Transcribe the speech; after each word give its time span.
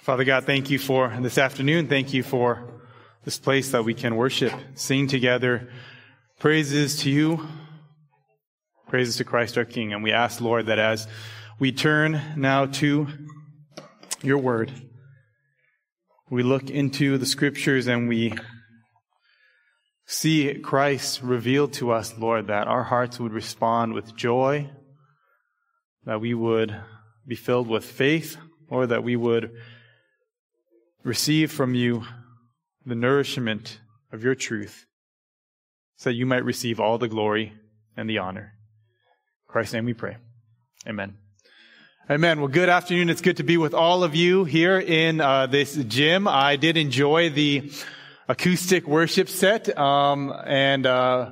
Father 0.00 0.24
God, 0.24 0.44
thank 0.46 0.68
you 0.68 0.80
for 0.80 1.16
this 1.20 1.38
afternoon. 1.38 1.86
Thank 1.86 2.12
you 2.12 2.24
for 2.24 2.82
this 3.24 3.38
place 3.38 3.70
that 3.70 3.84
we 3.84 3.94
can 3.94 4.16
worship, 4.16 4.52
sing 4.74 5.06
together 5.06 5.68
praises 6.40 6.96
to 7.02 7.10
you, 7.10 7.46
praises 8.88 9.18
to 9.18 9.24
Christ 9.24 9.56
our 9.56 9.64
King. 9.64 9.92
And 9.92 10.02
we 10.02 10.10
ask, 10.10 10.40
Lord, 10.40 10.66
that 10.66 10.80
as 10.80 11.06
we 11.60 11.70
turn 11.70 12.20
now 12.36 12.66
to 12.66 13.06
your 14.22 14.38
word, 14.38 14.72
we 16.30 16.42
look 16.42 16.68
into 16.68 17.16
the 17.16 17.26
scriptures 17.26 17.86
and 17.86 18.08
we 18.08 18.34
see 20.04 20.52
Christ 20.54 21.22
revealed 21.22 21.74
to 21.74 21.92
us, 21.92 22.18
Lord, 22.18 22.48
that 22.48 22.66
our 22.66 22.82
hearts 22.82 23.20
would 23.20 23.32
respond 23.32 23.94
with 23.94 24.16
joy, 24.16 24.68
that 26.06 26.20
we 26.20 26.34
would 26.34 26.76
be 27.24 27.36
filled 27.36 27.68
with 27.68 27.84
faith, 27.84 28.36
or 28.68 28.88
that 28.88 29.04
we 29.04 29.14
would 29.14 29.52
receive 31.02 31.50
from 31.50 31.74
you 31.74 32.04
the 32.86 32.94
nourishment 32.94 33.80
of 34.12 34.22
your 34.22 34.34
truth, 34.34 34.86
so 35.96 36.10
that 36.10 36.14
you 36.14 36.26
might 36.26 36.44
receive 36.44 36.80
all 36.80 36.98
the 36.98 37.08
glory 37.08 37.52
and 37.96 38.08
the 38.08 38.18
honor. 38.18 38.52
In 39.46 39.52
Christ's 39.52 39.74
name 39.74 39.84
we 39.84 39.94
pray. 39.94 40.16
Amen. 40.86 41.16
Amen. 42.10 42.40
Well, 42.40 42.48
good 42.48 42.68
afternoon. 42.68 43.10
It's 43.10 43.20
good 43.20 43.36
to 43.36 43.44
be 43.44 43.56
with 43.56 43.74
all 43.74 44.02
of 44.02 44.14
you 44.14 44.44
here 44.44 44.78
in 44.78 45.20
uh, 45.20 45.46
this 45.46 45.74
gym. 45.74 46.26
I 46.26 46.56
did 46.56 46.76
enjoy 46.76 47.30
the 47.30 47.70
acoustic 48.28 48.86
worship 48.86 49.28
set, 49.28 49.76
um, 49.78 50.32
and 50.44 50.84
uh, 50.84 51.30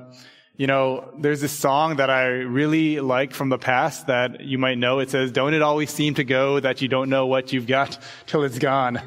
you 0.55 0.67
know, 0.67 1.13
there's 1.17 1.41
this 1.41 1.51
song 1.51 1.97
that 1.97 2.09
I 2.09 2.27
really 2.27 2.99
like 2.99 3.33
from 3.33 3.49
the 3.49 3.57
past 3.57 4.07
that 4.07 4.41
you 4.41 4.57
might 4.57 4.77
know. 4.77 4.99
It 4.99 5.09
says, 5.09 5.31
"Don't 5.31 5.53
it 5.53 5.61
always 5.61 5.89
seem 5.89 6.13
to 6.15 6.23
go 6.23 6.59
that 6.59 6.81
you 6.81 6.87
don't 6.87 7.09
know 7.09 7.27
what 7.27 7.51
you've 7.51 7.67
got 7.67 7.97
till 8.25 8.43
it's 8.43 8.59
gone." 8.59 9.01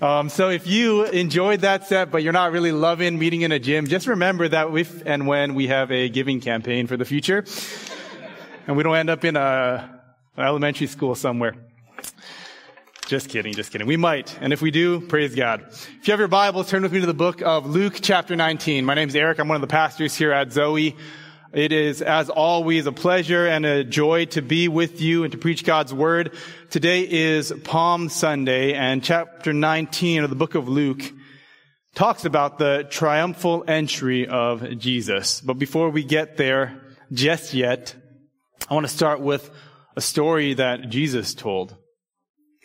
Um, 0.00 0.30
so 0.30 0.48
if 0.48 0.66
you 0.66 1.04
enjoyed 1.04 1.60
that 1.60 1.86
set, 1.86 2.10
but 2.10 2.22
you're 2.22 2.32
not 2.32 2.52
really 2.52 2.72
loving 2.72 3.18
meeting 3.18 3.42
in 3.42 3.52
a 3.52 3.58
gym, 3.58 3.86
just 3.86 4.06
remember 4.06 4.48
that 4.48 4.74
if 4.74 5.02
and 5.04 5.26
when 5.26 5.54
we 5.54 5.66
have 5.66 5.92
a 5.92 6.08
giving 6.08 6.40
campaign 6.40 6.86
for 6.86 6.96
the 6.96 7.04
future, 7.04 7.44
and 8.66 8.78
we 8.78 8.82
don't 8.82 8.96
end 8.96 9.10
up 9.10 9.26
in 9.26 9.36
a, 9.36 10.00
an 10.38 10.46
elementary 10.46 10.86
school 10.86 11.14
somewhere. 11.14 11.54
Just 13.08 13.28
kidding, 13.28 13.52
just 13.52 13.72
kidding. 13.72 13.86
We 13.86 13.98
might. 13.98 14.38
And 14.40 14.54
if 14.54 14.62
we 14.62 14.70
do, 14.70 15.00
praise 15.00 15.34
God. 15.34 15.66
If 15.68 16.08
you 16.08 16.12
have 16.12 16.18
your 16.18 16.28
Bibles, 16.28 16.70
turn 16.70 16.82
with 16.82 16.92
me 16.92 17.00
to 17.00 17.06
the 17.06 17.12
book 17.12 17.42
of 17.42 17.66
Luke 17.66 17.98
chapter 18.00 18.36
19. 18.36 18.86
My 18.86 18.94
name 18.94 19.08
is 19.08 19.16
Eric. 19.16 19.38
I'm 19.38 19.48
one 19.48 19.56
of 19.56 19.60
the 19.60 19.66
pastors 19.66 20.16
here 20.16 20.32
at 20.32 20.50
Zoe. 20.50 20.96
It 21.52 21.72
is, 21.72 22.00
as 22.00 22.30
always, 22.30 22.86
a 22.86 22.92
pleasure 22.92 23.44
and 23.44 23.66
a 23.66 23.82
joy 23.82 24.26
to 24.26 24.40
be 24.40 24.68
with 24.68 25.00
you 25.00 25.24
and 25.24 25.32
to 25.32 25.38
preach 25.38 25.64
God's 25.64 25.92
Word. 25.92 26.36
Today 26.70 27.00
is 27.00 27.52
Palm 27.64 28.08
Sunday, 28.08 28.74
and 28.74 29.02
chapter 29.02 29.52
19 29.52 30.22
of 30.22 30.30
the 30.30 30.36
book 30.36 30.54
of 30.54 30.68
Luke 30.68 31.02
talks 31.96 32.24
about 32.24 32.58
the 32.58 32.86
triumphal 32.88 33.64
entry 33.66 34.28
of 34.28 34.78
Jesus. 34.78 35.40
But 35.40 35.54
before 35.54 35.90
we 35.90 36.04
get 36.04 36.36
there 36.36 36.80
just 37.12 37.52
yet, 37.52 37.96
I 38.68 38.74
want 38.74 38.86
to 38.86 38.92
start 38.92 39.20
with 39.20 39.50
a 39.96 40.00
story 40.00 40.54
that 40.54 40.88
Jesus 40.88 41.34
told. 41.34 41.74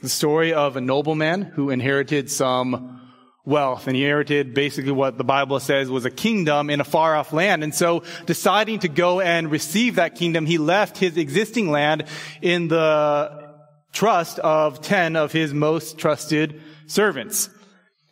The 0.04 0.10
story 0.10 0.54
of 0.54 0.78
a 0.78 0.82
nobleman 0.82 1.42
who 1.42 1.72
inherited 1.72 2.30
some 2.30 3.02
wealth 3.46 3.88
and 3.88 3.96
he 3.96 4.04
inherited 4.04 4.54
basically 4.54 4.92
what 4.92 5.18
the 5.18 5.24
Bible 5.24 5.60
says 5.60 5.90
was 5.90 6.06
a 6.06 6.12
kingdom 6.12 6.70
in 6.70 6.82
a 6.82 6.84
far 6.84 7.16
off 7.16 7.32
land. 7.32 7.64
And 7.64 7.74
so 7.74 8.04
deciding 8.26 8.80
to 8.80 8.88
go 8.88 9.22
and 9.22 9.52
receive 9.52 9.96
that 9.96 10.16
kingdom, 10.16 10.46
he 10.46 10.58
left 10.58 10.98
his 10.98 11.18
existing 11.18 11.70
land 11.70 12.06
in 12.42 12.68
the 12.68 13.54
trust 13.94 14.40
of 14.40 14.82
10 14.82 15.16
of 15.16 15.32
his 15.32 15.54
most 15.54 15.98
trusted 15.98 16.62
servants. 16.88 17.50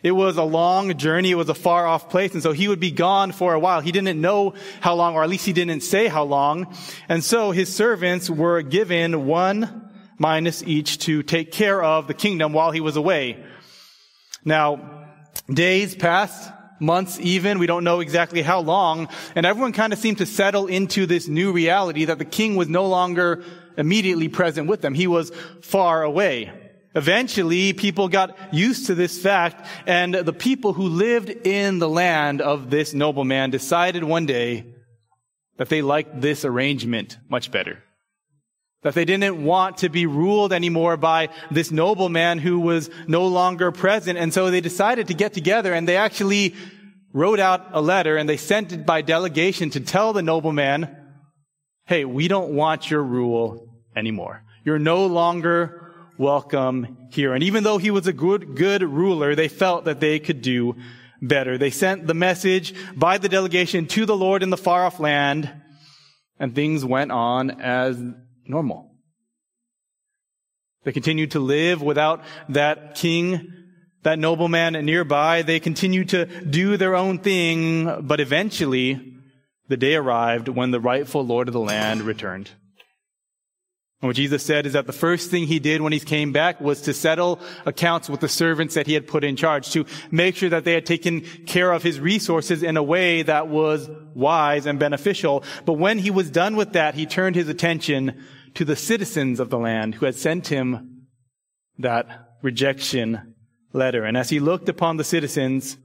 It 0.04 0.12
was 0.12 0.38
a 0.38 0.44
long 0.44 0.98
journey. 0.98 1.32
It 1.32 1.36
was 1.36 1.50
a 1.50 1.54
far 1.54 1.88
off 1.88 2.10
place. 2.10 2.34
And 2.34 2.44
so 2.44 2.52
he 2.52 2.68
would 2.68 2.82
be 2.82 2.92
gone 2.92 3.32
for 3.32 3.54
a 3.54 3.60
while. 3.60 3.80
He 3.80 3.94
didn't 3.94 4.20
know 4.20 4.54
how 4.82 4.96
long, 4.96 5.16
or 5.16 5.24
at 5.24 5.30
least 5.30 5.46
he 5.46 5.54
didn't 5.54 5.80
say 5.80 6.08
how 6.08 6.24
long. 6.24 6.76
And 7.08 7.24
so 7.24 7.52
his 7.52 7.74
servants 7.74 8.30
were 8.30 8.62
given 8.62 9.26
one 9.26 9.92
minas 10.20 10.64
each 10.64 11.00
to 11.00 11.24
take 11.24 11.52
care 11.52 11.82
of 11.82 12.08
the 12.08 12.14
kingdom 12.14 12.52
while 12.52 12.72
he 12.72 12.82
was 12.82 12.98
away. 12.98 13.44
Now, 14.44 15.03
Days 15.52 15.96
passed, 15.96 16.52
months 16.80 17.20
even, 17.20 17.60
we 17.60 17.68
don't 17.68 17.84
know 17.84 18.00
exactly 18.00 18.42
how 18.42 18.60
long, 18.60 19.10
and 19.36 19.46
everyone 19.46 19.74
kind 19.74 19.94
of 19.94 20.00
seemed 20.00 20.20
to 20.20 20.26
settle 20.26 20.68
into 20.68 21.06
this 21.06 21.28
new 21.28 21.52
reality 21.52 22.06
that 22.06 22.20
the 22.20 22.26
king 22.26 22.56
was 22.56 22.70
no 22.70 22.86
longer 22.86 23.44
immediately 23.78 24.30
present 24.30 24.68
with 24.68 24.82
them. 24.82 24.94
He 24.94 25.08
was 25.08 25.32
far 25.62 26.04
away. 26.04 26.52
Eventually, 26.96 27.74
people 27.74 28.08
got 28.08 28.38
used 28.54 28.88
to 28.88 28.96
this 28.96 29.20
fact, 29.20 29.66
and 29.88 30.14
the 30.14 30.34
people 30.34 30.74
who 30.74 30.84
lived 30.84 31.30
in 31.30 31.80
the 31.80 31.90
land 31.90 32.40
of 32.42 32.70
this 32.70 32.94
nobleman 32.94 33.50
decided 33.50 34.04
one 34.04 34.28
day 34.28 34.68
that 35.58 35.70
they 35.70 35.82
liked 35.82 36.22
this 36.22 36.46
arrangement 36.46 37.18
much 37.30 37.50
better. 37.52 37.84
That 38.84 38.94
they 38.94 39.06
didn't 39.06 39.44
want 39.44 39.78
to 39.78 39.90
be 39.90 40.06
ruled 40.06 40.52
anymore 40.52 40.98
by 40.98 41.30
this 41.50 41.72
nobleman 41.72 42.38
who 42.40 42.60
was 42.60 42.90
no 43.08 43.28
longer 43.28 43.72
present. 43.72 44.18
And 44.18 44.34
so 44.34 44.52
they 44.52 44.62
decided 44.62 45.08
to 45.08 45.14
get 45.14 45.34
together 45.34 45.74
and 45.74 45.88
they 45.88 45.96
actually 45.96 46.54
wrote 47.14 47.40
out 47.40 47.68
a 47.72 47.82
letter 47.82 48.18
and 48.18 48.28
they 48.28 48.38
sent 48.38 48.74
it 48.74 48.86
by 48.86 49.02
delegation 49.02 49.70
to 49.72 49.80
tell 49.80 50.14
the 50.14 50.22
nobleman, 50.22 50.96
hey, 51.86 52.06
we 52.06 52.28
don't 52.28 52.54
want 52.54 52.90
your 52.92 53.04
rule 53.04 53.70
anymore. 53.96 54.44
You're 54.66 54.80
no 54.80 55.06
longer 55.06 55.94
welcome 56.18 57.08
here. 57.12 57.34
And 57.34 57.44
even 57.44 57.64
though 57.64 57.78
he 57.78 57.92
was 57.92 58.08
a 58.08 58.14
good, 58.14 58.56
good 58.56 58.84
ruler, 58.84 59.36
they 59.36 59.48
felt 59.48 59.86
that 59.86 60.00
they 60.00 60.20
could 60.20 60.42
do 60.42 60.76
better. 61.22 61.58
They 61.58 61.70
sent 61.70 62.08
the 62.08 62.14
message 62.14 62.74
by 62.96 63.18
the 63.18 63.30
delegation 63.30 63.88
to 63.88 64.06
the 64.06 64.16
Lord 64.16 64.44
in 64.44 64.50
the 64.50 64.58
far 64.58 64.86
off 64.86 65.00
land 65.00 65.50
and 66.40 66.54
things 66.54 66.84
went 66.84 67.12
on 67.12 67.62
as 67.62 67.98
normal. 68.46 68.92
They 70.84 70.92
continued 70.92 71.32
to 71.32 71.40
live 71.40 71.82
without 71.82 72.24
that 72.50 72.96
king, 72.96 73.54
that 74.04 74.20
nobleman 74.20 74.74
nearby. 74.86 75.42
They 75.42 75.60
continued 75.60 76.10
to 76.10 76.26
do 76.26 76.78
their 76.78 76.96
own 76.96 77.20
thing, 77.20 78.02
but 78.02 78.20
eventually 78.20 79.16
the 79.70 79.78
day 79.78 79.96
arrived 79.96 80.50
when 80.50 80.72
the 80.72 80.82
rightful 80.82 81.26
Lord 81.26 81.48
of 81.48 81.54
the 81.54 81.60
land 81.60 82.02
returned. 82.02 82.52
And 84.04 84.10
what 84.10 84.18
Jesus 84.18 84.44
said 84.44 84.66
is 84.66 84.74
that 84.74 84.86
the 84.86 84.92
first 84.92 85.32
thing 85.32 85.48
he 85.48 85.60
did 85.60 85.80
when 85.80 85.94
he 85.94 86.00
came 86.02 86.34
back 86.34 86.60
was 86.60 86.82
to 86.82 86.94
settle 86.94 87.40
accounts 87.66 88.10
with 88.10 88.20
the 88.20 88.28
servants 88.28 88.76
that 88.76 88.86
he 88.86 88.96
had 88.96 89.08
put 89.08 89.24
in 89.24 89.38
charge, 89.38 89.70
to 89.72 89.86
make 90.12 90.36
sure 90.36 90.50
that 90.50 90.66
they 90.66 90.74
had 90.74 90.86
taken 90.86 91.22
care 91.22 91.72
of 91.72 91.84
his 91.84 92.02
resources 92.02 92.64
in 92.64 92.76
a 92.76 92.84
way 92.84 93.22
that 93.22 93.48
was 93.48 93.90
wise 94.14 94.66
and 94.66 94.78
beneficial. 94.78 95.42
But 95.64 95.76
when 95.76 96.00
he 96.00 96.12
was 96.12 96.30
done 96.30 96.58
with 96.58 96.74
that, 96.74 96.96
he 96.96 97.06
turned 97.06 97.38
his 97.38 97.48
attention 97.48 98.22
to 98.56 98.66
the 98.66 98.76
citizens 98.76 99.40
of 99.40 99.50
the 99.50 99.58
land 99.58 99.96
who 99.96 100.06
had 100.06 100.16
sent 100.16 100.48
him 100.48 101.06
that 101.78 102.36
rejection 102.42 103.36
letter. 103.72 104.04
And 104.04 104.18
as 104.18 104.30
he 104.30 104.42
looked 104.42 104.68
upon 104.68 104.98
the 104.98 105.06
citizens 105.06 105.78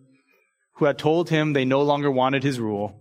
who 0.79 0.87
had 0.87 0.99
told 0.99 1.31
him 1.31 1.53
they 1.53 1.65
no 1.65 1.83
longer 1.83 2.11
wanted 2.11 2.43
his 2.43 2.59
rule, 2.59 3.01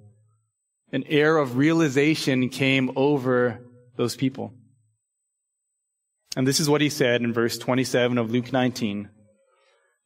an 0.91 1.05
air 1.07 1.39
of 1.39 1.57
realization 1.57 2.49
came 2.49 2.91
over 2.95 3.61
those 3.95 4.15
people. 4.15 4.53
And 6.37 6.47
this 6.47 6.59
is 6.59 6.69
what 6.69 6.81
he 6.81 6.89
said 6.89 7.23
in 7.23 7.33
verse 7.33 7.57
27 7.57 8.19
of 8.19 8.29
Luke 8.29 8.53
19. 8.53 9.09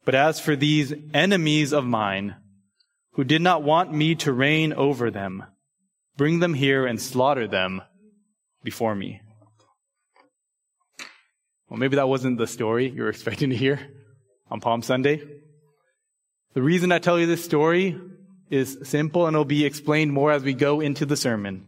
But 0.06 0.14
as 0.14 0.40
for 0.40 0.56
these 0.56 0.94
enemies 1.12 1.74
of 1.74 1.84
mine, 1.84 2.36
who 3.12 3.22
did 3.22 3.42
not 3.42 3.62
want 3.62 3.92
me 3.92 4.14
to 4.14 4.32
reign 4.32 4.72
over 4.72 5.10
them, 5.10 5.44
bring 6.16 6.38
them 6.38 6.54
here 6.54 6.86
and 6.86 6.98
slaughter 6.98 7.46
them 7.46 7.82
before 8.64 8.94
me. 8.94 9.20
Well, 11.68 11.78
maybe 11.78 11.96
that 11.96 12.08
wasn't 12.08 12.38
the 12.38 12.46
story 12.46 12.88
you 12.88 13.02
were 13.02 13.10
expecting 13.10 13.50
to 13.50 13.56
hear 13.56 13.78
on 14.50 14.60
Palm 14.60 14.80
Sunday. 14.80 15.22
The 16.54 16.62
reason 16.62 16.92
I 16.92 16.98
tell 16.98 17.20
you 17.20 17.26
this 17.26 17.44
story 17.44 18.00
is 18.48 18.78
simple 18.84 19.26
and 19.26 19.34
it'll 19.34 19.44
be 19.44 19.66
explained 19.66 20.14
more 20.14 20.32
as 20.32 20.42
we 20.42 20.54
go 20.54 20.80
into 20.80 21.04
the 21.04 21.14
sermon. 21.14 21.66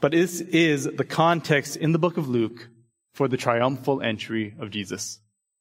But 0.00 0.12
this 0.12 0.40
is 0.40 0.84
the 0.84 1.04
context 1.04 1.76
in 1.76 1.92
the 1.92 1.98
book 1.98 2.16
of 2.16 2.26
Luke 2.26 2.70
for 3.14 3.28
the 3.28 3.36
triumphal 3.36 4.02
entry 4.02 4.54
of 4.58 4.70
Jesus. 4.70 5.18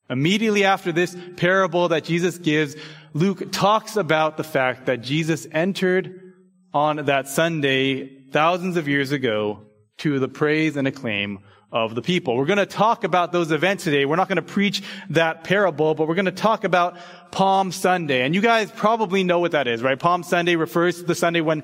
Immediately 0.10 0.63
after 0.63 0.92
this 0.92 1.16
parable 1.38 1.90
that 1.90 2.04
Jesus 2.04 2.38
gives, 2.38 2.75
Luke 3.13 3.51
talks 3.51 3.96
about 3.96 4.38
the 4.38 4.44
fact 4.44 4.88
that 4.88 5.01
Jesus 5.01 5.48
entered 5.51 6.34
on 6.74 7.06
that 7.06 7.28
Sunday 7.28 8.24
thousands 8.31 8.78
of 8.78 8.88
years 8.88 9.12
ago 9.12 9.62
to 10.00 10.19
the 10.19 10.28
praise 10.28 10.78
and 10.78 10.88
acclaim 10.88 11.40
of 11.72 11.94
the 11.94 12.01
people. 12.01 12.36
We're 12.36 12.46
going 12.46 12.57
to 12.57 12.66
talk 12.66 13.04
about 13.04 13.31
those 13.31 13.51
events 13.51 13.84
today. 13.84 14.06
We're 14.06 14.16
not 14.16 14.28
going 14.28 14.38
to 14.38 14.42
preach 14.42 14.81
that 15.12 15.44
parable, 15.44 15.94
but 15.94 16.07
we're 16.07 16.16
going 16.16 16.25
to 16.25 16.31
talk 16.31 16.63
about 16.63 16.98
Palm 17.31 17.72
Sunday. 17.72 18.24
And 18.24 18.34
you 18.34 18.42
guys 18.42 18.72
probably 18.72 19.24
know 19.24 19.40
what 19.40 19.51
that 19.51 19.68
is, 19.68 19.84
right? 19.84 20.00
Palm 20.00 20.24
Sunday 20.24 20.56
refers 20.56 20.98
to 20.98 21.04
the 21.04 21.16
Sunday 21.16 21.42
when 21.42 21.63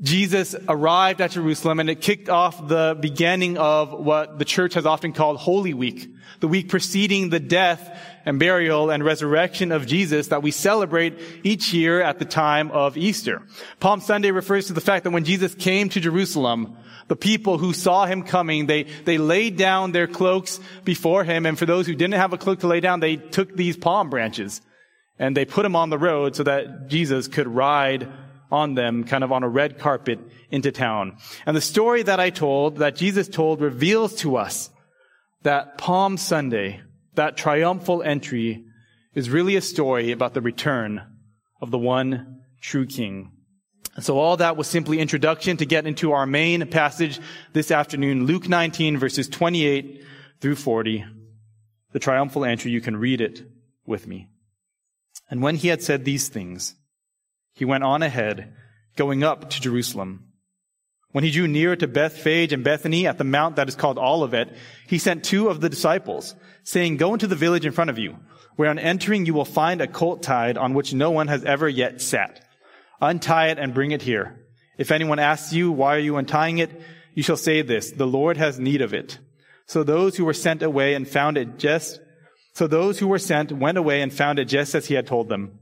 Jesus 0.00 0.54
arrived 0.68 1.20
at 1.20 1.32
Jerusalem 1.32 1.80
and 1.80 1.90
it 1.90 2.00
kicked 2.00 2.28
off 2.28 2.68
the 2.68 2.96
beginning 3.00 3.58
of 3.58 3.92
what 3.92 4.38
the 4.38 4.44
church 4.44 4.74
has 4.74 4.86
often 4.86 5.12
called 5.12 5.38
Holy 5.38 5.74
Week, 5.74 6.08
the 6.38 6.46
week 6.46 6.68
preceding 6.68 7.30
the 7.30 7.40
death 7.40 7.98
and 8.24 8.38
burial 8.38 8.90
and 8.90 9.04
resurrection 9.04 9.72
of 9.72 9.86
Jesus 9.86 10.28
that 10.28 10.42
we 10.42 10.52
celebrate 10.52 11.18
each 11.42 11.72
year 11.72 12.00
at 12.00 12.20
the 12.20 12.24
time 12.24 12.70
of 12.70 12.96
Easter. 12.96 13.42
Palm 13.80 14.00
Sunday 14.00 14.30
refers 14.30 14.68
to 14.68 14.72
the 14.72 14.80
fact 14.80 15.02
that 15.02 15.10
when 15.10 15.24
Jesus 15.24 15.54
came 15.54 15.88
to 15.88 16.00
Jerusalem, 16.00 16.76
the 17.08 17.16
people 17.16 17.58
who 17.58 17.72
saw 17.72 18.06
him 18.06 18.22
coming, 18.22 18.66
they, 18.66 18.84
they 19.04 19.18
laid 19.18 19.56
down 19.56 19.90
their 19.90 20.06
cloaks 20.06 20.60
before 20.84 21.24
him. 21.24 21.44
And 21.44 21.58
for 21.58 21.66
those 21.66 21.86
who 21.86 21.94
didn't 21.94 22.14
have 22.14 22.32
a 22.32 22.38
cloak 22.38 22.60
to 22.60 22.68
lay 22.68 22.80
down, 22.80 23.00
they 23.00 23.16
took 23.16 23.56
these 23.56 23.76
palm 23.76 24.10
branches 24.10 24.60
and 25.18 25.36
they 25.36 25.44
put 25.44 25.64
them 25.64 25.74
on 25.74 25.90
the 25.90 25.98
road 25.98 26.36
so 26.36 26.44
that 26.44 26.86
Jesus 26.86 27.26
could 27.26 27.48
ride 27.48 28.08
on 28.50 28.74
them, 28.74 29.04
kind 29.04 29.22
of 29.22 29.32
on 29.32 29.42
a 29.42 29.48
red 29.48 29.78
carpet 29.78 30.18
into 30.50 30.72
town. 30.72 31.16
And 31.46 31.56
the 31.56 31.60
story 31.60 32.02
that 32.02 32.20
I 32.20 32.30
told, 32.30 32.76
that 32.78 32.96
Jesus 32.96 33.28
told, 33.28 33.60
reveals 33.60 34.14
to 34.16 34.36
us 34.36 34.70
that 35.42 35.78
Palm 35.78 36.16
Sunday, 36.16 36.80
that 37.14 37.36
triumphal 37.36 38.02
entry, 38.02 38.64
is 39.14 39.30
really 39.30 39.56
a 39.56 39.60
story 39.60 40.12
about 40.12 40.34
the 40.34 40.40
return 40.40 41.02
of 41.60 41.70
the 41.70 41.78
one 41.78 42.42
true 42.60 42.86
King. 42.86 43.32
And 43.96 44.04
so 44.04 44.18
all 44.18 44.36
that 44.36 44.56
was 44.56 44.68
simply 44.68 45.00
introduction 45.00 45.56
to 45.56 45.66
get 45.66 45.86
into 45.86 46.12
our 46.12 46.26
main 46.26 46.66
passage 46.68 47.18
this 47.52 47.70
afternoon, 47.70 48.26
Luke 48.26 48.48
19 48.48 48.96
verses 48.96 49.28
28 49.28 50.04
through 50.40 50.54
40. 50.54 51.04
The 51.92 51.98
triumphal 51.98 52.44
entry, 52.44 52.70
you 52.70 52.80
can 52.80 52.96
read 52.96 53.20
it 53.20 53.42
with 53.86 54.06
me. 54.06 54.28
And 55.30 55.42
when 55.42 55.56
he 55.56 55.68
had 55.68 55.82
said 55.82 56.04
these 56.04 56.28
things, 56.28 56.74
he 57.58 57.64
went 57.64 57.82
on 57.82 58.04
ahead, 58.04 58.54
going 58.94 59.24
up 59.24 59.50
to 59.50 59.60
Jerusalem. 59.60 60.28
When 61.10 61.24
he 61.24 61.32
drew 61.32 61.48
near 61.48 61.74
to 61.74 61.88
Bethphage 61.88 62.52
and 62.52 62.62
Bethany 62.62 63.08
at 63.08 63.18
the 63.18 63.24
mount 63.24 63.56
that 63.56 63.68
is 63.68 63.74
called 63.74 63.98
Olivet, 63.98 64.54
he 64.86 64.98
sent 64.98 65.24
two 65.24 65.48
of 65.48 65.60
the 65.60 65.68
disciples, 65.68 66.36
saying, 66.62 66.98
Go 66.98 67.14
into 67.14 67.26
the 67.26 67.34
village 67.34 67.66
in 67.66 67.72
front 67.72 67.90
of 67.90 67.98
you, 67.98 68.16
where 68.54 68.70
on 68.70 68.78
entering 68.78 69.26
you 69.26 69.34
will 69.34 69.44
find 69.44 69.80
a 69.80 69.88
colt 69.88 70.22
tied 70.22 70.56
on 70.56 70.72
which 70.72 70.94
no 70.94 71.10
one 71.10 71.26
has 71.26 71.44
ever 71.44 71.68
yet 71.68 72.00
sat. 72.00 72.46
Untie 73.00 73.48
it 73.48 73.58
and 73.58 73.74
bring 73.74 73.90
it 73.90 74.02
here. 74.02 74.38
If 74.76 74.92
anyone 74.92 75.18
asks 75.18 75.52
you, 75.52 75.72
Why 75.72 75.96
are 75.96 76.00
you 76.00 76.16
untying 76.16 76.58
it? 76.58 76.70
you 77.12 77.24
shall 77.24 77.36
say 77.36 77.62
this, 77.62 77.90
The 77.90 78.06
Lord 78.06 78.36
has 78.36 78.60
need 78.60 78.82
of 78.82 78.94
it. 78.94 79.18
So 79.66 79.82
those 79.82 80.16
who 80.16 80.24
were 80.24 80.32
sent 80.32 80.62
away 80.62 80.94
and 80.94 81.08
found 81.08 81.36
it 81.36 81.58
just, 81.58 81.98
so 82.54 82.68
those 82.68 83.00
who 83.00 83.08
were 83.08 83.18
sent 83.18 83.50
went 83.50 83.78
away 83.78 84.00
and 84.00 84.12
found 84.12 84.38
it 84.38 84.44
just 84.44 84.76
as 84.76 84.86
he 84.86 84.94
had 84.94 85.08
told 85.08 85.28
them. 85.28 85.58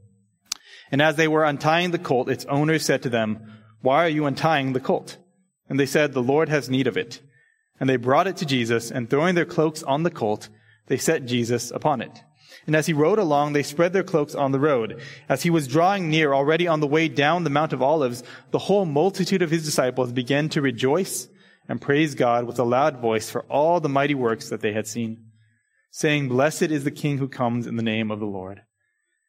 And 0.91 1.03
as 1.03 1.17
they 1.17 1.29
were 1.29 1.45
untying 1.45 1.91
the 1.91 1.99
colt, 1.99 2.29
its 2.29 2.45
owner 2.47 2.79
said 2.79 3.03
to 3.03 3.09
them, 3.09 3.61
Why 3.81 4.05
are 4.05 4.09
you 4.09 4.27
untying 4.27 4.73
the 4.73 4.81
colt? 4.81 5.19
And 5.69 5.81
they 5.81 5.87
said, 5.87 6.13
The 6.13 6.23
Lord 6.23 6.49
has 6.49 6.71
need 6.71 6.87
of 6.87 6.97
it. 6.97 7.21
And 7.81 7.89
they 7.89 7.97
brought 7.97 8.27
it 8.27 8.37
to 8.39 8.47
Jesus, 8.47 8.91
and 8.91 9.11
throwing 9.11 9.35
their 9.35 9.45
cloaks 9.45 9.83
on 9.83 10.03
the 10.03 10.11
colt, 10.11 10.49
they 10.87 10.97
set 10.97 11.27
Jesus 11.27 11.71
upon 11.71 12.01
it. 12.01 12.23
And 12.67 12.75
as 12.75 12.87
he 12.87 12.93
rode 12.93 13.19
along, 13.19 13.53
they 13.53 13.63
spread 13.63 13.93
their 13.93 14.03
cloaks 14.03 14.35
on 14.35 14.53
the 14.53 14.59
road. 14.59 15.01
As 15.29 15.43
he 15.43 15.51
was 15.51 15.69
drawing 15.69 16.09
near, 16.09 16.33
already 16.33 16.67
on 16.67 16.81
the 16.81 16.87
way 16.87 17.09
down 17.09 17.45
the 17.45 17.51
Mount 17.51 17.73
of 17.73 17.83
Olives, 17.83 18.23
the 18.51 18.59
whole 18.59 18.87
multitude 18.87 19.43
of 19.43 19.51
his 19.51 19.65
disciples 19.65 20.13
began 20.13 20.49
to 20.51 20.63
rejoice 20.63 21.29
and 21.69 21.81
praise 21.81 22.15
God 22.15 22.45
with 22.45 22.59
a 22.59 22.65
loud 22.65 22.99
voice 22.99 23.29
for 23.29 23.43
all 23.43 23.81
the 23.81 23.89
mighty 23.89 24.15
works 24.15 24.49
that 24.49 24.63
they 24.63 24.73
had 24.73 24.87
seen, 24.87 25.27
saying, 25.91 26.29
Blessed 26.29 26.63
is 26.63 26.85
the 26.85 26.91
King 26.91 27.19
who 27.19 27.29
comes 27.29 27.67
in 27.67 27.77
the 27.77 27.83
name 27.83 28.11
of 28.11 28.21
the 28.21 28.27
Lord 28.27 28.63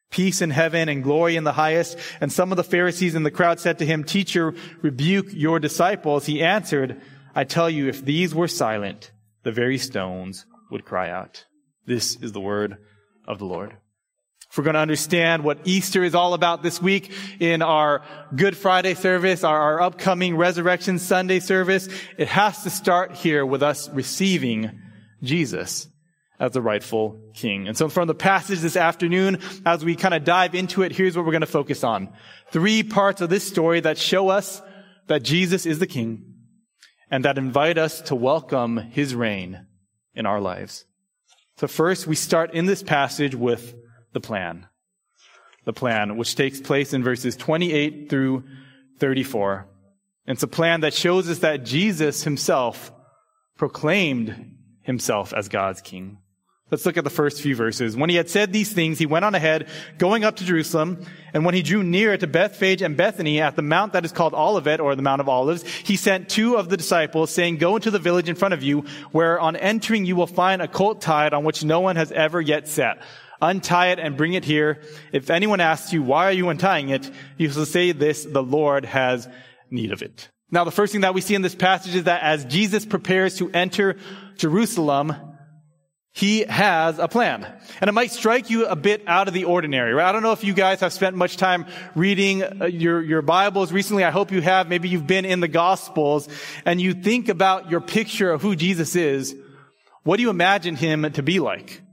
peace 0.09 0.41
in 0.41 0.49
heaven 0.49 0.89
and 0.89 1.03
glory 1.03 1.35
in 1.35 1.43
the 1.43 1.51
highest. 1.51 1.97
And 2.21 2.31
some 2.31 2.51
of 2.51 2.57
the 2.57 2.63
Pharisees 2.63 3.15
in 3.15 3.23
the 3.23 3.31
crowd 3.31 3.59
said 3.59 3.79
to 3.79 3.85
him, 3.85 4.03
Teacher, 4.03 4.53
rebuke 4.81 5.27
your 5.31 5.59
disciples. 5.59 6.25
He 6.25 6.43
answered, 6.43 7.01
I 7.35 7.43
tell 7.43 7.69
you, 7.69 7.87
if 7.87 8.03
these 8.03 8.33
were 8.33 8.47
silent, 8.47 9.11
the 9.43 9.51
very 9.51 9.77
stones 9.77 10.45
would 10.71 10.85
cry 10.85 11.09
out. 11.09 11.45
This 11.85 12.15
is 12.15 12.31
the 12.31 12.41
word 12.41 12.77
of 13.27 13.39
the 13.39 13.45
Lord. 13.45 13.77
If 14.49 14.57
we're 14.57 14.63
going 14.63 14.75
to 14.75 14.79
understand 14.79 15.43
what 15.43 15.59
Easter 15.65 16.03
is 16.03 16.15
all 16.15 16.33
about 16.33 16.63
this 16.63 16.81
week 16.81 17.11
in 17.39 17.61
our 17.61 18.01
Good 18.33 18.55
Friday 18.55 18.93
service, 18.93 19.43
our, 19.43 19.59
our 19.59 19.81
upcoming 19.81 20.37
Resurrection 20.37 20.99
Sunday 20.99 21.41
service, 21.41 21.89
it 22.17 22.29
has 22.29 22.63
to 22.63 22.69
start 22.69 23.13
here 23.13 23.45
with 23.45 23.61
us 23.61 23.89
receiving 23.89 24.79
Jesus 25.21 25.87
as 26.39 26.51
the 26.51 26.61
rightful 26.61 27.19
king. 27.33 27.67
And 27.67 27.75
so 27.75 27.89
from 27.89 28.07
the 28.07 28.15
passage 28.15 28.59
this 28.59 28.75
afternoon, 28.75 29.39
as 29.65 29.83
we 29.83 29.95
kind 29.95 30.13
of 30.13 30.23
dive 30.23 30.53
into 30.53 30.83
it, 30.83 30.91
here's 30.91 31.15
what 31.15 31.25
we're 31.25 31.31
going 31.31 31.41
to 31.41 31.47
focus 31.47 31.83
on. 31.83 32.09
Three 32.51 32.83
parts 32.83 33.21
of 33.21 33.29
this 33.29 33.47
story 33.47 33.79
that 33.79 33.97
show 33.97 34.29
us 34.29 34.61
that 35.07 35.23
Jesus 35.23 35.65
is 35.65 35.79
the 35.79 35.87
king 35.87 36.35
and 37.09 37.25
that 37.25 37.37
invite 37.37 37.77
us 37.77 38.01
to 38.01 38.15
welcome 38.15 38.77
his 38.77 39.15
reign 39.15 39.65
in 40.13 40.25
our 40.25 40.39
lives. 40.39 40.85
So 41.57 41.67
first, 41.67 42.05
we 42.05 42.15
start 42.15 42.53
in 42.53 42.65
this 42.65 42.83
passage 42.83 43.33
with 43.33 43.75
the 44.13 44.19
plan. 44.19 44.67
The 45.65 45.73
plan, 45.73 46.17
which 46.17 46.35
takes 46.35 46.61
place 46.61 46.93
in 46.93 47.03
verses 47.03 47.35
28 47.35 48.09
through 48.09 48.43
34. 48.99 49.67
It's 50.27 50.43
a 50.43 50.47
plan 50.47 50.81
that 50.81 50.93
shows 50.93 51.29
us 51.29 51.39
that 51.39 51.63
Jesus 51.63 52.23
himself 52.23 52.91
proclaimed 53.57 54.55
himself 54.81 55.33
as 55.33 55.49
God's 55.49 55.81
king. 55.81 56.19
Let's 56.69 56.85
look 56.85 56.97
at 56.97 57.05
the 57.05 57.09
first 57.09 57.41
few 57.41 57.55
verses. 57.55 57.95
When 57.95 58.09
he 58.09 58.17
had 58.17 58.29
said 58.29 58.51
these 58.51 58.73
things, 58.73 58.99
he 58.99 59.05
went 59.05 59.23
on 59.23 59.35
ahead, 59.35 59.69
going 59.97 60.25
up 60.25 60.35
to 60.37 60.43
Jerusalem. 60.43 61.05
And 61.33 61.45
when 61.45 61.55
he 61.55 61.61
drew 61.61 61.81
near 61.81 62.17
to 62.17 62.27
Bethphage 62.27 62.81
and 62.81 62.97
Bethany 62.97 63.39
at 63.39 63.55
the 63.55 63.61
mount 63.61 63.93
that 63.93 64.03
is 64.03 64.11
called 64.11 64.33
Olivet, 64.33 64.81
or 64.81 64.93
the 64.93 65.01
Mount 65.01 65.21
of 65.21 65.29
Olives, 65.29 65.63
he 65.63 65.95
sent 65.95 66.27
two 66.27 66.57
of 66.57 66.67
the 66.67 66.75
disciples, 66.75 67.31
saying, 67.31 67.57
Go 67.57 67.77
into 67.77 67.89
the 67.89 67.99
village 67.99 68.27
in 68.27 68.35
front 68.35 68.53
of 68.53 68.63
you, 68.63 68.83
where 69.11 69.39
on 69.39 69.55
entering 69.55 70.05
you 70.05 70.17
will 70.17 70.27
find 70.27 70.61
a 70.61 70.67
colt 70.67 70.99
tied 70.99 71.33
on 71.33 71.45
which 71.45 71.63
no 71.63 71.79
one 71.79 71.95
has 71.95 72.11
ever 72.11 72.41
yet 72.41 72.67
sat. 72.67 73.01
Untie 73.41 73.87
it 73.87 73.99
and 73.99 74.17
bring 74.17 74.33
it 74.33 74.43
here. 74.43 74.81
If 75.13 75.29
anyone 75.29 75.61
asks 75.61 75.93
you, 75.93 76.03
why 76.03 76.25
are 76.25 76.33
you 76.33 76.49
untying 76.49 76.89
it? 76.89 77.09
You 77.37 77.49
shall 77.49 77.65
say 77.65 77.93
this, 77.93 78.25
the 78.25 78.43
Lord 78.43 78.83
has 78.83 79.29
need 79.71 79.91
of 79.91 80.01
it. 80.01 80.29
Now, 80.49 80.63
the 80.63 80.71
first 80.71 80.91
thing 80.91 81.01
that 81.01 81.13
we 81.13 81.21
see 81.21 81.35
in 81.35 81.41
this 81.41 81.55
passage 81.55 81.95
is 81.95 82.05
that 82.05 82.23
as 82.23 82.45
Jesus 82.45 82.85
prepares 82.85 83.37
to 83.37 83.51
enter 83.51 83.97
Jerusalem, 84.37 85.13
he 86.17 86.39
has 86.45 86.97
a 86.97 87.07
plan. 87.07 87.45
And 87.79 87.87
it 87.87 87.93
might 87.93 88.09
strike 88.09 88.49
you 88.49 88.65
a 88.65 88.75
bit 88.75 89.03
out 89.05 89.27
of 89.27 89.35
the 89.35 89.43
ordinary, 89.43 89.93
right? 89.93 90.09
I 90.09 90.11
don't 90.11 90.23
know 90.23 90.31
if 90.31 90.43
you 90.43 90.55
guys 90.55 90.79
have 90.79 90.91
spent 90.91 91.15
much 91.15 91.37
time 91.37 91.67
reading 91.93 92.41
uh, 92.41 92.65
your, 92.65 93.03
your 93.03 93.21
Bibles 93.21 93.71
recently. 93.71 94.03
I 94.03 94.09
hope 94.09 94.31
you 94.31 94.41
have. 94.41 94.67
Maybe 94.67 94.89
you've 94.89 95.05
been 95.05 95.25
in 95.25 95.41
the 95.41 95.47
Gospels 95.47 96.27
and 96.65 96.81
you 96.81 96.95
think 96.95 97.29
about 97.29 97.69
your 97.69 97.81
picture 97.81 98.31
of 98.31 98.41
who 98.41 98.55
Jesus 98.55 98.95
is. 98.95 99.35
What 100.01 100.17
do 100.17 100.23
you 100.23 100.31
imagine 100.31 100.75
him 100.75 101.11
to 101.11 101.21
be 101.21 101.39
like? 101.39 101.83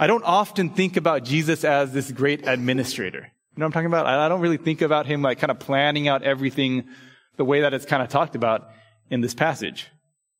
I 0.00 0.06
don't 0.06 0.24
often 0.24 0.70
think 0.70 0.96
about 0.96 1.22
Jesus 1.22 1.64
as 1.64 1.92
this 1.92 2.10
great 2.10 2.48
administrator. 2.48 3.18
You 3.18 3.60
know 3.60 3.66
what 3.66 3.66
I'm 3.66 3.72
talking 3.72 3.86
about? 3.88 4.06
I 4.06 4.26
don't 4.30 4.40
really 4.40 4.56
think 4.56 4.80
about 4.80 5.04
him 5.04 5.20
like 5.20 5.38
kind 5.38 5.50
of 5.50 5.58
planning 5.58 6.08
out 6.08 6.22
everything 6.22 6.88
the 7.36 7.44
way 7.44 7.60
that 7.60 7.74
it's 7.74 7.84
kind 7.84 8.02
of 8.02 8.08
talked 8.08 8.34
about 8.34 8.70
in 9.10 9.20
this 9.20 9.34
passage. 9.34 9.90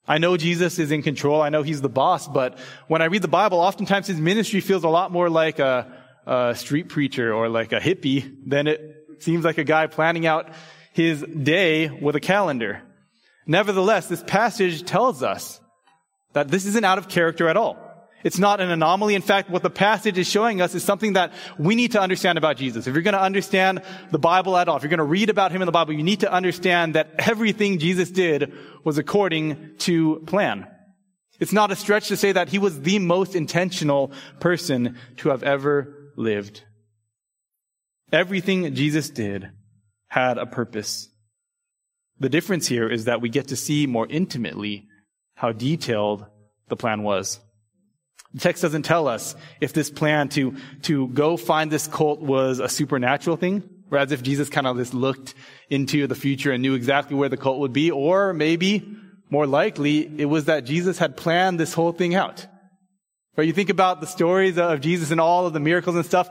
I 0.06 0.18
know 0.18 0.36
Jesus 0.36 0.78
is 0.78 0.92
in 0.92 1.02
control. 1.02 1.40
I 1.40 1.48
know 1.48 1.62
he's 1.62 1.80
the 1.80 1.88
boss, 1.88 2.28
but 2.28 2.58
when 2.88 3.00
I 3.00 3.06
read 3.06 3.22
the 3.22 3.28
Bible, 3.28 3.58
oftentimes 3.58 4.06
his 4.06 4.20
ministry 4.20 4.60
feels 4.60 4.84
a 4.84 4.88
lot 4.88 5.10
more 5.10 5.30
like 5.30 5.58
a, 5.58 5.90
a 6.26 6.54
street 6.54 6.88
preacher 6.88 7.32
or 7.32 7.48
like 7.48 7.72
a 7.72 7.80
hippie 7.80 8.36
than 8.46 8.66
it 8.66 9.16
seems 9.20 9.44
like 9.44 9.58
a 9.58 9.64
guy 9.64 9.86
planning 9.86 10.26
out 10.26 10.50
his 10.92 11.22
day 11.22 11.88
with 11.88 12.16
a 12.16 12.20
calendar. 12.20 12.82
Nevertheless, 13.46 14.06
this 14.06 14.22
passage 14.22 14.84
tells 14.84 15.22
us 15.22 15.60
that 16.32 16.48
this 16.48 16.66
isn't 16.66 16.84
out 16.84 16.98
of 16.98 17.08
character 17.08 17.48
at 17.48 17.56
all. 17.56 17.78
It's 18.24 18.38
not 18.38 18.60
an 18.60 18.70
anomaly. 18.70 19.14
In 19.14 19.22
fact, 19.22 19.50
what 19.50 19.62
the 19.62 19.70
passage 19.70 20.16
is 20.16 20.26
showing 20.26 20.62
us 20.62 20.74
is 20.74 20.82
something 20.82 21.12
that 21.12 21.34
we 21.58 21.74
need 21.74 21.92
to 21.92 22.00
understand 22.00 22.38
about 22.38 22.56
Jesus. 22.56 22.86
If 22.86 22.94
you're 22.94 23.02
going 23.02 23.12
to 23.12 23.20
understand 23.20 23.82
the 24.10 24.18
Bible 24.18 24.56
at 24.56 24.66
all, 24.66 24.76
if 24.76 24.82
you're 24.82 24.88
going 24.88 24.98
to 24.98 25.04
read 25.04 25.28
about 25.28 25.52
him 25.52 25.60
in 25.60 25.66
the 25.66 25.72
Bible, 25.72 25.92
you 25.92 26.02
need 26.02 26.20
to 26.20 26.32
understand 26.32 26.94
that 26.94 27.14
everything 27.18 27.78
Jesus 27.78 28.10
did 28.10 28.54
was 28.82 28.96
according 28.96 29.76
to 29.80 30.22
plan. 30.26 30.66
It's 31.38 31.52
not 31.52 31.70
a 31.70 31.76
stretch 31.76 32.08
to 32.08 32.16
say 32.16 32.32
that 32.32 32.48
he 32.48 32.58
was 32.58 32.80
the 32.80 32.98
most 32.98 33.36
intentional 33.36 34.10
person 34.40 34.96
to 35.18 35.28
have 35.28 35.42
ever 35.42 36.12
lived. 36.16 36.64
Everything 38.10 38.74
Jesus 38.74 39.10
did 39.10 39.50
had 40.08 40.38
a 40.38 40.46
purpose. 40.46 41.10
The 42.20 42.28
difference 42.30 42.68
here 42.68 42.88
is 42.88 43.04
that 43.04 43.20
we 43.20 43.28
get 43.28 43.48
to 43.48 43.56
see 43.56 43.86
more 43.86 44.06
intimately 44.08 44.86
how 45.34 45.52
detailed 45.52 46.24
the 46.68 46.76
plan 46.76 47.02
was. 47.02 47.40
The 48.34 48.40
text 48.40 48.62
doesn't 48.62 48.82
tell 48.82 49.06
us 49.08 49.36
if 49.60 49.72
this 49.72 49.90
plan 49.90 50.28
to, 50.30 50.56
to 50.82 51.08
go 51.08 51.36
find 51.36 51.70
this 51.70 51.86
colt 51.86 52.20
was 52.20 52.58
a 52.58 52.68
supernatural 52.68 53.36
thing, 53.36 53.62
or 53.90 53.98
as 53.98 54.10
if 54.12 54.22
Jesus 54.22 54.48
kind 54.50 54.66
of 54.66 54.76
just 54.76 54.92
looked 54.92 55.34
into 55.70 56.06
the 56.06 56.16
future 56.16 56.50
and 56.50 56.60
knew 56.60 56.74
exactly 56.74 57.16
where 57.16 57.28
the 57.28 57.36
colt 57.36 57.60
would 57.60 57.72
be, 57.72 57.90
or 57.92 58.32
maybe, 58.32 58.86
more 59.30 59.46
likely, 59.46 60.10
it 60.20 60.26
was 60.26 60.46
that 60.46 60.64
Jesus 60.64 60.98
had 60.98 61.16
planned 61.16 61.60
this 61.60 61.74
whole 61.74 61.92
thing 61.92 62.14
out. 62.14 62.46
Right? 63.36 63.46
You 63.46 63.52
think 63.52 63.70
about 63.70 64.00
the 64.00 64.06
stories 64.06 64.58
of 64.58 64.80
Jesus 64.80 65.10
and 65.10 65.20
all 65.20 65.46
of 65.46 65.52
the 65.52 65.60
miracles 65.60 65.96
and 65.96 66.04
stuff, 66.04 66.28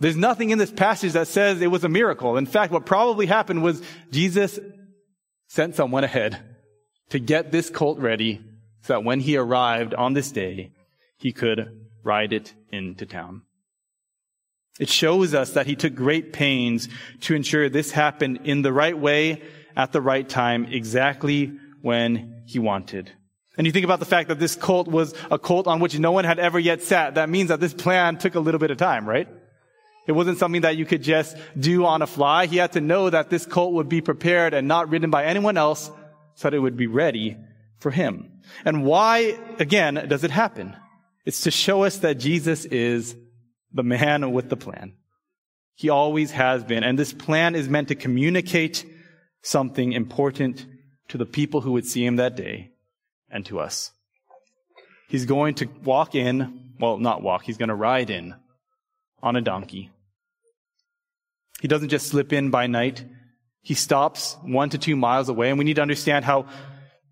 There's 0.00 0.16
nothing 0.16 0.50
in 0.50 0.58
this 0.58 0.70
passage 0.70 1.12
that 1.12 1.28
says 1.28 1.60
it 1.60 1.70
was 1.70 1.84
a 1.84 1.88
miracle. 1.88 2.36
In 2.36 2.46
fact, 2.46 2.72
what 2.72 2.86
probably 2.86 3.26
happened 3.26 3.62
was 3.62 3.82
Jesus 4.10 4.58
sent 5.48 5.74
someone 5.74 6.04
ahead 6.04 6.38
to 7.10 7.18
get 7.18 7.50
this 7.50 7.70
colt 7.70 7.98
ready 7.98 8.40
so 8.82 8.94
that 8.94 9.04
when 9.04 9.18
he 9.18 9.36
arrived 9.36 9.94
on 9.94 10.12
this 10.12 10.30
day, 10.30 10.72
he 11.18 11.32
could 11.32 11.88
ride 12.02 12.32
it 12.32 12.54
into 12.70 13.06
town. 13.06 13.42
It 14.78 14.88
shows 14.88 15.34
us 15.34 15.52
that 15.52 15.66
he 15.66 15.74
took 15.74 15.94
great 15.94 16.32
pains 16.32 16.88
to 17.22 17.34
ensure 17.34 17.68
this 17.68 17.90
happened 17.90 18.40
in 18.44 18.62
the 18.62 18.72
right 18.72 18.96
way 18.96 19.42
at 19.76 19.92
the 19.92 20.00
right 20.00 20.28
time, 20.28 20.66
exactly 20.66 21.52
when 21.82 22.42
he 22.46 22.58
wanted. 22.58 23.10
And 23.56 23.66
you 23.66 23.72
think 23.72 23.84
about 23.84 23.98
the 23.98 24.06
fact 24.06 24.28
that 24.28 24.38
this 24.38 24.54
colt 24.54 24.86
was 24.86 25.14
a 25.32 25.38
colt 25.38 25.66
on 25.66 25.80
which 25.80 25.98
no 25.98 26.12
one 26.12 26.24
had 26.24 26.38
ever 26.38 26.60
yet 26.60 26.80
sat. 26.80 27.16
That 27.16 27.28
means 27.28 27.48
that 27.48 27.58
this 27.58 27.74
plan 27.74 28.16
took 28.16 28.36
a 28.36 28.40
little 28.40 28.60
bit 28.60 28.70
of 28.70 28.78
time, 28.78 29.08
right? 29.08 29.28
It 30.06 30.12
wasn't 30.12 30.38
something 30.38 30.62
that 30.62 30.76
you 30.76 30.86
could 30.86 31.02
just 31.02 31.36
do 31.58 31.84
on 31.84 32.00
a 32.00 32.06
fly. 32.06 32.46
He 32.46 32.56
had 32.56 32.72
to 32.72 32.80
know 32.80 33.10
that 33.10 33.30
this 33.30 33.44
colt 33.44 33.74
would 33.74 33.88
be 33.88 34.00
prepared 34.00 34.54
and 34.54 34.68
not 34.68 34.88
ridden 34.88 35.10
by 35.10 35.24
anyone 35.24 35.56
else 35.56 35.90
so 36.34 36.48
that 36.48 36.54
it 36.54 36.60
would 36.60 36.76
be 36.76 36.86
ready 36.86 37.36
for 37.78 37.90
him. 37.90 38.40
And 38.64 38.84
why, 38.84 39.38
again, 39.58 40.06
does 40.08 40.24
it 40.24 40.30
happen? 40.30 40.76
It's 41.28 41.42
to 41.42 41.50
show 41.50 41.84
us 41.84 41.98
that 41.98 42.14
Jesus 42.14 42.64
is 42.64 43.14
the 43.70 43.82
man 43.82 44.32
with 44.32 44.48
the 44.48 44.56
plan. 44.56 44.94
He 45.74 45.90
always 45.90 46.30
has 46.30 46.64
been. 46.64 46.82
And 46.82 46.98
this 46.98 47.12
plan 47.12 47.54
is 47.54 47.68
meant 47.68 47.88
to 47.88 47.94
communicate 47.94 48.86
something 49.42 49.92
important 49.92 50.64
to 51.08 51.18
the 51.18 51.26
people 51.26 51.60
who 51.60 51.72
would 51.72 51.84
see 51.84 52.02
him 52.02 52.16
that 52.16 52.34
day 52.34 52.70
and 53.28 53.44
to 53.44 53.60
us. 53.60 53.90
He's 55.10 55.26
going 55.26 55.56
to 55.56 55.68
walk 55.84 56.14
in, 56.14 56.72
well, 56.80 56.96
not 56.96 57.20
walk, 57.20 57.42
he's 57.42 57.58
going 57.58 57.68
to 57.68 57.74
ride 57.74 58.08
in 58.08 58.34
on 59.22 59.36
a 59.36 59.42
donkey. 59.42 59.90
He 61.60 61.68
doesn't 61.68 61.90
just 61.90 62.06
slip 62.06 62.32
in 62.32 62.48
by 62.48 62.68
night. 62.68 63.04
He 63.60 63.74
stops 63.74 64.38
one 64.44 64.70
to 64.70 64.78
two 64.78 64.96
miles 64.96 65.28
away, 65.28 65.50
and 65.50 65.58
we 65.58 65.66
need 65.66 65.76
to 65.76 65.82
understand 65.82 66.24
how 66.24 66.46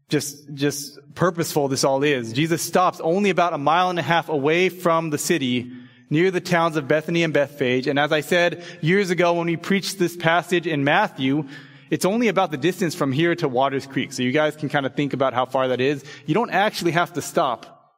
just, 0.09 0.53
just 0.55 0.99
purposeful 1.15 1.69
this 1.69 1.85
all 1.85 2.03
is. 2.03 2.33
Jesus 2.33 2.63
stops 2.63 3.01
only 3.01 3.31
about 3.31 3.53
a 3.53 3.59
mile 3.59 3.91
and 3.91 3.99
a 3.99 4.03
half 4.03 4.29
away 4.29 4.69
from 4.69 5.11
the 5.11 5.19
city 5.19 5.73
near 6.09 6.31
the 6.31 6.41
towns 6.41 6.77
of 6.77 6.87
Bethany 6.87 7.25
and 7.25 7.35
Bethphage. 7.35 7.87
And 7.87 7.99
as 7.99 8.13
I 8.13 8.21
said 8.21 8.65
years 8.81 9.11
ago 9.11 9.35
when 9.35 9.47
we 9.47 9.57
preached 9.57 9.99
this 9.99 10.17
passage 10.17 10.67
in 10.67 10.85
Matthew, 10.85 11.49
it's 11.91 12.05
only 12.05 12.29
about 12.29 12.51
the 12.51 12.57
distance 12.57 12.95
from 12.95 13.13
here 13.13 13.35
to 13.37 13.49
Watters 13.49 13.87
Creek. 13.87 14.13
So 14.13 14.23
you 14.23 14.33
guys 14.33 14.57
can 14.57 14.69
kind 14.69 14.87
of 14.87 14.95
think 14.95 15.13
about 15.13 15.35
how 15.35 15.47
far 15.47 15.69
that 15.69 15.81
is. 15.81 16.05
You 16.27 16.35
don't 16.35 16.51
actually 16.51 16.93
have 16.93 17.13
to 17.15 17.23
stop 17.23 17.95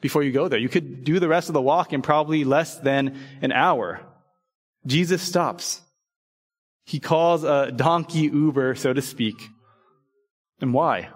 before 0.00 0.22
you 0.22 0.32
go 0.32 0.48
there. 0.48 0.58
You 0.58 0.68
could 0.68 1.04
do 1.04 1.20
the 1.20 1.28
rest 1.28 1.48
of 1.48 1.54
the 1.54 1.62
walk 1.62 1.92
in 1.92 2.02
probably 2.02 2.44
less 2.44 2.78
than 2.78 3.18
an 3.42 3.52
hour. 3.52 4.00
Jesus 4.86 5.22
stops. 5.22 5.80
He 6.84 7.00
calls 7.00 7.44
a 7.44 7.72
donkey 7.72 8.20
Uber, 8.20 8.74
so 8.74 8.92
to 8.92 9.00
speak. 9.00 9.36
And 10.60 10.74
why? 10.74 11.08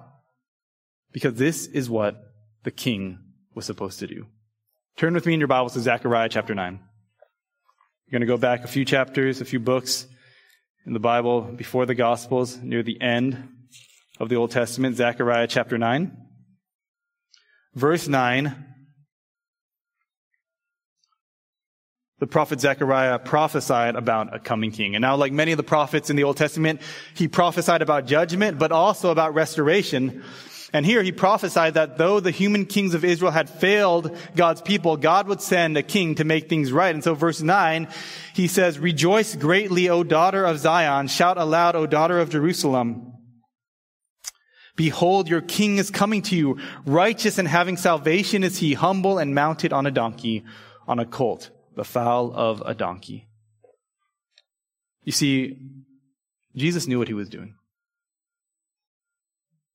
Because 1.13 1.35
this 1.35 1.67
is 1.67 1.89
what 1.89 2.17
the 2.65 2.71
king 2.71 3.19
was 3.55 3.67
supposed 3.67 3.99
to 4.01 4.07
do. 4.07 4.27
Turn 4.97 5.15
with 5.15 5.27
me 5.27 5.35
in 5.35 5.41
your 5.41 5.49
Bibles 5.49 5.75
to 5.75 5.81
Zechariah 5.81 6.29
chapter 6.29 6.55
9. 6.55 6.81
You're 8.07 8.19
going 8.19 8.27
to 8.27 8.27
go 8.27 8.37
back 8.37 8.65
a 8.65 8.69
few 8.69 8.85
chapters, 8.85 9.41
a 9.41 9.45
few 9.45 9.61
books 9.61 10.07
in 10.87 10.93
the 10.93 11.01
Bible 11.01 11.43
before 11.43 11.87
the 11.87 11.95
Gospels, 11.95 12.59
near 12.59 12.83
the 12.83 13.01
end 13.01 13.49
of 14.19 14.29
the 14.29 14.37
Old 14.37 14.51
Testament, 14.51 14.97
Zechariah 14.97 15.47
chapter 15.47 15.79
9. 15.79 16.17
Verse 17.75 18.09
9. 18.09 18.65
The 22.21 22.27
prophet 22.27 22.61
Zechariah 22.61 23.21
prophesied 23.21 23.95
about 23.95 24.35
a 24.35 24.41
coming 24.41 24.73
king. 24.73 24.97
And 24.97 25.03
now, 25.03 25.15
like 25.15 25.33
many 25.33 25.53
of 25.53 25.57
the 25.57 25.63
prophets 25.63 26.11
in 26.11 26.17
the 26.17 26.25
Old 26.25 26.37
Testament, 26.37 26.81
he 27.15 27.29
prophesied 27.29 27.81
about 27.81 28.07
judgment, 28.07 28.59
but 28.59 28.73
also 28.73 29.11
about 29.11 29.35
restoration. 29.35 30.25
And 30.73 30.85
here 30.85 31.03
he 31.03 31.13
prophesied 31.13 31.75
that 31.75 31.97
though 31.97 32.21
the 32.21 32.31
human 32.31 32.67
kings 32.67 32.93
of 32.93 33.05
Israel 33.05 33.31
had 33.31 33.49
failed 33.49 34.15
God's 34.37 34.61
people, 34.61 34.99
God 34.99 35.27
would 35.27 35.41
send 35.41 35.77
a 35.77 35.83
king 35.83 36.17
to 36.17 36.25
make 36.25 36.49
things 36.49 36.73
right. 36.73 36.95
And 36.95 37.03
so 37.03 37.15
verse 37.15 37.41
9, 37.41 37.89
he 38.35 38.49
says, 38.49 38.79
Rejoice 38.79 39.35
greatly, 39.35 39.89
O 39.89 40.05
daughter 40.05 40.45
of 40.45 40.59
Zion. 40.59 41.09
Shout 41.09 41.39
aloud, 41.39 41.75
O 41.75 41.87
daughter 41.87 42.19
of 42.19 42.29
Jerusalem. 42.29 43.15
Behold, 44.77 45.29
your 45.29 45.41
king 45.41 45.79
is 45.79 45.91
coming 45.91 46.23
to 46.23 46.37
you. 46.37 46.59
Righteous 46.85 47.39
and 47.39 47.49
having 47.49 47.77
salvation 47.77 48.45
is 48.45 48.59
he, 48.59 48.75
humble 48.75 49.19
and 49.19 49.35
mounted 49.35 49.73
on 49.73 49.87
a 49.87 49.91
donkey, 49.91 50.45
on 50.87 50.99
a 50.99 51.07
colt, 51.07 51.51
the 51.75 51.85
foal 51.85 52.33
of 52.33 52.63
a 52.65 52.75
donkey. 52.75 53.27
You 55.03 55.13
see, 55.13 55.59
Jesus 56.55 56.87
knew 56.87 56.99
what 56.99 57.09
he 57.09 57.15
was 57.15 57.29
doing. 57.29 57.58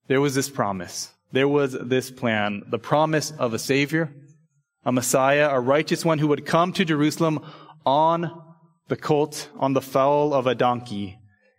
There 0.08 0.22
was 0.22 0.36
this 0.36 0.50
promise. 0.50 1.12
There 1.32 1.48
was 1.48 1.74
this 1.74 2.12
plan, 2.12 2.64
the 2.68 2.80
promise 2.80 3.32
of 3.32 3.54
a 3.54 3.60
Savior, 3.60 4.12
a 4.86 4.92
Messiah, 4.92 5.50
a 5.50 5.60
righteous 5.60 6.06
one 6.06 6.20
who 6.20 6.28
would 6.28 6.46
come 6.46 6.74
to 6.74 6.86
Jerusalem 6.86 7.44
on 7.86 8.44
the 8.88 8.98
colt, 8.98 9.50
on 9.58 9.74
the 9.74 9.82
foal 9.82 10.34
of 10.34 10.46
a 10.46 10.56
donkey, 10.56 11.18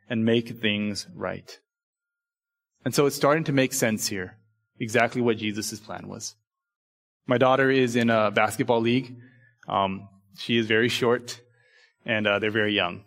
and 0.09 0.25
make 0.25 0.61
things 0.61 1.07
right. 1.15 1.59
And 2.85 2.95
so 2.95 3.07
it's 3.07 3.17
starting 3.17 3.45
to 3.45 3.53
make 3.53 3.73
sense 3.73 4.07
here, 4.07 4.37
exactly 4.79 5.23
what 5.23 5.39
Jesus' 5.39 5.81
plan 5.81 6.07
was. 6.07 6.35
My 7.27 7.39
daughter 7.39 7.71
is 7.71 7.97
in 7.97 8.11
a 8.11 8.31
basketball 8.31 8.81
league. 8.81 9.17
Um, 9.67 10.09
she 10.37 10.59
is 10.59 10.67
very 10.67 10.91
short, 10.91 11.41
and 12.05 12.27
uh, 12.27 12.39
they're 12.39 12.51
very 12.51 12.75
young. 12.75 13.05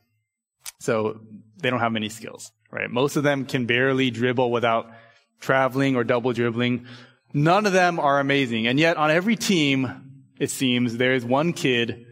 So 0.80 1.22
they 1.58 1.70
don't 1.70 1.80
have 1.80 1.92
many 1.92 2.10
skills, 2.10 2.52
right? 2.72 2.90
Most 2.90 3.16
of 3.16 3.24
them 3.24 3.46
can 3.46 3.68
barely 3.68 4.10
dribble 4.10 4.52
without 4.52 4.92
traveling 5.40 5.96
or 5.96 6.04
double 6.04 6.34
dribbling. 6.34 6.86
None 7.34 7.66
of 7.66 7.74
them 7.74 8.00
are 8.00 8.20
amazing. 8.20 8.68
And 8.68 8.80
yet 8.80 8.98
on 8.98 9.12
every 9.12 9.36
team, 9.36 10.24
it 10.40 10.50
seems, 10.50 10.98
there 10.98 11.14
is 11.14 11.26
one 11.26 11.54
kid 11.54 12.06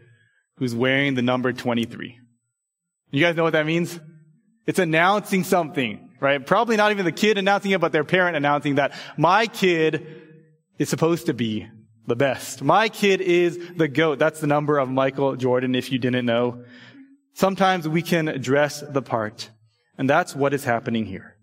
who's 0.56 0.74
wearing 0.74 1.14
the 1.14 1.22
number 1.22 1.52
23. 1.52 2.18
You 3.10 3.20
guys 3.20 3.36
know 3.36 3.44
what 3.44 3.52
that 3.52 3.66
means? 3.66 3.98
It's 4.66 4.78
announcing 4.78 5.44
something, 5.44 6.10
right? 6.20 6.44
Probably 6.44 6.76
not 6.76 6.90
even 6.90 7.04
the 7.04 7.12
kid 7.12 7.38
announcing 7.38 7.70
it, 7.70 7.80
but 7.80 7.92
their 7.92 8.04
parent 8.04 8.36
announcing 8.36 8.76
that 8.76 8.94
my 9.16 9.46
kid 9.46 10.22
is 10.78 10.88
supposed 10.88 11.26
to 11.26 11.34
be 11.34 11.68
the 12.06 12.16
best. 12.16 12.62
My 12.62 12.88
kid 12.88 13.20
is 13.20 13.58
the 13.76 13.88
GOAT. 13.88 14.18
That's 14.18 14.40
the 14.40 14.46
number 14.46 14.78
of 14.78 14.88
Michael 14.88 15.36
Jordan, 15.36 15.74
if 15.74 15.92
you 15.92 15.98
didn't 15.98 16.26
know. 16.26 16.64
Sometimes 17.34 17.88
we 17.88 18.02
can 18.02 18.40
dress 18.40 18.80
the 18.80 19.02
part. 19.02 19.50
And 19.98 20.08
that's 20.08 20.34
what 20.34 20.52
is 20.52 20.64
happening 20.64 21.06
here. 21.06 21.35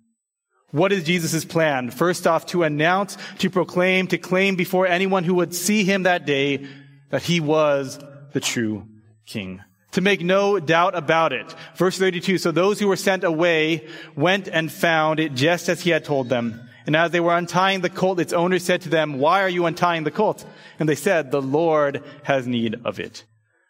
What 0.74 0.92
is 0.92 1.04
Jesus' 1.04 1.46
plan? 1.46 1.92
First 1.92 2.26
off, 2.26 2.48
to 2.48 2.64
announce, 2.64 3.16
to 3.38 3.52
proclaim, 3.52 4.08
to 4.08 4.18
claim 4.18 4.56
before 4.56 4.88
anyone 4.88 5.24
who 5.24 5.36
would 5.36 5.54
see 5.54 5.84
him 5.84 6.04
that 6.04 6.26
day 6.26 6.66
that 7.12 7.22
he 7.22 7.40
was 7.40 8.00
the 8.32 8.40
true 8.40 8.88
king. 9.28 9.62
To 9.92 10.02
make 10.02 10.22
no 10.22 10.60
doubt 10.60 10.98
about 10.98 11.32
it. 11.32 11.54
Verse 11.76 12.00
32, 12.00 12.40
so 12.40 12.52
those 12.52 12.80
who 12.80 12.88
were 12.88 12.96
sent 12.96 13.24
away 13.24 13.88
went 14.16 14.48
and 14.48 14.72
found 14.72 15.20
it 15.20 15.36
just 15.36 15.70
as 15.70 15.82
he 15.82 15.92
had 15.92 16.06
told 16.06 16.30
them. 16.30 16.68
And 16.88 16.96
as 16.96 17.12
they 17.12 17.20
were 17.20 17.38
untying 17.38 17.82
the 17.82 17.92
colt, 17.92 18.20
its 18.20 18.34
owner 18.34 18.58
said 18.58 18.82
to 18.82 18.90
them, 18.90 19.20
why 19.20 19.44
are 19.44 19.50
you 19.50 19.68
untying 19.68 20.06
the 20.06 20.10
colt? 20.10 20.44
And 20.80 20.90
they 20.90 20.96
said, 20.96 21.30
the 21.30 21.40
Lord 21.40 22.04
has 22.24 22.48
need 22.48 22.78
of 22.84 23.00
it. 23.00 23.26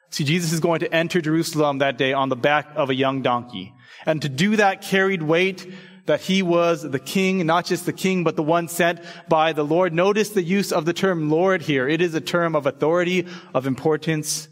See, 0.09 0.23
Jesus 0.23 0.53
is 0.53 0.61
going 0.61 0.79
to 0.79 0.93
enter 0.93 1.19
Jerusalem 1.19 1.79
that 1.79 1.97
day 1.97 2.13
on 2.13 2.29
the 2.29 2.37
back 2.37 2.69
of 2.77 2.89
a 2.89 2.95
young 2.95 3.23
donkey. 3.23 3.73
And 4.05 4.21
to 4.21 4.29
do 4.29 4.55
that 4.55 4.83
carried 4.83 5.21
weight 5.21 5.67
that 6.05 6.21
he 6.21 6.41
was 6.41 6.83
the 6.83 6.99
king, 6.99 7.45
not 7.45 7.65
just 7.65 7.85
the 7.85 7.93
king, 7.93 8.23
but 8.23 8.35
the 8.35 8.43
one 8.43 8.67
sent 8.67 8.99
by 9.29 9.53
the 9.53 9.63
Lord. 9.63 9.93
Notice 9.93 10.29
the 10.29 10.43
use 10.43 10.71
of 10.71 10.85
the 10.85 10.93
term 10.93 11.29
Lord 11.29 11.61
here. 11.61 11.87
It 11.87 12.01
is 12.01 12.13
a 12.13 12.21
term 12.21 12.55
of 12.55 12.65
authority, 12.65 13.27
of 13.53 13.65
importance. 13.65 14.49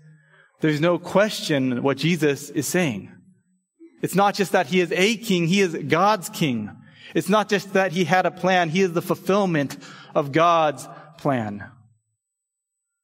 There's 0.62 0.80
no 0.80 0.98
question 0.98 1.84
what 1.84 1.98
Jesus 1.98 2.50
is 2.50 2.68
saying. 2.68 3.12
It's 4.02 4.16
not 4.16 4.34
just 4.36 4.54
that 4.54 4.68
he 4.68 4.80
is 4.80 4.92
a 4.92 5.18
king, 5.18 5.48
he 5.48 5.62
is 5.62 5.76
God's 5.76 6.30
king. 6.30 6.72
It's 7.14 7.30
not 7.30 7.50
just 7.50 7.74
that 7.74 7.92
he 7.92 8.06
had 8.06 8.26
a 8.26 8.32
plan, 8.32 8.70
he 8.70 8.82
is 8.82 8.94
the 8.94 9.02
fulfillment 9.02 9.78
of 10.16 10.32
God's 10.32 10.88
plan. 11.18 11.70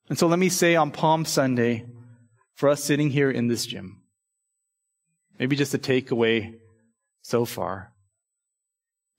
And 0.10 0.18
so 0.18 0.28
let 0.28 0.40
me 0.40 0.50
say 0.50 0.76
on 0.76 0.92
Palm 0.92 1.26
Sunday, 1.26 1.86
for 2.56 2.70
us 2.70 2.84
sitting 2.84 3.10
here 3.10 3.30
in 3.30 3.48
this 3.48 3.66
gym, 3.66 4.02
maybe 5.38 5.56
just 5.56 5.74
a 5.74 5.78
takeaway 5.78 6.56
so 7.22 7.46
far. 7.46 7.92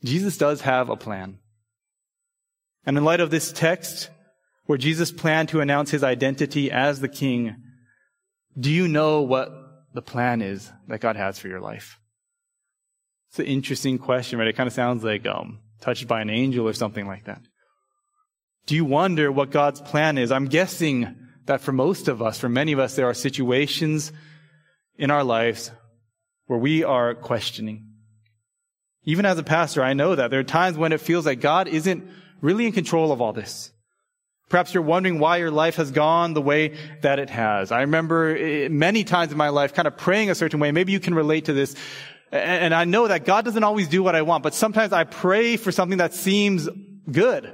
Jesus 0.05 0.37
does 0.37 0.61
have 0.63 0.89
a 0.89 0.97
plan. 0.97 1.39
And 2.85 2.97
in 2.97 3.05
light 3.05 3.21
of 3.21 3.31
this 3.31 3.53
text, 3.53 4.11
where 4.67 4.79
Jesus 4.79 5.11
planned 5.11 5.49
to 5.51 5.61
announce 5.61 5.91
his 5.91 6.05
identity 6.05 6.71
as 6.71 7.01
the 7.01 7.09
king, 7.09 7.57
do 8.59 8.71
you 8.71 8.87
know 8.89 9.23
what 9.23 9.51
the 9.95 10.03
plan 10.03 10.43
is 10.43 10.71
that 10.89 11.01
God 11.01 11.17
has 11.17 11.39
for 11.39 11.49
your 11.49 11.61
life? 11.61 11.99
It's 13.31 13.39
an 13.39 13.47
interesting 13.47 13.99
question, 13.99 14.39
right? 14.39 14.49
It 14.49 14.57
kind 14.57 14.67
of 14.67 14.73
sounds 14.73 15.05
like 15.05 15.27
um, 15.27 15.61
touched 15.81 16.07
by 16.07 16.21
an 16.21 16.31
angel 16.31 16.67
or 16.67 16.73
something 16.73 17.07
like 17.07 17.25
that. 17.25 17.41
Do 18.67 18.75
you 18.75 18.85
wonder 18.85 19.33
what 19.33 19.51
God's 19.51 19.81
plan 19.81 20.19
is? 20.19 20.31
I'm 20.31 20.47
guessing 20.47 21.17
that 21.47 21.63
for 21.63 21.73
most 21.73 22.09
of 22.09 22.21
us, 22.21 22.39
for 22.39 22.49
many 22.49 22.73
of 22.73 22.79
us, 22.79 22.95
there 22.95 23.09
are 23.09 23.15
situations 23.15 24.13
in 24.97 25.11
our 25.11 25.25
lives 25.25 25.71
where 26.47 26.59
we 26.59 26.85
are 26.85 27.15
questioning. 27.15 27.87
Even 29.09 29.25
as 29.25 29.39
a 29.39 29.43
pastor, 29.43 29.83
I 29.83 29.95
know 29.95 30.15
that 30.15 30.31
there 30.31 30.39
are 30.39 30.45
times 30.45 30.77
when 30.77 30.93
it 30.93 31.01
feels 31.01 31.25
like 31.25 31.41
God 31.41 31.67
isn't 31.67 32.07
really 32.43 32.67
in 32.67 32.73
control 32.73 33.11
of 33.11 33.23
all 33.23 33.33
this. 33.33 33.73
Perhaps 34.51 34.75
you're 34.75 34.83
wondering 34.83 35.19
why 35.19 35.39
your 35.39 35.51
life 35.51 35.77
has 35.77 35.91
gone 35.91 36.35
the 36.35 36.43
way 36.43 36.77
that 37.01 37.19
it 37.19 37.31
has. 37.31 37.73
I 37.73 37.81
remember 37.81 38.37
eh, 38.37 38.69
many 38.69 39.05
times 39.05 39.33
in 39.33 39.39
my 39.39 39.49
life 39.49 39.73
kind 39.73 39.89
of 39.89 39.97
praying 39.97 40.29
a 40.29 40.35
certain 40.35 40.61
way. 40.61 40.73
Maybe 40.73 40.93
you 40.93 41.01
can 41.01 41.15
relate 41.15 41.47
to 41.47 41.55
this. 41.55 41.75
And 42.31 42.75
I 42.75 42.85
know 42.85 43.09
that 43.09 43.25
God 43.25 43.47
doesn't 43.47 43.65
always 43.65 43.89
do 43.89 44.03
what 44.03 44.15
I 44.15 44.21
want, 44.21 44.43
but 44.43 44.53
sometimes 44.53 44.93
I 44.93 45.05
pray 45.05 45.57
for 45.57 45.73
something 45.73 45.97
that 45.97 46.13
seems 46.13 46.69
good. 47.11 47.51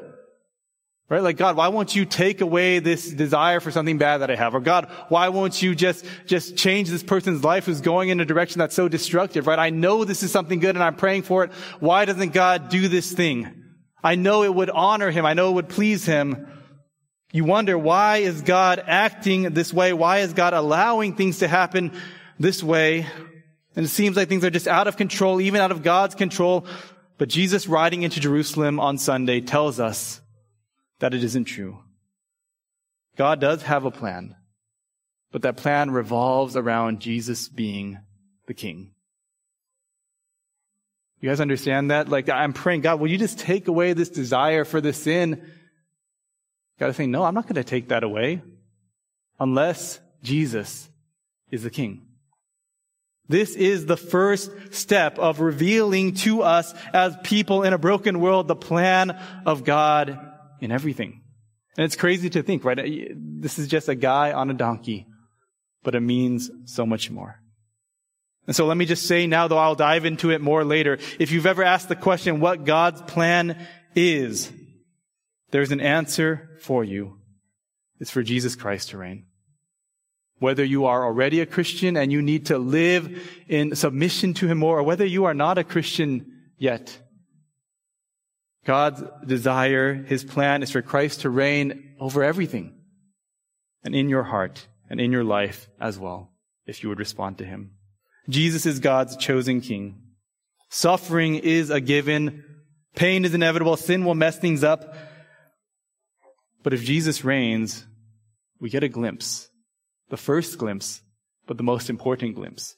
Right? 1.11 1.23
Like, 1.23 1.37
God, 1.37 1.57
why 1.57 1.69
won't 1.69 1.95
you 1.95 2.07
take 2.07 2.41
away 2.41 2.79
this 2.79 3.11
desire 3.11 3.61
for 3.61 3.71
something 3.71 3.99
bad 3.99 4.19
that 4.19 4.31
I 4.31 4.37
have? 4.37 4.55
Or 4.55 4.61
God, 4.61 4.91
why 5.09 5.29
won't 5.29 5.61
you 5.61 5.75
just, 5.75 6.05
just 6.25 6.57
change 6.57 6.89
this 6.89 7.03
person's 7.03 7.45
life 7.45 7.67
who's 7.67 7.83
going 7.83 8.09
in 8.09 8.21
a 8.21 8.25
direction 8.25 8.59
that's 8.59 8.75
so 8.75 8.89
destructive, 8.89 9.47
right? 9.47 9.59
I 9.59 9.69
know 9.69 10.05
this 10.05 10.23
is 10.23 10.33
something 10.33 10.61
good 10.61 10.77
and 10.77 10.83
I'm 10.83 10.97
praying 10.97 11.23
for 11.23 11.45
it. 11.45 11.53
Why 11.79 12.07
doesn't 12.07 12.33
God 12.33 12.71
do 12.71 12.89
this 12.89 13.13
thing? 13.13 13.65
I 14.03 14.15
know 14.15 14.45
it 14.45 14.55
would 14.55 14.71
honor 14.71 15.11
him. 15.11 15.27
I 15.27 15.35
know 15.35 15.51
it 15.51 15.55
would 15.55 15.69
please 15.69 16.07
him. 16.07 16.49
You 17.33 17.45
wonder, 17.45 17.77
why 17.77 18.19
is 18.19 18.41
God 18.41 18.83
acting 18.87 19.55
this 19.55 19.75
way? 19.75 19.93
Why 19.93 20.19
is 20.19 20.33
God 20.33 20.55
allowing 20.55 21.17
things 21.17 21.41
to 21.41 21.49
happen 21.49 21.93
this 22.39 22.63
way? 22.63 23.07
And 23.77 23.85
it 23.85 23.89
seems 23.89 24.17
like 24.17 24.29
things 24.29 24.45
are 24.45 24.51
just 24.51 24.69
out 24.69 24.87
of 24.87 24.97
control, 24.97 25.41
even 25.41 25.61
out 25.61 25.71
of 25.71 25.83
God's 25.83 26.15
control. 26.15 26.67
But 27.19 27.29
Jesus 27.29 27.67
riding 27.67 28.03
into 28.03 28.21
Jerusalem 28.21 28.81
on 28.81 28.99
Sunday 28.99 29.41
tells 29.41 29.81
us 29.81 30.21
that 31.01 31.15
it 31.15 31.25
isn't 31.25 31.45
true. 31.45 31.79
God 33.17 33.41
does 33.41 33.63
have 33.63 33.85
a 33.85 33.91
plan, 33.91 34.37
but 35.31 35.43
that 35.43 35.57
plan 35.57 35.91
revolves 35.91 36.57
around 36.57 37.01
Jesus 37.01 37.49
being 37.49 37.99
the 38.47 38.55
king. 38.55 38.91
You 41.21 41.31
guys 41.31 41.41
understand 41.41 41.91
that? 41.91 42.09
Like, 42.09 42.29
I'm 42.29 42.53
praying, 42.53 42.83
God, 42.83 43.01
will 43.01 43.11
you 43.11 43.17
just 43.17 43.39
take 43.39 43.69
away 43.69 43.93
this 43.93 44.11
desire 44.11 44.65
for 44.65 44.81
this 44.81 45.03
sin? 45.03 45.49
Got 46.79 46.89
to 46.89 46.93
think, 46.93 47.11
no, 47.11 47.23
I'm 47.23 47.35
not 47.35 47.45
going 47.45 47.55
to 47.55 47.65
take 47.65 47.89
that 47.89 48.05
away 48.05 48.43
unless 49.39 50.01
Jesus 50.23 50.89
is 51.51 51.63
the 51.63 51.71
king. 51.71 52.03
This 53.29 53.55
is 53.57 53.87
the 53.87 53.97
first 53.97 54.51
step 54.75 55.19
of 55.19 55.41
revealing 55.41 56.15
to 56.17 56.43
us 56.43 56.75
as 56.93 57.17
people 57.23 57.63
in 57.63 57.73
a 57.73 57.79
broken 57.79 58.21
world 58.21 58.49
the 58.49 58.57
plan 58.57 59.19
of 59.47 59.65
God 59.65 60.34
in 60.61 60.71
everything. 60.71 61.23
And 61.77 61.85
it's 61.85 61.97
crazy 61.97 62.31
to 62.31 62.43
think, 62.43 62.65
right? 62.65 62.79
This 63.17 63.59
is 63.59 63.69
just 63.69 63.89
a 63.89 63.95
guy 63.95 64.33
on 64.33 64.51
a 64.51 64.55
donkey, 64.55 65.07
but 65.83 65.95
it 65.95 66.01
means 66.01 66.51
so 66.67 66.87
much 66.87 67.11
more. 67.11 67.41
And 68.47 68.55
so 68.55 68.67
let 68.67 68.77
me 68.77 68.85
just 68.85 69.07
say 69.07 69.27
now, 69.27 69.49
though 69.49 69.59
I'll 69.59 69.75
dive 69.75 70.05
into 70.05 70.31
it 70.31 70.41
more 70.41 70.65
later. 70.65 70.99
If 71.19 71.33
you've 71.33 71.47
ever 71.47 71.63
asked 71.63 71.89
the 71.89 71.97
question 71.97 72.41
what 72.41 72.65
God's 72.65 73.03
plan 73.03 73.67
is, 73.97 74.53
there's 75.51 75.73
an 75.73 75.81
answer 75.81 76.51
for 76.61 76.85
you. 76.85 77.19
It's 78.01 78.11
for 78.11 78.23
Jesus 78.23 78.55
Christ 78.55 78.91
to 78.91 78.99
reign. 78.99 79.27
Whether 80.39 80.65
you 80.65 80.85
are 80.85 81.05
already 81.05 81.41
a 81.41 81.47
Christian 81.47 81.97
and 81.97 82.13
you 82.13 82.21
need 82.21 82.47
to 82.47 82.59
live 82.59 83.23
in 83.49 83.75
submission 83.75 84.35
to 84.35 84.47
Him 84.47 84.59
more, 84.59 84.79
or 84.79 84.83
whether 84.83 85.07
you 85.07 85.25
are 85.25 85.35
not 85.35 85.59
a 85.59 85.65
Christian 85.65 86.43
yet, 86.59 86.99
God's 88.65 89.03
desire, 89.25 89.95
His 89.95 90.25
plan 90.25 90.63
is 90.63 90.71
for 90.71 90.83
Christ 90.83 91.21
to 91.21 91.31
reign 91.31 91.95
over 92.01 92.23
everything 92.23 92.75
and 93.83 93.95
in 93.95 94.09
your 94.09 94.25
heart 94.25 94.67
and 94.89 95.01
in 95.01 95.13
your 95.13 95.25
life 95.25 95.69
as 95.81 95.99
well, 95.99 96.33
if 96.67 96.83
you 96.83 96.89
would 96.89 96.99
respond 96.99 97.39
to 97.39 97.45
Him. 97.45 97.73
Jesus 98.29 98.65
is 98.65 98.81
God's 98.81 99.17
chosen 99.17 99.61
King. 99.61 100.01
Suffering 100.71 101.37
is 101.37 101.71
a 101.71 101.81
given. 101.81 102.43
Pain 102.97 103.25
is 103.25 103.35
inevitable. 103.35 103.77
Sin 103.77 104.05
will 104.05 104.15
mess 104.15 104.39
things 104.39 104.65
up. 104.65 104.97
But 106.63 106.73
if 106.73 106.83
Jesus 106.83 107.25
reigns, 107.25 107.85
we 108.61 108.71
get 108.71 108.83
a 108.83 108.89
glimpse, 108.89 109.51
the 110.09 110.17
first 110.17 110.57
glimpse, 110.57 111.03
but 111.47 111.59
the 111.59 111.63
most 111.63 111.91
important 111.91 112.35
glimpse 112.35 112.77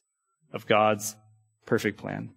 of 0.52 0.66
God's 0.66 1.14
perfect 1.64 1.98
plan. 1.98 2.34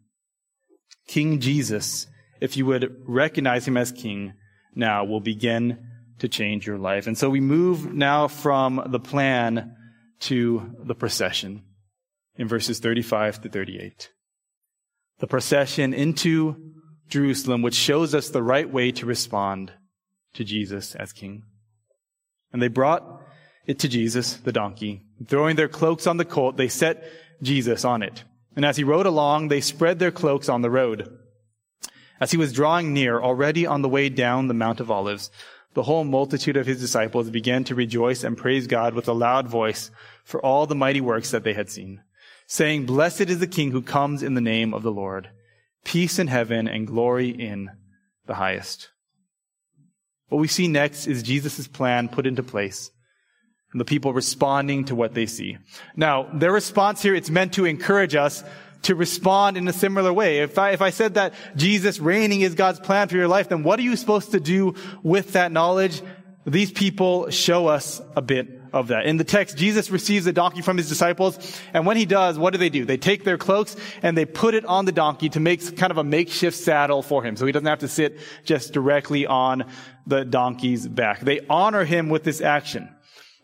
King 1.07 1.39
Jesus 1.39 2.05
if 2.41 2.57
you 2.57 2.65
would 2.65 2.95
recognize 3.05 3.67
him 3.67 3.77
as 3.77 3.91
king 3.91 4.33
now, 4.75 5.03
will 5.03 5.19
begin 5.19 5.87
to 6.19 6.27
change 6.27 6.67
your 6.67 6.77
life. 6.77 7.07
And 7.07 7.17
so 7.17 7.29
we 7.29 7.39
move 7.39 7.93
now 7.93 8.27
from 8.27 8.81
the 8.87 8.99
plan 8.99 9.75
to 10.21 10.75
the 10.83 10.95
procession 10.95 11.63
in 12.35 12.47
verses 12.47 12.79
35 12.79 13.41
to 13.41 13.49
38. 13.49 14.09
The 15.19 15.27
procession 15.27 15.93
into 15.93 16.55
Jerusalem, 17.09 17.61
which 17.61 17.75
shows 17.75 18.15
us 18.15 18.29
the 18.29 18.43
right 18.43 18.69
way 18.69 18.91
to 18.93 19.05
respond 19.05 19.71
to 20.33 20.43
Jesus 20.43 20.95
as 20.95 21.11
king. 21.11 21.43
And 22.53 22.61
they 22.61 22.67
brought 22.67 23.21
it 23.65 23.79
to 23.79 23.87
Jesus, 23.87 24.35
the 24.35 24.51
donkey. 24.51 25.03
Throwing 25.27 25.55
their 25.55 25.67
cloaks 25.67 26.07
on 26.07 26.17
the 26.17 26.25
colt, 26.25 26.57
they 26.57 26.69
set 26.69 27.03
Jesus 27.41 27.83
on 27.83 28.01
it. 28.01 28.23
And 28.55 28.65
as 28.65 28.77
he 28.77 28.83
rode 28.83 29.05
along, 29.05 29.47
they 29.47 29.61
spread 29.61 29.99
their 29.99 30.11
cloaks 30.11 30.49
on 30.49 30.61
the 30.61 30.71
road. 30.71 31.18
As 32.19 32.31
he 32.31 32.37
was 32.37 32.53
drawing 32.53 32.93
near, 32.93 33.19
already 33.19 33.65
on 33.65 33.81
the 33.81 33.89
way 33.89 34.09
down 34.09 34.47
the 34.47 34.53
Mount 34.53 34.79
of 34.79 34.91
Olives, 34.91 35.31
the 35.73 35.83
whole 35.83 36.03
multitude 36.03 36.57
of 36.57 36.65
his 36.65 36.79
disciples 36.79 37.29
began 37.29 37.63
to 37.65 37.75
rejoice 37.75 38.23
and 38.23 38.37
praise 38.37 38.67
God 38.67 38.93
with 38.93 39.07
a 39.07 39.13
loud 39.13 39.47
voice 39.47 39.91
for 40.23 40.43
all 40.43 40.65
the 40.65 40.75
mighty 40.75 41.01
works 41.01 41.31
that 41.31 41.43
they 41.43 41.53
had 41.53 41.69
seen, 41.69 42.01
saying, 42.47 42.85
Blessed 42.85 43.21
is 43.21 43.39
the 43.39 43.47
King 43.47 43.71
who 43.71 43.81
comes 43.81 44.23
in 44.23 44.33
the 44.33 44.41
name 44.41 44.73
of 44.73 44.83
the 44.83 44.91
Lord. 44.91 45.29
Peace 45.85 46.19
in 46.19 46.27
heaven 46.27 46.67
and 46.67 46.87
glory 46.87 47.29
in 47.29 47.69
the 48.25 48.35
highest. 48.35 48.89
What 50.27 50.39
we 50.39 50.47
see 50.47 50.67
next 50.67 51.07
is 51.07 51.23
Jesus' 51.23 51.67
plan 51.67 52.09
put 52.09 52.27
into 52.27 52.43
place 52.43 52.91
and 53.71 53.79
the 53.79 53.85
people 53.85 54.13
responding 54.13 54.85
to 54.85 54.95
what 54.95 55.13
they 55.13 55.25
see. 55.25 55.57
Now, 55.95 56.27
their 56.33 56.51
response 56.51 57.01
here, 57.01 57.13
it's 57.13 57.29
meant 57.29 57.53
to 57.53 57.65
encourage 57.65 58.15
us 58.15 58.43
to 58.83 58.95
respond 58.95 59.57
in 59.57 59.67
a 59.67 59.73
similar 59.73 60.13
way. 60.13 60.39
If 60.39 60.57
I, 60.57 60.71
if 60.71 60.81
I 60.81 60.89
said 60.89 61.15
that 61.15 61.33
Jesus 61.55 61.99
reigning 61.99 62.41
is 62.41 62.55
God's 62.55 62.79
plan 62.79 63.07
for 63.07 63.17
your 63.17 63.27
life, 63.27 63.49
then 63.49 63.63
what 63.63 63.79
are 63.79 63.83
you 63.83 63.95
supposed 63.95 64.31
to 64.31 64.39
do 64.39 64.75
with 65.03 65.33
that 65.33 65.51
knowledge? 65.51 66.01
These 66.45 66.71
people 66.71 67.29
show 67.29 67.67
us 67.67 68.01
a 68.15 68.21
bit 68.21 68.47
of 68.71 68.87
that. 68.87 69.05
In 69.05 69.17
the 69.17 69.23
text, 69.23 69.57
Jesus 69.57 69.89
receives 69.89 70.25
a 70.27 70.33
donkey 70.33 70.61
from 70.61 70.77
his 70.77 70.87
disciples, 70.87 71.37
and 71.73 71.85
when 71.85 71.97
he 71.97 72.05
does, 72.05 72.39
what 72.39 72.53
do 72.53 72.59
they 72.59 72.69
do? 72.69 72.85
They 72.85 72.97
take 72.97 73.23
their 73.23 73.37
cloaks 73.37 73.75
and 74.01 74.17
they 74.17 74.25
put 74.25 74.53
it 74.53 74.63
on 74.65 74.85
the 74.85 74.91
donkey 74.91 75.29
to 75.29 75.39
make 75.39 75.75
kind 75.75 75.91
of 75.91 75.97
a 75.97 76.03
makeshift 76.03 76.57
saddle 76.57 77.01
for 77.01 77.23
him, 77.23 77.35
so 77.35 77.45
he 77.45 77.51
doesn't 77.51 77.67
have 77.67 77.79
to 77.79 77.87
sit 77.87 78.19
just 78.45 78.73
directly 78.73 79.25
on 79.25 79.65
the 80.07 80.23
donkey's 80.23 80.87
back. 80.87 81.19
They 81.19 81.41
honor 81.49 81.83
him 81.83 82.09
with 82.09 82.23
this 82.23 82.41
action. 82.41 82.89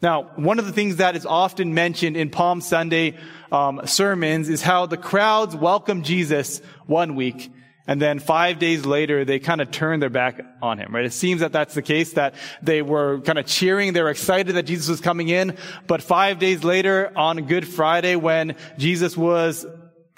Now, 0.06 0.30
one 0.36 0.60
of 0.60 0.68
the 0.68 0.72
things 0.72 0.98
that 0.98 1.15
is 1.15 1.26
often 1.26 1.74
mentioned 1.74 2.15
in 2.15 2.30
Palm 2.30 2.62
Sunday 2.62 3.15
um, 3.52 3.82
sermons 3.86 4.50
is 4.50 4.62
how 4.62 4.86
the 4.86 4.98
crowds 4.98 5.56
welcome 5.56 6.04
Jesus 6.04 6.62
one 6.86 7.15
week, 7.15 7.52
and 7.88 8.00
then 8.00 8.20
five 8.20 8.60
days 8.60 8.86
later 8.86 9.26
they 9.26 9.39
kind 9.39 9.62
of 9.62 9.72
turn 9.72 10.00
their 10.00 10.12
back 10.12 10.39
on 10.62 10.78
him. 10.78 10.94
Right? 10.94 11.06
It 11.06 11.13
seems 11.13 11.41
that 11.41 11.52
that's 11.54 11.74
the 11.74 11.82
case. 11.82 12.13
That 12.13 12.36
they 12.62 12.84
were 12.84 13.22
kind 13.22 13.39
of 13.39 13.48
cheering, 13.48 13.94
they 13.94 14.04
were 14.04 14.12
excited 14.12 14.58
that 14.58 14.68
Jesus 14.68 14.89
was 14.89 15.02
coming 15.02 15.30
in, 15.30 15.58
but 15.88 16.04
five 16.04 16.38
days 16.38 16.63
later 16.63 17.12
on 17.15 17.48
Good 17.48 17.68
Friday, 17.68 18.15
when 18.15 18.58
Jesus 18.78 19.18
was 19.18 19.65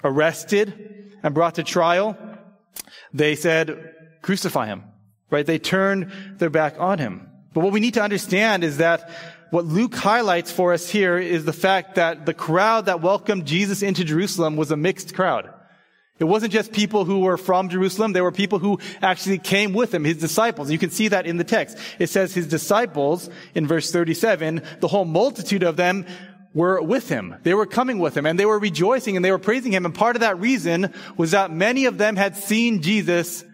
arrested 0.04 1.14
and 1.22 1.32
brought 1.32 1.54
to 1.54 1.62
trial, 1.62 2.14
they 3.14 3.36
said, 3.36 3.94
"Crucify 4.20 4.66
him." 4.66 4.84
Right? 5.30 5.46
They 5.46 5.58
turned 5.58 6.12
their 6.36 6.50
back 6.50 6.74
on 6.78 6.98
him. 6.98 7.24
But 7.54 7.64
what 7.64 7.72
we 7.72 7.80
need 7.80 7.94
to 7.94 8.02
understand 8.02 8.64
is 8.64 8.76
that 8.76 9.10
what 9.50 9.64
Luke 9.64 9.94
highlights 9.94 10.52
for 10.52 10.72
us 10.72 10.88
here 10.88 11.18
is 11.18 11.44
the 11.44 11.52
fact 11.52 11.94
that 11.94 12.26
the 12.26 12.34
crowd 12.34 12.86
that 12.86 13.00
welcomed 13.00 13.46
Jesus 13.46 13.82
into 13.82 14.04
Jerusalem 14.04 14.56
was 14.56 14.70
a 14.70 14.76
mixed 14.76 15.14
crowd. 15.14 15.52
It 16.18 16.24
wasn't 16.24 16.52
just 16.52 16.72
people 16.72 17.04
who 17.04 17.20
were 17.20 17.36
from 17.36 17.68
Jerusalem. 17.68 18.12
There 18.12 18.24
were 18.24 18.32
people 18.32 18.58
who 18.58 18.80
actually 19.00 19.38
came 19.38 19.72
with 19.72 19.94
him, 19.94 20.04
his 20.04 20.18
disciples. 20.18 20.70
You 20.70 20.78
can 20.78 20.90
see 20.90 21.08
that 21.08 21.26
in 21.26 21.36
the 21.36 21.44
text. 21.44 21.78
It 21.98 22.08
says 22.08 22.34
his 22.34 22.48
disciples 22.48 23.30
in 23.54 23.66
verse 23.66 23.92
37, 23.92 24.62
the 24.80 24.88
whole 24.88 25.04
multitude 25.04 25.62
of 25.62 25.76
them 25.76 26.06
were 26.54 26.82
with 26.82 27.08
him. 27.08 27.36
They 27.44 27.54
were 27.54 27.66
coming 27.66 28.00
with 28.00 28.16
him 28.16 28.26
and 28.26 28.38
they 28.38 28.46
were 28.46 28.58
rejoicing 28.58 29.16
and 29.16 29.24
they 29.24 29.30
were 29.30 29.38
praising 29.38 29.72
him. 29.72 29.86
And 29.86 29.94
part 29.94 30.16
of 30.16 30.20
that 30.20 30.40
reason 30.40 30.92
was 31.16 31.30
that 31.30 31.52
many 31.52 31.86
of 31.86 31.98
them 31.98 32.16
had 32.16 32.36
seen 32.36 32.82
Jesus 32.82 33.44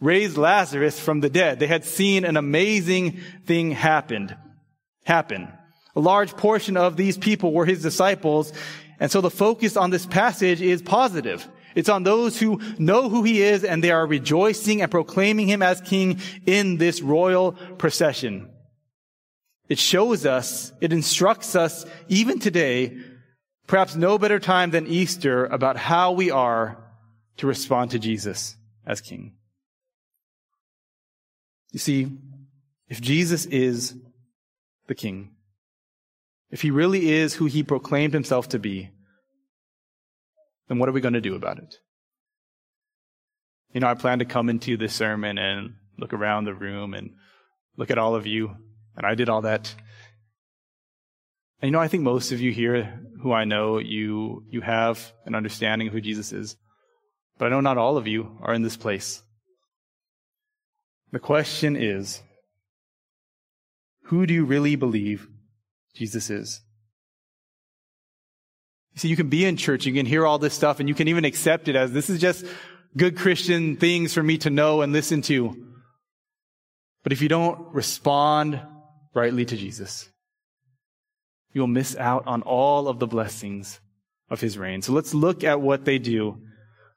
raise 0.00 0.36
Lazarus 0.36 0.98
from 0.98 1.20
the 1.20 1.30
dead. 1.30 1.60
They 1.60 1.66
had 1.68 1.84
seen 1.84 2.24
an 2.24 2.36
amazing 2.36 3.20
thing 3.46 3.70
happened 3.70 4.36
happen. 5.10 5.48
A 5.96 6.00
large 6.00 6.36
portion 6.36 6.76
of 6.76 6.96
these 6.96 7.18
people 7.18 7.52
were 7.52 7.66
his 7.66 7.82
disciples. 7.82 8.52
And 9.00 9.10
so 9.10 9.20
the 9.20 9.30
focus 9.30 9.76
on 9.76 9.90
this 9.90 10.06
passage 10.06 10.62
is 10.62 10.82
positive. 10.82 11.46
It's 11.74 11.88
on 11.88 12.04
those 12.04 12.38
who 12.38 12.60
know 12.78 13.08
who 13.08 13.22
he 13.22 13.42
is 13.42 13.64
and 13.64 13.82
they 13.82 13.90
are 13.90 14.06
rejoicing 14.06 14.82
and 14.82 14.90
proclaiming 14.90 15.48
him 15.48 15.62
as 15.62 15.80
king 15.80 16.20
in 16.46 16.76
this 16.76 17.00
royal 17.00 17.52
procession. 17.78 18.50
It 19.68 19.78
shows 19.78 20.26
us, 20.26 20.72
it 20.80 20.92
instructs 20.92 21.54
us 21.54 21.86
even 22.08 22.38
today 22.38 22.98
perhaps 23.66 23.94
no 23.94 24.18
better 24.18 24.40
time 24.40 24.70
than 24.70 24.88
Easter 24.88 25.46
about 25.46 25.76
how 25.76 26.10
we 26.12 26.30
are 26.32 26.76
to 27.36 27.46
respond 27.46 27.92
to 27.92 28.00
Jesus 28.00 28.56
as 28.84 29.00
King. 29.00 29.36
You 31.70 31.78
see, 31.78 32.08
if 32.88 33.00
Jesus 33.00 33.46
is 33.46 33.94
the 34.90 34.94
King, 34.96 35.30
if 36.50 36.62
he 36.62 36.72
really 36.72 37.12
is 37.12 37.32
who 37.32 37.46
he 37.46 37.62
proclaimed 37.62 38.12
himself 38.12 38.48
to 38.48 38.58
be, 38.58 38.90
then 40.68 40.80
what 40.80 40.88
are 40.88 40.92
we 40.92 41.00
going 41.00 41.14
to 41.14 41.20
do 41.20 41.36
about 41.36 41.58
it? 41.58 41.76
You 43.72 43.80
know, 43.80 43.86
I 43.86 43.94
plan 43.94 44.18
to 44.18 44.24
come 44.24 44.50
into 44.50 44.76
this 44.76 44.92
sermon 44.92 45.38
and 45.38 45.74
look 45.96 46.12
around 46.12 46.44
the 46.44 46.54
room 46.54 46.92
and 46.94 47.12
look 47.76 47.92
at 47.92 47.98
all 47.98 48.16
of 48.16 48.26
you, 48.26 48.56
and 48.96 49.06
I 49.06 49.14
did 49.14 49.28
all 49.28 49.42
that. 49.42 49.72
And 51.62 51.68
you 51.68 51.70
know, 51.70 51.78
I 51.78 51.86
think 51.86 52.02
most 52.02 52.32
of 52.32 52.40
you 52.40 52.50
here 52.50 53.00
who 53.22 53.32
I 53.32 53.44
know, 53.44 53.78
you, 53.78 54.44
you 54.50 54.60
have 54.60 55.12
an 55.24 55.36
understanding 55.36 55.86
of 55.86 55.94
who 55.94 56.00
Jesus 56.00 56.32
is. 56.32 56.56
But 57.38 57.46
I 57.46 57.50
know 57.50 57.60
not 57.60 57.78
all 57.78 57.96
of 57.96 58.08
you 58.08 58.38
are 58.42 58.54
in 58.54 58.62
this 58.62 58.76
place. 58.76 59.22
The 61.12 61.20
question 61.20 61.76
is, 61.76 62.22
who 64.10 64.26
do 64.26 64.34
you 64.34 64.44
really 64.44 64.74
believe 64.74 65.28
Jesus 65.94 66.30
is? 66.30 66.60
You 68.92 68.98
see, 68.98 69.08
you 69.08 69.14
can 69.14 69.28
be 69.28 69.44
in 69.44 69.56
church, 69.56 69.86
you 69.86 69.94
can 69.94 70.04
hear 70.04 70.26
all 70.26 70.40
this 70.40 70.52
stuff, 70.52 70.80
and 70.80 70.88
you 70.88 70.96
can 70.96 71.06
even 71.06 71.24
accept 71.24 71.68
it 71.68 71.76
as 71.76 71.92
this 71.92 72.10
is 72.10 72.20
just 72.20 72.44
good 72.96 73.16
Christian 73.16 73.76
things 73.76 74.12
for 74.12 74.20
me 74.20 74.36
to 74.38 74.50
know 74.50 74.82
and 74.82 74.92
listen 74.92 75.22
to. 75.22 75.56
But 77.04 77.12
if 77.12 77.22
you 77.22 77.28
don't 77.28 77.72
respond 77.72 78.60
rightly 79.14 79.44
to 79.44 79.56
Jesus, 79.56 80.08
you'll 81.52 81.68
miss 81.68 81.94
out 81.94 82.26
on 82.26 82.42
all 82.42 82.88
of 82.88 82.98
the 82.98 83.06
blessings 83.06 83.78
of 84.28 84.40
his 84.40 84.58
reign. 84.58 84.82
So 84.82 84.92
let's 84.92 85.14
look 85.14 85.44
at 85.44 85.60
what 85.60 85.84
they 85.84 86.00
do. 86.00 86.36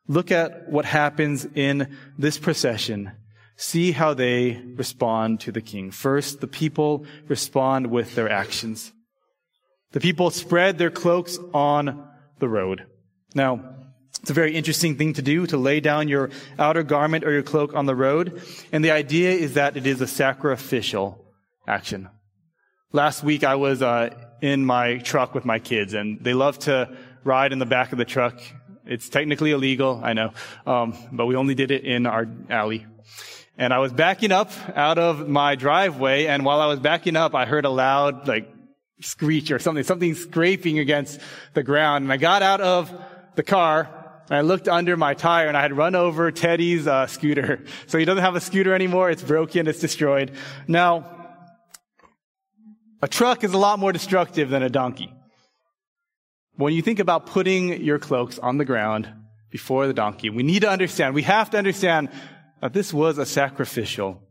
Look 0.08 0.32
at 0.32 0.68
what 0.68 0.86
happens 0.86 1.46
in 1.54 1.96
this 2.18 2.40
procession. 2.40 3.12
See 3.56 3.92
how 3.92 4.14
they 4.14 4.62
respond 4.76 5.42
to 5.42 5.52
the 5.52 5.62
king. 5.62 5.92
First, 5.92 6.42
the 6.42 6.48
people 6.48 7.06
respond 7.28 7.88
with 7.88 8.16
their 8.16 8.30
actions. 8.30 8.92
The 9.92 10.00
people 10.00 10.32
spread 10.32 10.78
their 10.78 10.90
cloaks 10.90 11.38
on 11.54 12.08
the 12.40 12.50
road. 12.50 12.86
Now, 13.36 13.74
it's 14.22 14.30
a 14.30 14.34
very 14.34 14.56
interesting 14.56 14.96
thing 14.96 15.14
to 15.14 15.22
do, 15.22 15.46
to 15.48 15.58
lay 15.58 15.82
down 15.82 16.08
your 16.08 16.30
outer 16.58 16.84
garment 16.84 17.26
or 17.26 17.32
your 17.32 17.44
cloak 17.44 17.76
on 17.76 17.86
the 17.86 17.96
road. 17.96 18.42
And 18.72 18.84
the 18.84 18.92
idea 18.92 19.32
is 19.32 19.54
that 19.54 19.78
it 19.78 19.86
is 19.86 20.02
a 20.02 20.08
sacrificial 20.08 21.24
action. 21.68 22.10
Last 22.92 23.24
week 23.24 23.44
I 23.44 23.56
was 23.56 23.82
uh, 23.82 24.16
in 24.42 24.66
my 24.66 24.98
truck 25.00 25.36
with 25.36 25.46
my 25.46 25.60
kids, 25.60 25.94
and 25.94 26.24
they 26.24 26.34
love 26.34 26.58
to 26.60 26.96
ride 27.24 27.52
in 27.52 27.60
the 27.60 27.66
back 27.66 27.92
of 27.92 27.98
the 27.98 28.06
truck. 28.06 28.40
It's 28.86 29.10
technically 29.10 29.52
illegal, 29.52 30.02
I 30.04 30.14
know, 30.14 30.32
um, 30.66 30.96
but 31.12 31.26
we 31.26 31.36
only 31.36 31.56
did 31.56 31.72
it 31.72 31.84
in 31.84 32.06
our 32.06 32.28
alley. 32.50 32.86
And 33.58 33.72
I 33.72 33.80
was 33.80 33.94
backing 33.94 34.32
up 34.32 34.52
out 34.76 34.98
of 34.98 35.28
my 35.28 35.56
driveway, 35.56 36.26
and 36.26 36.44
while 36.44 36.60
I 36.60 36.66
was 36.66 36.80
backing 36.80 37.16
up, 37.16 37.36
I 37.36 37.46
heard 37.46 37.66
a 37.66 37.70
loud, 37.70 38.28
like, 38.28 38.52
screech 39.00 39.52
or 39.52 39.60
something, 39.60 39.84
something 39.84 40.16
scraping 40.16 40.80
against 40.80 41.20
the 41.54 41.62
ground. 41.62 42.04
And 42.04 42.12
I 42.12 42.18
got 42.18 42.42
out 42.42 42.62
of 42.62 42.92
the 43.36 43.44
car, 43.44 43.90
and 44.30 44.38
I 44.38 44.42
looked 44.42 44.68
under 44.68 44.98
my 44.98 45.14
tire, 45.14 45.48
and 45.48 45.56
I 45.56 45.62
had 45.62 45.76
run 45.76 45.94
over 45.94 46.32
Teddy's 46.32 46.88
uh, 46.88 47.08
scooter. 47.08 47.64
So 47.88 47.98
he 47.98 48.06
doesn't 48.06 48.24
have 48.24 48.36
a 48.36 48.42
scooter 48.42 48.74
anymore. 48.74 49.12
It's 49.12 49.22
broken. 49.22 49.68
It's 49.68 49.80
destroyed. 49.80 50.32
Now, 50.68 51.24
a 53.04 53.08
truck 53.08 53.44
is 53.44 53.54
a 53.54 53.58
lot 53.58 53.78
more 53.78 53.92
destructive 53.92 54.50
than 54.50 54.64
a 54.64 54.70
donkey. 54.70 55.14
When 56.56 56.74
you 56.74 56.82
think 56.82 57.00
about 57.00 57.26
putting 57.26 57.84
your 57.84 58.00
cloaks 58.00 58.40
on 58.40 58.58
the 58.58 58.66
ground 58.66 59.12
before 59.52 59.88
the 59.88 59.94
donkey, 59.94 60.30
we 60.30 60.42
need 60.42 60.62
to 60.62 60.70
understand, 60.70 61.14
we 61.14 61.24
have 61.24 61.50
to 61.52 61.58
understand 61.58 62.10
this 62.72 62.94
was 62.94 63.18
a 63.18 63.26
sacrificial 63.26 64.22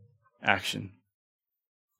action. 0.41 0.91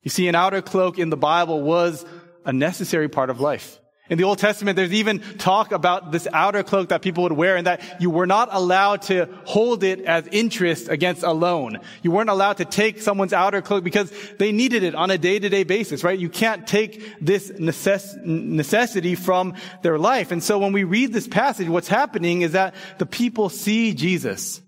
You 0.01 0.09
see, 0.09 0.27
an 0.27 0.35
outer 0.35 0.61
cloak 0.61 0.97
in 0.97 1.09
the 1.09 1.17
Bible 1.17 1.61
was 1.61 2.05
a 2.45 2.51
necessary 2.51 3.07
part 3.07 3.29
of 3.29 3.39
life. 3.39 3.79
In 4.09 4.17
the 4.17 4.25
Old 4.25 4.37
Testament, 4.37 4.75
there's 4.75 4.91
even 4.91 5.21
talk 5.37 5.71
about 5.71 6.11
this 6.11 6.27
outer 6.33 6.61
cloak 6.61 6.89
that 6.89 7.01
people 7.01 7.23
would 7.23 7.31
wear 7.31 7.55
and 7.55 7.67
that 7.67 8.01
you 8.01 8.09
were 8.09 8.27
not 8.27 8.49
allowed 8.51 9.03
to 9.03 9.29
hold 9.45 9.81
it 9.81 10.01
as 10.01 10.27
interest 10.27 10.89
against 10.89 11.23
a 11.23 11.31
loan. 11.31 11.79
You 12.01 12.11
weren't 12.11 12.29
allowed 12.29 12.57
to 12.57 12.65
take 12.65 13.01
someone's 13.01 13.31
outer 13.31 13.61
cloak 13.61 13.85
because 13.85 14.11
they 14.39 14.51
needed 14.51 14.83
it 14.83 14.93
on 14.93 15.09
a 15.09 15.17
day-to-day 15.17 15.63
basis, 15.63 16.03
right? 16.03 16.19
You 16.19 16.27
can't 16.27 16.67
take 16.67 17.01
this 17.21 17.49
necess- 17.51 18.21
necessity 18.25 19.15
from 19.15 19.53
their 19.83 19.97
life. 19.97 20.31
And 20.31 20.43
so 20.43 20.59
when 20.59 20.73
we 20.73 20.83
read 20.83 21.13
this 21.13 21.27
passage, 21.27 21.69
what's 21.69 21.87
happening 21.87 22.41
is 22.41 22.51
that 22.51 22.75
the 22.97 23.05
people 23.05 23.47
see 23.47 23.93
Jesus. 23.93 24.61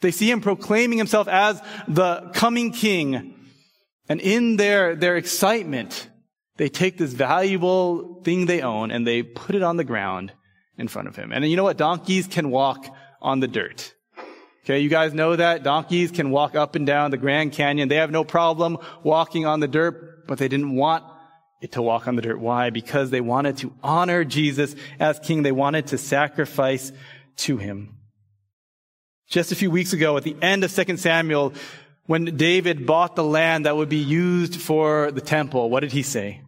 They 0.00 0.10
see 0.10 0.30
him 0.30 0.40
proclaiming 0.40 0.98
himself 0.98 1.28
as 1.28 1.60
the 1.86 2.30
coming 2.34 2.72
king. 2.72 3.34
And 4.08 4.20
in 4.20 4.56
their, 4.56 4.96
their 4.96 5.16
excitement, 5.16 6.08
they 6.56 6.68
take 6.68 6.98
this 6.98 7.12
valuable 7.12 8.22
thing 8.22 8.46
they 8.46 8.62
own 8.62 8.90
and 8.90 9.06
they 9.06 9.22
put 9.22 9.54
it 9.54 9.62
on 9.62 9.76
the 9.76 9.84
ground 9.84 10.32
in 10.78 10.88
front 10.88 11.08
of 11.08 11.16
him. 11.16 11.32
And 11.32 11.48
you 11.48 11.56
know 11.56 11.64
what? 11.64 11.76
Donkeys 11.76 12.26
can 12.26 12.50
walk 12.50 12.86
on 13.20 13.40
the 13.40 13.48
dirt. 13.48 13.94
Okay, 14.64 14.80
you 14.80 14.88
guys 14.88 15.14
know 15.14 15.36
that 15.36 15.62
donkeys 15.62 16.10
can 16.10 16.30
walk 16.30 16.54
up 16.54 16.74
and 16.74 16.86
down 16.86 17.10
the 17.10 17.16
Grand 17.16 17.52
Canyon. 17.52 17.88
They 17.88 17.96
have 17.96 18.10
no 18.10 18.24
problem 18.24 18.78
walking 19.02 19.46
on 19.46 19.60
the 19.60 19.68
dirt, 19.68 20.26
but 20.26 20.38
they 20.38 20.48
didn't 20.48 20.74
want 20.74 21.04
it 21.60 21.72
to 21.72 21.82
walk 21.82 22.08
on 22.08 22.16
the 22.16 22.22
dirt. 22.22 22.38
Why? 22.38 22.70
Because 22.70 23.10
they 23.10 23.20
wanted 23.20 23.58
to 23.58 23.72
honor 23.82 24.24
Jesus 24.24 24.74
as 24.98 25.18
king. 25.18 25.42
They 25.42 25.52
wanted 25.52 25.88
to 25.88 25.98
sacrifice 25.98 26.92
to 27.38 27.56
him. 27.56 27.96
Just 29.30 29.52
a 29.52 29.56
few 29.56 29.70
weeks 29.70 29.92
ago, 29.92 30.16
at 30.16 30.24
the 30.24 30.36
end 30.42 30.64
of 30.64 30.74
2 30.74 30.96
Samuel, 30.96 31.54
when 32.06 32.36
David 32.36 32.84
bought 32.84 33.14
the 33.14 33.22
land 33.22 33.64
that 33.64 33.76
would 33.76 33.88
be 33.88 33.96
used 33.96 34.60
for 34.60 35.12
the 35.12 35.20
temple, 35.20 35.70
what 35.70 35.80
did 35.80 35.92
he 35.92 36.02
say? 36.02 36.42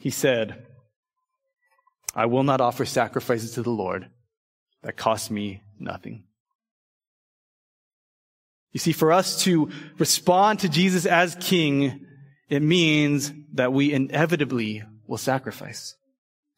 He 0.00 0.10
said, 0.10 0.66
I 2.16 2.26
will 2.26 2.42
not 2.42 2.60
offer 2.60 2.84
sacrifices 2.84 3.52
to 3.52 3.62
the 3.62 3.70
Lord 3.70 4.10
that 4.82 4.96
cost 4.96 5.30
me 5.30 5.62
nothing. 5.78 6.24
You 8.72 8.80
see, 8.80 8.92
for 8.92 9.12
us 9.12 9.44
to 9.44 9.70
respond 9.98 10.60
to 10.60 10.68
Jesus 10.68 11.06
as 11.06 11.36
King, 11.38 12.06
it 12.48 12.62
means 12.62 13.32
that 13.52 13.72
we 13.72 13.92
inevitably 13.92 14.82
will 15.06 15.18
sacrifice. 15.18 15.94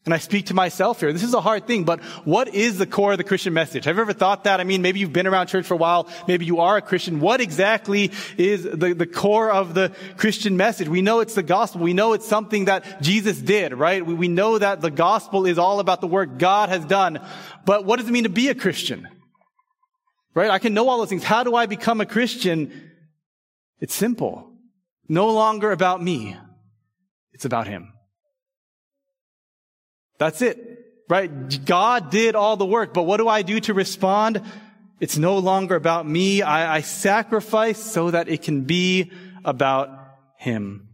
And 0.05 0.13
I 0.13 0.17
speak 0.17 0.47
to 0.47 0.53
myself 0.53 0.99
here. 0.99 1.13
This 1.13 1.23
is 1.23 1.33
a 1.33 1.39
hard 1.39 1.65
thing, 1.65 1.85
but 1.85 2.01
what 2.25 2.53
is 2.53 2.77
the 2.77 2.85
core 2.85 3.13
of 3.13 3.17
the 3.17 3.23
Christian 3.23 3.53
message? 3.53 3.85
Have 3.85 3.95
you 3.95 4.01
ever 4.01 4.11
thought 4.11 4.43
that? 4.43 4.59
I 4.59 4.65
mean, 4.65 4.81
maybe 4.81 4.99
you've 4.99 5.13
been 5.13 5.27
around 5.27 5.47
church 5.47 5.65
for 5.65 5.75
a 5.75 5.77
while. 5.77 6.09
Maybe 6.27 6.45
you 6.45 6.59
are 6.59 6.75
a 6.75 6.81
Christian. 6.81 7.21
What 7.21 7.39
exactly 7.39 8.11
is 8.37 8.63
the, 8.63 8.93
the 8.93 9.07
core 9.07 9.49
of 9.49 9.73
the 9.73 9.93
Christian 10.17 10.57
message? 10.57 10.89
We 10.89 11.01
know 11.01 11.21
it's 11.21 11.35
the 11.35 11.43
gospel. 11.43 11.79
We 11.79 11.93
know 11.93 12.11
it's 12.11 12.27
something 12.27 12.65
that 12.65 13.01
Jesus 13.01 13.37
did, 13.39 13.73
right? 13.73 14.05
We, 14.05 14.13
we 14.13 14.27
know 14.27 14.57
that 14.57 14.81
the 14.81 14.91
gospel 14.91 15.45
is 15.45 15.57
all 15.57 15.79
about 15.79 16.01
the 16.01 16.07
work 16.07 16.37
God 16.37 16.67
has 16.67 16.83
done. 16.83 17.25
But 17.65 17.85
what 17.85 17.97
does 17.97 18.09
it 18.09 18.11
mean 18.11 18.23
to 18.23 18.29
be 18.29 18.49
a 18.49 18.55
Christian? 18.55 19.07
Right? 20.33 20.49
I 20.49 20.59
can 20.59 20.73
know 20.73 20.89
all 20.89 20.97
those 20.97 21.09
things. 21.09 21.23
How 21.23 21.45
do 21.45 21.55
I 21.55 21.65
become 21.65 22.01
a 22.01 22.05
Christian? 22.05 22.91
It's 23.79 23.93
simple. 23.93 24.51
No 25.07 25.31
longer 25.31 25.71
about 25.71 26.03
me. 26.03 26.35
It's 27.31 27.45
about 27.45 27.67
Him. 27.67 27.92
That's 30.23 30.41
it. 30.41 30.79
Right? 31.09 31.65
God 31.65 32.09
did 32.09 32.35
all 32.35 32.55
the 32.55 32.65
work, 32.65 32.93
but 32.93 33.03
what 33.03 33.17
do 33.17 33.27
I 33.27 33.41
do 33.41 33.59
to 33.61 33.73
respond? 33.73 34.41
It's 35.01 35.17
no 35.17 35.37
longer 35.37 35.75
about 35.75 36.07
me. 36.07 36.41
I, 36.41 36.77
I 36.77 36.81
sacrifice 36.81 37.77
so 37.77 38.11
that 38.11 38.29
it 38.29 38.41
can 38.41 38.61
be 38.61 39.11
about 39.43 39.89
Him. 40.37 40.87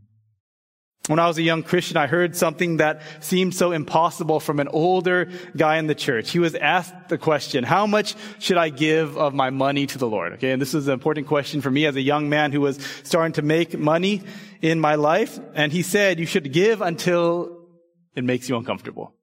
When 1.06 1.20
I 1.20 1.28
was 1.28 1.38
a 1.38 1.44
young 1.44 1.62
Christian, 1.62 1.98
I 1.98 2.08
heard 2.08 2.36
something 2.36 2.78
that 2.78 3.02
seemed 3.20 3.54
so 3.54 3.72
impossible 3.72 4.40
from 4.40 4.60
an 4.60 4.68
older 4.68 5.30
guy 5.56 5.78
in 5.78 5.86
the 5.86 5.96
church. 5.96 6.32
He 6.32 6.40
was 6.40 6.56
asked 6.56 7.10
the 7.10 7.18
question, 7.20 7.64
how 7.64 7.86
much 7.86 8.16
should 8.40 8.58
I 8.58 8.70
give 8.70 9.16
of 9.16 9.36
my 9.36 9.52
money 9.52 9.86
to 9.88 9.98
the 10.00 10.08
Lord? 10.08 10.34
Okay. 10.34 10.52
And 10.52 10.62
this 10.62 10.74
is 10.74 10.88
an 10.88 10.94
important 10.94 11.28
question 11.28 11.62
for 11.62 11.70
me 11.70 11.86
as 11.86 11.96
a 11.96 12.02
young 12.02 12.30
man 12.30 12.52
who 12.52 12.62
was 12.62 12.80
starting 13.04 13.34
to 13.34 13.44
make 13.44 13.78
money 13.78 14.24
in 14.62 14.80
my 14.80 14.96
life. 14.96 15.40
And 15.54 15.72
he 15.72 15.84
said, 15.84 16.20
you 16.20 16.26
should 16.26 16.52
give 16.52 16.82
until 16.82 17.68
it 18.16 18.24
makes 18.24 18.50
you 18.50 18.58
uncomfortable. 18.58 19.14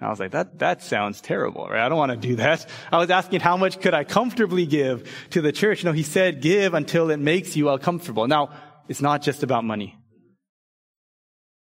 I 0.00 0.10
was 0.10 0.18
like, 0.18 0.32
that, 0.32 0.58
that 0.58 0.82
sounds 0.82 1.20
terrible, 1.20 1.66
right? 1.68 1.84
I 1.84 1.88
don't 1.88 1.98
want 1.98 2.10
to 2.10 2.16
do 2.16 2.36
that. 2.36 2.66
I 2.90 2.98
was 2.98 3.10
asking 3.10 3.40
how 3.40 3.56
much 3.56 3.80
could 3.80 3.94
I 3.94 4.02
comfortably 4.02 4.66
give 4.66 5.08
to 5.30 5.40
the 5.40 5.52
church? 5.52 5.84
No, 5.84 5.92
he 5.92 6.02
said, 6.02 6.40
give 6.40 6.74
until 6.74 7.10
it 7.10 7.18
makes 7.18 7.54
you 7.54 7.70
uncomfortable. 7.70 8.26
Now, 8.26 8.50
it's 8.88 9.00
not 9.00 9.22
just 9.22 9.44
about 9.44 9.64
money. 9.64 9.96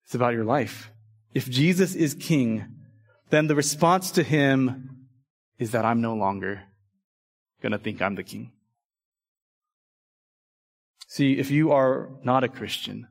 It's 0.05 0.15
about 0.15 0.33
your 0.33 0.45
life. 0.45 0.91
If 1.35 1.51
Jesus 1.51 1.95
is 1.95 2.15
king, 2.15 2.65
then 3.29 3.47
the 3.47 3.55
response 3.55 4.11
to 4.13 4.23
him 4.23 5.07
is 5.59 5.73
that 5.73 5.85
I'm 5.85 6.01
no 6.01 6.15
longer 6.15 6.63
going 7.63 7.73
to 7.73 7.79
think 7.79 8.01
I'm 8.01 8.15
the 8.15 8.25
king. 8.25 8.53
See, 11.09 11.39
if 11.39 11.51
you 11.51 11.73
are 11.73 12.09
not 12.25 12.43
a 12.43 12.49
Christian, 12.49 13.09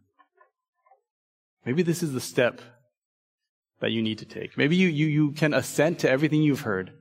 maybe 1.65 1.83
this 1.83 2.01
is 2.01 2.13
the 2.13 2.21
step 2.21 2.61
that 3.79 3.91
you 3.91 4.01
need 4.01 4.19
to 4.19 4.25
take. 4.25 4.57
Maybe 4.57 4.75
you, 4.75 4.87
you, 4.87 5.07
you 5.07 5.31
can 5.31 5.53
assent 5.53 5.99
to 5.99 6.09
everything 6.09 6.43
you've 6.43 6.61
heard, 6.61 6.91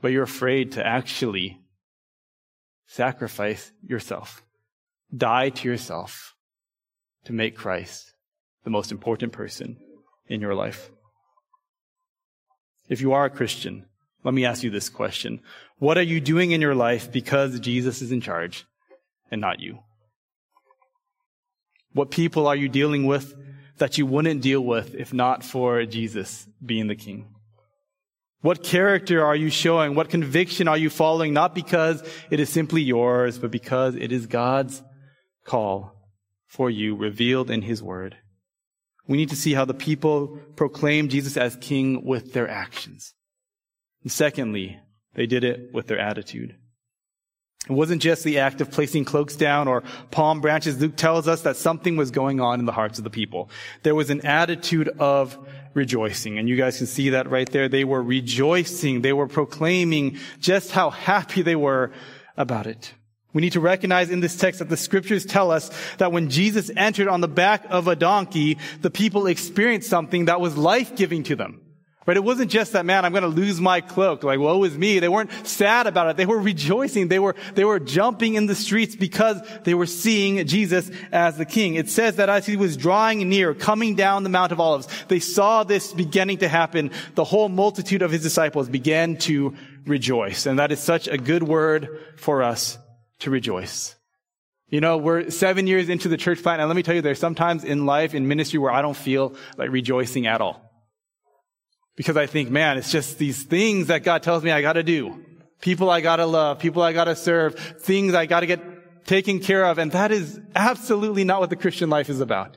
but 0.00 0.12
you're 0.12 0.24
afraid 0.24 0.72
to 0.72 0.86
actually 0.86 1.60
sacrifice 2.86 3.72
yourself, 3.82 4.42
die 5.16 5.50
to 5.50 5.68
yourself 5.68 6.34
to 7.24 7.32
make 7.32 7.56
Christ 7.56 8.12
the 8.64 8.70
most 8.70 8.92
important 8.92 9.32
person 9.32 9.78
in 10.26 10.40
your 10.40 10.54
life. 10.54 10.90
If 12.88 13.00
you 13.00 13.12
are 13.12 13.24
a 13.24 13.30
Christian, 13.30 13.86
let 14.24 14.34
me 14.34 14.44
ask 14.44 14.62
you 14.62 14.70
this 14.70 14.88
question. 14.88 15.40
What 15.78 15.98
are 15.98 16.02
you 16.02 16.20
doing 16.20 16.50
in 16.50 16.60
your 16.60 16.74
life 16.74 17.10
because 17.10 17.60
Jesus 17.60 18.02
is 18.02 18.12
in 18.12 18.20
charge 18.20 18.66
and 19.30 19.40
not 19.40 19.60
you? 19.60 19.78
What 21.92 22.10
people 22.10 22.46
are 22.46 22.56
you 22.56 22.68
dealing 22.68 23.06
with 23.06 23.34
that 23.78 23.98
you 23.98 24.06
wouldn't 24.06 24.42
deal 24.42 24.60
with 24.60 24.94
if 24.94 25.12
not 25.12 25.44
for 25.44 25.84
Jesus 25.84 26.46
being 26.64 26.86
the 26.86 26.96
king? 26.96 27.34
What 28.40 28.62
character 28.62 29.24
are 29.24 29.34
you 29.34 29.48
showing? 29.48 29.94
What 29.94 30.10
conviction 30.10 30.68
are 30.68 30.76
you 30.76 30.90
following? 30.90 31.32
Not 31.32 31.54
because 31.54 32.02
it 32.30 32.40
is 32.40 32.50
simply 32.50 32.82
yours, 32.82 33.38
but 33.38 33.50
because 33.50 33.94
it 33.94 34.12
is 34.12 34.26
God's 34.26 34.82
call 35.46 35.94
for 36.46 36.70
you 36.70 36.94
revealed 36.94 37.50
in 37.50 37.62
his 37.62 37.82
word. 37.82 38.16
We 39.06 39.16
need 39.16 39.30
to 39.30 39.36
see 39.36 39.54
how 39.54 39.64
the 39.64 39.74
people 39.74 40.38
proclaim 40.56 41.08
Jesus 41.08 41.36
as 41.36 41.56
king 41.56 42.04
with 42.04 42.32
their 42.32 42.48
actions. 42.48 43.14
And 44.02 44.12
secondly, 44.12 44.78
they 45.14 45.26
did 45.26 45.44
it 45.44 45.70
with 45.72 45.86
their 45.86 45.98
attitude. 45.98 46.56
It 47.68 47.72
wasn't 47.72 48.02
just 48.02 48.24
the 48.24 48.40
act 48.40 48.60
of 48.60 48.70
placing 48.70 49.06
cloaks 49.06 49.36
down 49.36 49.68
or 49.68 49.82
palm 50.10 50.42
branches. 50.42 50.78
Luke 50.78 50.96
tells 50.96 51.26
us 51.26 51.42
that 51.42 51.56
something 51.56 51.96
was 51.96 52.10
going 52.10 52.38
on 52.38 52.60
in 52.60 52.66
the 52.66 52.72
hearts 52.72 52.98
of 52.98 53.04
the 53.04 53.10
people. 53.10 53.48
There 53.84 53.94
was 53.94 54.10
an 54.10 54.26
attitude 54.26 54.88
of 54.98 55.38
rejoicing. 55.72 56.38
And 56.38 56.46
you 56.46 56.56
guys 56.56 56.76
can 56.76 56.86
see 56.86 57.10
that 57.10 57.30
right 57.30 57.50
there. 57.50 57.68
They 57.68 57.84
were 57.84 58.02
rejoicing. 58.02 59.00
They 59.00 59.14
were 59.14 59.26
proclaiming 59.26 60.18
just 60.40 60.72
how 60.72 60.90
happy 60.90 61.40
they 61.40 61.56
were 61.56 61.90
about 62.36 62.66
it. 62.66 62.92
We 63.32 63.40
need 63.40 63.54
to 63.54 63.60
recognize 63.60 64.10
in 64.10 64.20
this 64.20 64.36
text 64.36 64.60
that 64.60 64.68
the 64.68 64.76
scriptures 64.76 65.24
tell 65.24 65.50
us 65.50 65.70
that 65.96 66.12
when 66.12 66.30
Jesus 66.30 66.70
entered 66.76 67.08
on 67.08 67.20
the 67.22 67.28
back 67.28 67.64
of 67.70 67.88
a 67.88 67.96
donkey, 67.96 68.58
the 68.82 68.90
people 68.90 69.26
experienced 69.26 69.88
something 69.88 70.26
that 70.26 70.40
was 70.40 70.56
life-giving 70.56 71.24
to 71.24 71.34
them. 71.34 71.62
Right? 72.06 72.18
It 72.18 72.24
wasn't 72.24 72.50
just 72.50 72.72
that, 72.72 72.84
man, 72.84 73.06
I'm 73.06 73.12
going 73.12 73.22
to 73.22 73.28
lose 73.28 73.60
my 73.60 73.80
cloak. 73.80 74.22
Like, 74.24 74.38
woe 74.38 74.62
is 74.64 74.76
me. 74.76 74.98
They 74.98 75.08
weren't 75.08 75.30
sad 75.46 75.86
about 75.86 76.10
it. 76.10 76.16
They 76.18 76.26
were 76.26 76.38
rejoicing. 76.38 77.08
They 77.08 77.18
were, 77.18 77.34
they 77.54 77.64
were 77.64 77.80
jumping 77.80 78.34
in 78.34 78.44
the 78.44 78.54
streets 78.54 78.94
because 78.94 79.40
they 79.64 79.72
were 79.72 79.86
seeing 79.86 80.46
Jesus 80.46 80.90
as 81.12 81.38
the 81.38 81.46
king. 81.46 81.76
It 81.76 81.88
says 81.88 82.16
that 82.16 82.28
as 82.28 82.44
he 82.44 82.56
was 82.56 82.76
drawing 82.76 83.26
near, 83.30 83.54
coming 83.54 83.94
down 83.94 84.22
the 84.22 84.28
Mount 84.28 84.52
of 84.52 84.60
Olives, 84.60 84.86
they 85.08 85.18
saw 85.18 85.64
this 85.64 85.94
beginning 85.94 86.38
to 86.38 86.48
happen. 86.48 86.90
The 87.14 87.24
whole 87.24 87.48
multitude 87.48 88.02
of 88.02 88.10
his 88.10 88.22
disciples 88.22 88.68
began 88.68 89.16
to 89.18 89.54
rejoice. 89.86 90.44
And 90.44 90.58
that 90.58 90.72
is 90.72 90.80
such 90.80 91.08
a 91.08 91.16
good 91.16 91.42
word 91.42 91.88
for 92.16 92.42
us 92.42 92.76
to 93.20 93.30
rejoice. 93.30 93.94
You 94.68 94.80
know, 94.80 94.98
we're 94.98 95.30
seven 95.30 95.66
years 95.66 95.88
into 95.88 96.08
the 96.08 96.16
church 96.16 96.42
plant, 96.42 96.60
and 96.60 96.68
let 96.68 96.74
me 96.74 96.82
tell 96.82 96.94
you, 96.94 97.00
there's 97.00 97.18
sometimes 97.18 97.64
in 97.64 97.86
life, 97.86 98.12
in 98.12 98.28
ministry, 98.28 98.58
where 98.58 98.72
I 98.72 98.82
don't 98.82 98.96
feel 98.96 99.36
like 99.56 99.70
rejoicing 99.70 100.26
at 100.26 100.40
all. 100.40 100.73
Because 101.96 102.16
I 102.16 102.26
think, 102.26 102.50
man, 102.50 102.76
it's 102.76 102.90
just 102.90 103.18
these 103.18 103.42
things 103.42 103.86
that 103.88 104.02
God 104.02 104.22
tells 104.22 104.42
me 104.42 104.50
I 104.50 104.62
gotta 104.62 104.82
do. 104.82 105.24
People 105.60 105.90
I 105.90 106.00
gotta 106.00 106.26
love, 106.26 106.58
people 106.58 106.82
I 106.82 106.92
gotta 106.92 107.16
serve, 107.16 107.54
things 107.54 108.14
I 108.14 108.26
gotta 108.26 108.46
get 108.46 109.06
taken 109.06 109.40
care 109.40 109.64
of, 109.64 109.78
and 109.78 109.92
that 109.92 110.10
is 110.10 110.40
absolutely 110.54 111.24
not 111.24 111.40
what 111.40 111.50
the 111.50 111.56
Christian 111.56 111.90
life 111.90 112.08
is 112.08 112.20
about. 112.20 112.56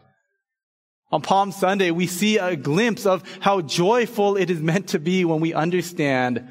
On 1.12 1.22
Palm 1.22 1.52
Sunday, 1.52 1.92
we 1.92 2.08
see 2.08 2.38
a 2.38 2.56
glimpse 2.56 3.06
of 3.06 3.24
how 3.40 3.62
joyful 3.62 4.36
it 4.36 4.50
is 4.50 4.60
meant 4.60 4.90
to 4.90 5.00
be 5.00 5.24
when 5.24 5.40
we 5.40 5.54
understand 5.54 6.46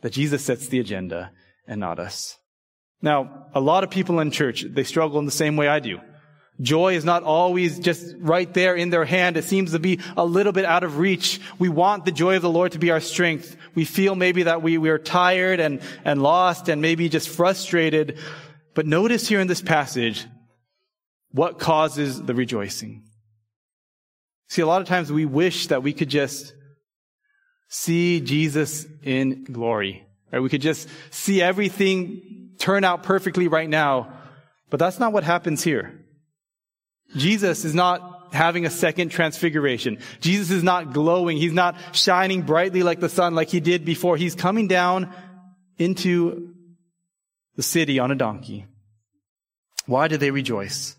that 0.00 0.12
Jesus 0.12 0.44
sets 0.44 0.68
the 0.68 0.80
agenda 0.80 1.30
and 1.66 1.80
not 1.80 1.98
us. 1.98 2.38
Now, 3.02 3.48
a 3.54 3.60
lot 3.60 3.84
of 3.84 3.90
people 3.90 4.20
in 4.20 4.30
church, 4.30 4.64
they 4.68 4.84
struggle 4.84 5.18
in 5.18 5.26
the 5.26 5.30
same 5.30 5.56
way 5.56 5.68
I 5.68 5.80
do. 5.80 6.00
Joy 6.62 6.94
is 6.94 7.04
not 7.04 7.24
always 7.24 7.80
just 7.80 8.14
right 8.18 8.52
there 8.54 8.76
in 8.76 8.90
their 8.90 9.04
hand. 9.04 9.36
It 9.36 9.44
seems 9.44 9.72
to 9.72 9.80
be 9.80 9.98
a 10.16 10.24
little 10.24 10.52
bit 10.52 10.64
out 10.64 10.84
of 10.84 10.98
reach. 10.98 11.40
We 11.58 11.68
want 11.68 12.04
the 12.04 12.12
joy 12.12 12.36
of 12.36 12.42
the 12.42 12.50
Lord 12.50 12.72
to 12.72 12.78
be 12.78 12.92
our 12.92 13.00
strength. 13.00 13.56
We 13.74 13.84
feel 13.84 14.14
maybe 14.14 14.44
that 14.44 14.62
we, 14.62 14.78
we 14.78 14.88
are 14.90 14.98
tired 14.98 15.58
and, 15.58 15.80
and 16.04 16.22
lost 16.22 16.68
and 16.68 16.80
maybe 16.80 17.08
just 17.08 17.28
frustrated. 17.28 18.18
But 18.74 18.86
notice 18.86 19.26
here 19.28 19.40
in 19.40 19.48
this 19.48 19.60
passage, 19.60 20.24
what 21.32 21.58
causes 21.58 22.22
the 22.22 22.34
rejoicing? 22.34 23.02
See, 24.48 24.62
a 24.62 24.66
lot 24.66 24.82
of 24.82 24.88
times 24.88 25.10
we 25.10 25.24
wish 25.24 25.66
that 25.68 25.82
we 25.82 25.92
could 25.92 26.10
just 26.10 26.54
see 27.68 28.20
Jesus 28.20 28.86
in 29.02 29.44
glory. 29.44 30.06
Right? 30.30 30.40
We 30.40 30.48
could 30.48 30.60
just 30.60 30.88
see 31.10 31.42
everything 31.42 32.50
turn 32.58 32.84
out 32.84 33.02
perfectly 33.02 33.48
right 33.48 33.68
now. 33.68 34.12
But 34.70 34.78
that's 34.78 35.00
not 35.00 35.12
what 35.12 35.24
happens 35.24 35.64
here. 35.64 36.01
Jesus 37.16 37.64
is 37.64 37.74
not 37.74 38.28
having 38.32 38.64
a 38.64 38.70
second 38.70 39.10
transfiguration. 39.10 39.98
Jesus 40.20 40.50
is 40.50 40.62
not 40.62 40.92
glowing. 40.92 41.36
He's 41.36 41.52
not 41.52 41.76
shining 41.92 42.42
brightly 42.42 42.82
like 42.82 43.00
the 43.00 43.08
sun 43.08 43.34
like 43.34 43.48
he 43.48 43.60
did 43.60 43.84
before. 43.84 44.16
He's 44.16 44.34
coming 44.34 44.68
down 44.68 45.12
into 45.78 46.54
the 47.56 47.62
city 47.62 47.98
on 47.98 48.10
a 48.10 48.14
donkey. 48.14 48.66
Why 49.86 50.08
do 50.08 50.16
they 50.16 50.30
rejoice? 50.30 50.96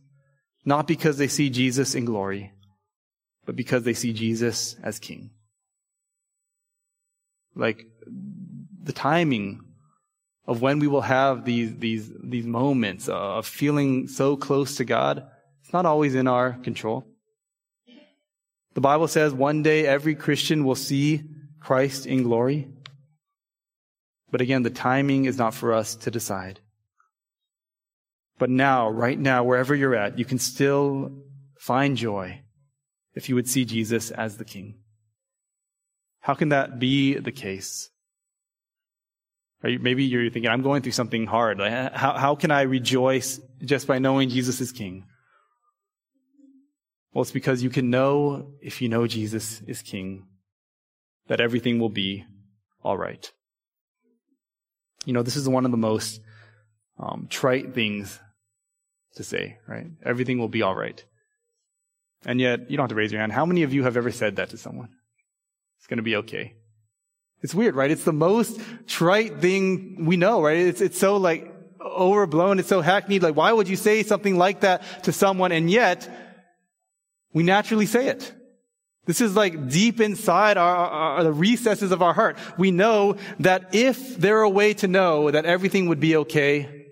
Not 0.65 0.87
because 0.87 1.17
they 1.17 1.27
see 1.27 1.49
Jesus 1.49 1.95
in 1.95 2.05
glory, 2.05 2.53
but 3.45 3.55
because 3.55 3.83
they 3.83 3.93
see 3.93 4.13
Jesus 4.13 4.75
as 4.83 4.99
king. 4.99 5.31
Like 7.55 7.85
the 8.83 8.93
timing 8.93 9.61
of 10.45 10.61
when 10.61 10.79
we 10.79 10.87
will 10.87 11.01
have 11.01 11.45
these, 11.45 11.75
these, 11.77 12.11
these 12.21 12.45
moments 12.45 13.07
of 13.07 13.47
feeling 13.47 14.07
so 14.07 14.35
close 14.35 14.75
to 14.75 14.85
God 14.85 15.27
not 15.73 15.85
always 15.85 16.15
in 16.15 16.27
our 16.27 16.53
control. 16.53 17.05
The 18.73 18.81
Bible 18.81 19.07
says 19.07 19.33
one 19.33 19.63
day 19.63 19.85
every 19.85 20.15
Christian 20.15 20.63
will 20.63 20.75
see 20.75 21.23
Christ 21.59 22.05
in 22.05 22.23
glory. 22.23 22.67
But 24.31 24.41
again, 24.41 24.63
the 24.63 24.69
timing 24.69 25.25
is 25.25 25.37
not 25.37 25.53
for 25.53 25.73
us 25.73 25.95
to 25.95 26.11
decide. 26.11 26.59
But 28.39 28.49
now, 28.49 28.89
right 28.89 29.17
now, 29.17 29.43
wherever 29.43 29.75
you're 29.75 29.95
at, 29.95 30.17
you 30.17 30.25
can 30.25 30.39
still 30.39 31.11
find 31.59 31.95
joy 31.95 32.41
if 33.13 33.29
you 33.29 33.35
would 33.35 33.47
see 33.47 33.63
Jesus 33.63 34.09
as 34.09 34.37
the 34.37 34.45
King. 34.45 34.75
How 36.19 36.33
can 36.33 36.49
that 36.49 36.79
be 36.79 37.15
the 37.15 37.31
case? 37.31 37.89
maybe 39.63 40.03
you're 40.03 40.29
thinking, 40.29 40.51
I'm 40.51 40.61
going 40.61 40.81
through 40.81 40.91
something 40.91 41.25
hard. 41.25 41.61
How, 41.61 42.17
how 42.17 42.35
can 42.35 42.51
I 42.51 42.63
rejoice 42.63 43.39
just 43.63 43.87
by 43.87 43.97
knowing 43.97 44.27
Jesus 44.27 44.59
is 44.59 44.73
King? 44.73 45.05
Well, 47.13 47.21
it's 47.21 47.31
because 47.31 47.61
you 47.61 47.69
can 47.69 47.89
know, 47.89 48.53
if 48.61 48.81
you 48.81 48.89
know 48.89 49.05
Jesus 49.05 49.61
is 49.67 49.81
King, 49.81 50.25
that 51.27 51.39
everything 51.39 51.79
will 51.79 51.89
be 51.89 52.25
all 52.83 52.97
right. 52.97 53.31
You 55.05 55.13
know, 55.13 55.21
this 55.21 55.35
is 55.35 55.47
one 55.47 55.65
of 55.65 55.71
the 55.71 55.77
most 55.77 56.21
um, 56.97 57.27
trite 57.29 57.73
things 57.73 58.19
to 59.15 59.23
say, 59.23 59.59
right? 59.67 59.87
Everything 60.03 60.39
will 60.39 60.47
be 60.47 60.63
all 60.63 60.75
right. 60.75 61.03
And 62.25 62.39
yet, 62.39 62.71
you 62.71 62.77
don't 62.77 62.85
have 62.85 62.89
to 62.89 62.95
raise 62.95 63.11
your 63.11 63.21
hand. 63.21 63.31
How 63.31 63.45
many 63.45 63.63
of 63.63 63.73
you 63.73 63.83
have 63.83 63.97
ever 63.97 64.11
said 64.11 64.37
that 64.37 64.49
to 64.49 64.57
someone? 64.57 64.89
It's 65.77 65.87
going 65.87 65.97
to 65.97 66.03
be 66.03 66.15
okay. 66.17 66.55
It's 67.41 67.53
weird, 67.53 67.75
right? 67.75 67.91
It's 67.91 68.05
the 68.05 68.13
most 68.13 68.59
trite 68.87 69.39
thing 69.39 70.05
we 70.05 70.15
know, 70.15 70.41
right? 70.41 70.57
It's, 70.57 70.79
it's 70.79 70.97
so 70.97 71.17
like 71.17 71.53
overblown. 71.81 72.59
It's 72.59 72.69
so 72.69 72.81
hackneyed. 72.81 73.21
Like, 73.21 73.35
why 73.35 73.51
would 73.51 73.67
you 73.67 73.75
say 73.75 74.01
something 74.03 74.37
like 74.37 74.61
that 74.61 75.03
to 75.03 75.11
someone? 75.11 75.51
And 75.51 75.69
yet, 75.69 76.09
we 77.33 77.43
naturally 77.43 77.85
say 77.85 78.07
it. 78.07 78.33
This 79.05 79.19
is 79.19 79.35
like 79.35 79.69
deep 79.69 79.99
inside 79.99 80.57
our, 80.57 80.75
our, 80.75 81.23
the 81.23 81.33
recesses 81.33 81.91
of 81.91 82.01
our 82.01 82.13
heart. 82.13 82.37
We 82.57 82.71
know 82.71 83.17
that 83.39 83.75
if 83.75 84.17
there 84.17 84.35
were 84.35 84.43
a 84.43 84.49
way 84.49 84.73
to 84.75 84.87
know 84.87 85.29
that 85.29 85.45
everything 85.45 85.89
would 85.89 85.99
be 85.99 86.15
okay, 86.17 86.85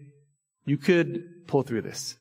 you 0.65 0.77
could 0.77 1.47
pull 1.47 1.63
through 1.63 1.83
this. 1.83 2.17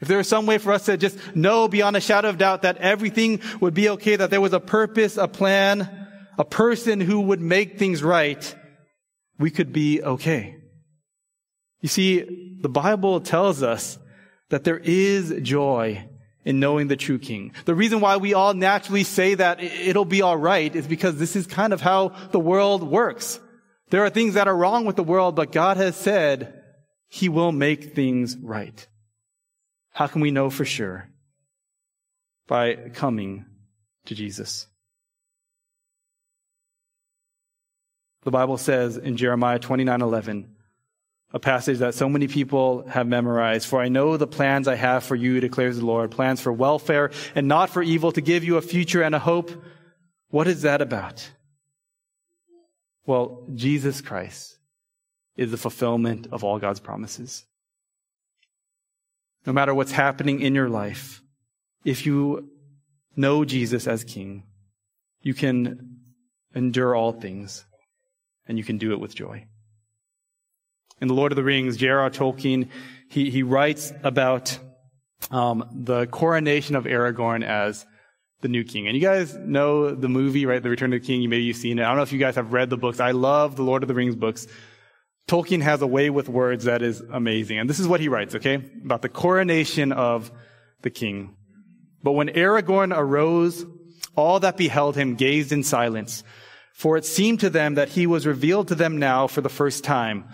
If 0.00 0.08
there 0.08 0.18
was 0.18 0.26
some 0.26 0.46
way 0.46 0.58
for 0.58 0.72
us 0.72 0.86
to 0.86 0.96
just 0.96 1.36
know 1.36 1.68
beyond 1.68 1.96
a 1.96 2.00
shadow 2.00 2.30
of 2.30 2.38
doubt 2.38 2.62
that 2.62 2.78
everything 2.78 3.40
would 3.60 3.74
be 3.74 3.90
okay, 3.90 4.16
that 4.16 4.30
there 4.30 4.40
was 4.40 4.54
a 4.54 4.60
purpose, 4.60 5.16
a 5.16 5.28
plan, 5.28 6.08
a 6.38 6.44
person 6.44 7.00
who 7.00 7.20
would 7.20 7.40
make 7.40 7.78
things 7.78 8.02
right, 8.02 8.54
we 9.38 9.50
could 9.50 9.72
be 9.72 10.02
okay. 10.02 10.56
You 11.82 11.88
see, 11.88 12.58
the 12.60 12.68
Bible 12.68 13.20
tells 13.20 13.62
us 13.62 13.98
that 14.48 14.64
there 14.64 14.78
is 14.78 15.34
joy 15.42 16.08
in 16.44 16.60
knowing 16.60 16.88
the 16.88 16.96
true 16.96 17.18
king. 17.18 17.52
The 17.64 17.74
reason 17.74 18.00
why 18.00 18.16
we 18.16 18.34
all 18.34 18.54
naturally 18.54 19.04
say 19.04 19.34
that 19.34 19.62
it'll 19.62 20.04
be 20.04 20.22
all 20.22 20.36
right 20.36 20.74
is 20.74 20.86
because 20.86 21.16
this 21.18 21.36
is 21.36 21.46
kind 21.46 21.72
of 21.72 21.80
how 21.80 22.08
the 22.30 22.40
world 22.40 22.82
works. 22.82 23.38
There 23.90 24.04
are 24.04 24.10
things 24.10 24.34
that 24.34 24.48
are 24.48 24.56
wrong 24.56 24.84
with 24.84 24.96
the 24.96 25.02
world, 25.02 25.36
but 25.36 25.52
God 25.52 25.76
has 25.76 25.96
said 25.96 26.62
he 27.08 27.28
will 27.28 27.52
make 27.52 27.94
things 27.94 28.36
right. 28.36 28.86
How 29.92 30.06
can 30.06 30.22
we 30.22 30.30
know 30.30 30.48
for 30.50 30.64
sure? 30.64 31.08
By 32.48 32.74
coming 32.94 33.44
to 34.06 34.14
Jesus. 34.14 34.66
The 38.24 38.30
Bible 38.30 38.56
says 38.56 38.96
in 38.96 39.16
Jeremiah 39.16 39.58
29:11, 39.58 40.46
a 41.34 41.40
passage 41.40 41.78
that 41.78 41.94
so 41.94 42.08
many 42.08 42.28
people 42.28 42.86
have 42.88 43.06
memorized, 43.06 43.66
for 43.66 43.80
I 43.80 43.88
know 43.88 44.16
the 44.16 44.26
plans 44.26 44.68
I 44.68 44.74
have 44.74 45.02
for 45.02 45.16
you 45.16 45.40
declares 45.40 45.78
the 45.78 45.86
Lord, 45.86 46.10
plans 46.10 46.40
for 46.40 46.52
welfare 46.52 47.10
and 47.34 47.48
not 47.48 47.70
for 47.70 47.82
evil 47.82 48.12
to 48.12 48.20
give 48.20 48.44
you 48.44 48.56
a 48.56 48.62
future 48.62 49.02
and 49.02 49.14
a 49.14 49.18
hope. 49.18 49.50
What 50.28 50.46
is 50.46 50.62
that 50.62 50.82
about? 50.82 51.30
Well, 53.06 53.44
Jesus 53.54 54.00
Christ 54.00 54.58
is 55.36 55.50
the 55.50 55.56
fulfillment 55.56 56.28
of 56.30 56.44
all 56.44 56.58
God's 56.58 56.80
promises. 56.80 57.44
No 59.46 59.52
matter 59.52 59.74
what's 59.74 59.92
happening 59.92 60.40
in 60.40 60.54
your 60.54 60.68
life, 60.68 61.22
if 61.84 62.06
you 62.06 62.48
know 63.16 63.44
Jesus 63.44 63.86
as 63.86 64.04
King, 64.04 64.44
you 65.22 65.34
can 65.34 65.98
endure 66.54 66.94
all 66.94 67.12
things 67.12 67.64
and 68.46 68.58
you 68.58 68.64
can 68.64 68.78
do 68.78 68.92
it 68.92 69.00
with 69.00 69.14
joy. 69.14 69.46
In 71.02 71.08
The 71.08 71.14
Lord 71.14 71.32
of 71.32 71.36
the 71.36 71.42
Rings, 71.42 71.76
J.R.R. 71.76 72.10
Tolkien, 72.10 72.68
he, 73.08 73.28
he 73.28 73.42
writes 73.42 73.92
about 74.04 74.56
um, 75.32 75.68
the 75.72 76.06
coronation 76.06 76.76
of 76.76 76.84
Aragorn 76.84 77.44
as 77.44 77.84
the 78.40 78.46
new 78.46 78.62
king. 78.62 78.86
And 78.86 78.94
you 78.94 79.02
guys 79.02 79.34
know 79.34 79.96
the 79.96 80.08
movie, 80.08 80.46
right? 80.46 80.62
The 80.62 80.70
Return 80.70 80.92
of 80.92 81.00
the 81.00 81.04
King. 81.04 81.20
You 81.20 81.28
maybe 81.28 81.42
you've 81.42 81.56
seen 81.56 81.80
it. 81.80 81.82
I 81.82 81.88
don't 81.88 81.96
know 81.96 82.04
if 82.04 82.12
you 82.12 82.20
guys 82.20 82.36
have 82.36 82.52
read 82.52 82.70
the 82.70 82.76
books. 82.76 83.00
I 83.00 83.10
love 83.10 83.56
the 83.56 83.64
Lord 83.64 83.82
of 83.82 83.88
the 83.88 83.94
Rings 83.94 84.14
books. 84.14 84.46
Tolkien 85.26 85.60
has 85.60 85.82
a 85.82 85.88
way 85.88 86.08
with 86.08 86.28
words 86.28 86.66
that 86.66 86.82
is 86.82 87.00
amazing. 87.00 87.58
And 87.58 87.68
this 87.68 87.80
is 87.80 87.88
what 87.88 87.98
he 87.98 88.08
writes, 88.08 88.36
okay? 88.36 88.54
About 88.84 89.02
the 89.02 89.08
coronation 89.08 89.90
of 89.90 90.30
the 90.82 90.90
king. 90.90 91.34
But 92.04 92.12
when 92.12 92.28
Aragorn 92.28 92.96
arose, 92.96 93.66
all 94.14 94.38
that 94.38 94.56
beheld 94.56 94.94
him 94.94 95.16
gazed 95.16 95.50
in 95.50 95.64
silence, 95.64 96.22
for 96.72 96.96
it 96.96 97.04
seemed 97.04 97.40
to 97.40 97.50
them 97.50 97.74
that 97.74 97.88
he 97.88 98.06
was 98.06 98.24
revealed 98.24 98.68
to 98.68 98.76
them 98.76 98.98
now 98.98 99.26
for 99.26 99.40
the 99.40 99.48
first 99.48 99.82
time. 99.82 100.28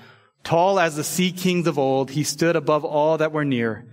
Tall 0.49 0.81
as 0.81 0.97
the 0.97 1.05
sea 1.05 1.31
kings 1.31 1.67
of 1.67 1.79
old, 1.79 2.13
he 2.13 2.23
stood 2.23 2.57
above 2.57 2.83
all 2.83 3.19
that 3.19 3.33
were 3.33 3.45
near. 3.45 3.85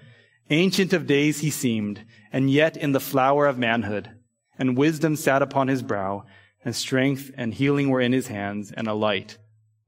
Ancient 0.49 0.93
of 0.93 1.05
days 1.05 1.41
he 1.41 1.49
seemed, 1.49 2.05
and 2.31 2.49
yet 2.49 2.77
in 2.77 2.93
the 2.93 3.01
flower 3.01 3.45
of 3.45 3.57
manhood. 3.57 4.09
And 4.57 4.77
wisdom 4.77 5.17
sat 5.17 5.41
upon 5.41 5.67
his 5.67 5.83
brow, 5.83 6.23
and 6.63 6.73
strength 6.73 7.29
and 7.35 7.53
healing 7.53 7.89
were 7.89 7.99
in 7.99 8.13
his 8.13 8.27
hands, 8.27 8.71
and 8.71 8.87
a 8.87 8.93
light 8.93 9.37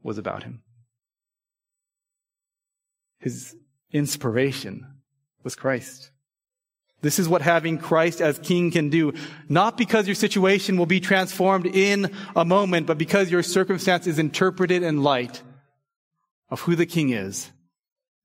was 0.03 0.17
about 0.17 0.43
him. 0.43 0.61
His 3.19 3.55
inspiration 3.93 4.85
was 5.43 5.55
Christ. 5.55 6.11
This 6.99 7.17
is 7.17 7.29
what 7.29 7.43
having 7.43 7.77
Christ 7.77 8.19
as 8.19 8.39
king 8.39 8.71
can 8.71 8.89
do. 8.89 9.13
Not 9.47 9.77
because 9.77 10.05
your 10.05 10.15
situation 10.15 10.75
will 10.75 10.85
be 10.85 10.99
transformed 10.99 11.65
in 11.65 12.13
a 12.35 12.43
moment, 12.43 12.87
but 12.87 12.97
because 12.97 13.31
your 13.31 13.41
circumstance 13.41 14.05
is 14.05 14.19
interpreted 14.19 14.83
in 14.83 15.01
light 15.01 15.43
of 16.49 16.61
who 16.61 16.75
the 16.75 16.85
king 16.85 17.09
is 17.09 17.51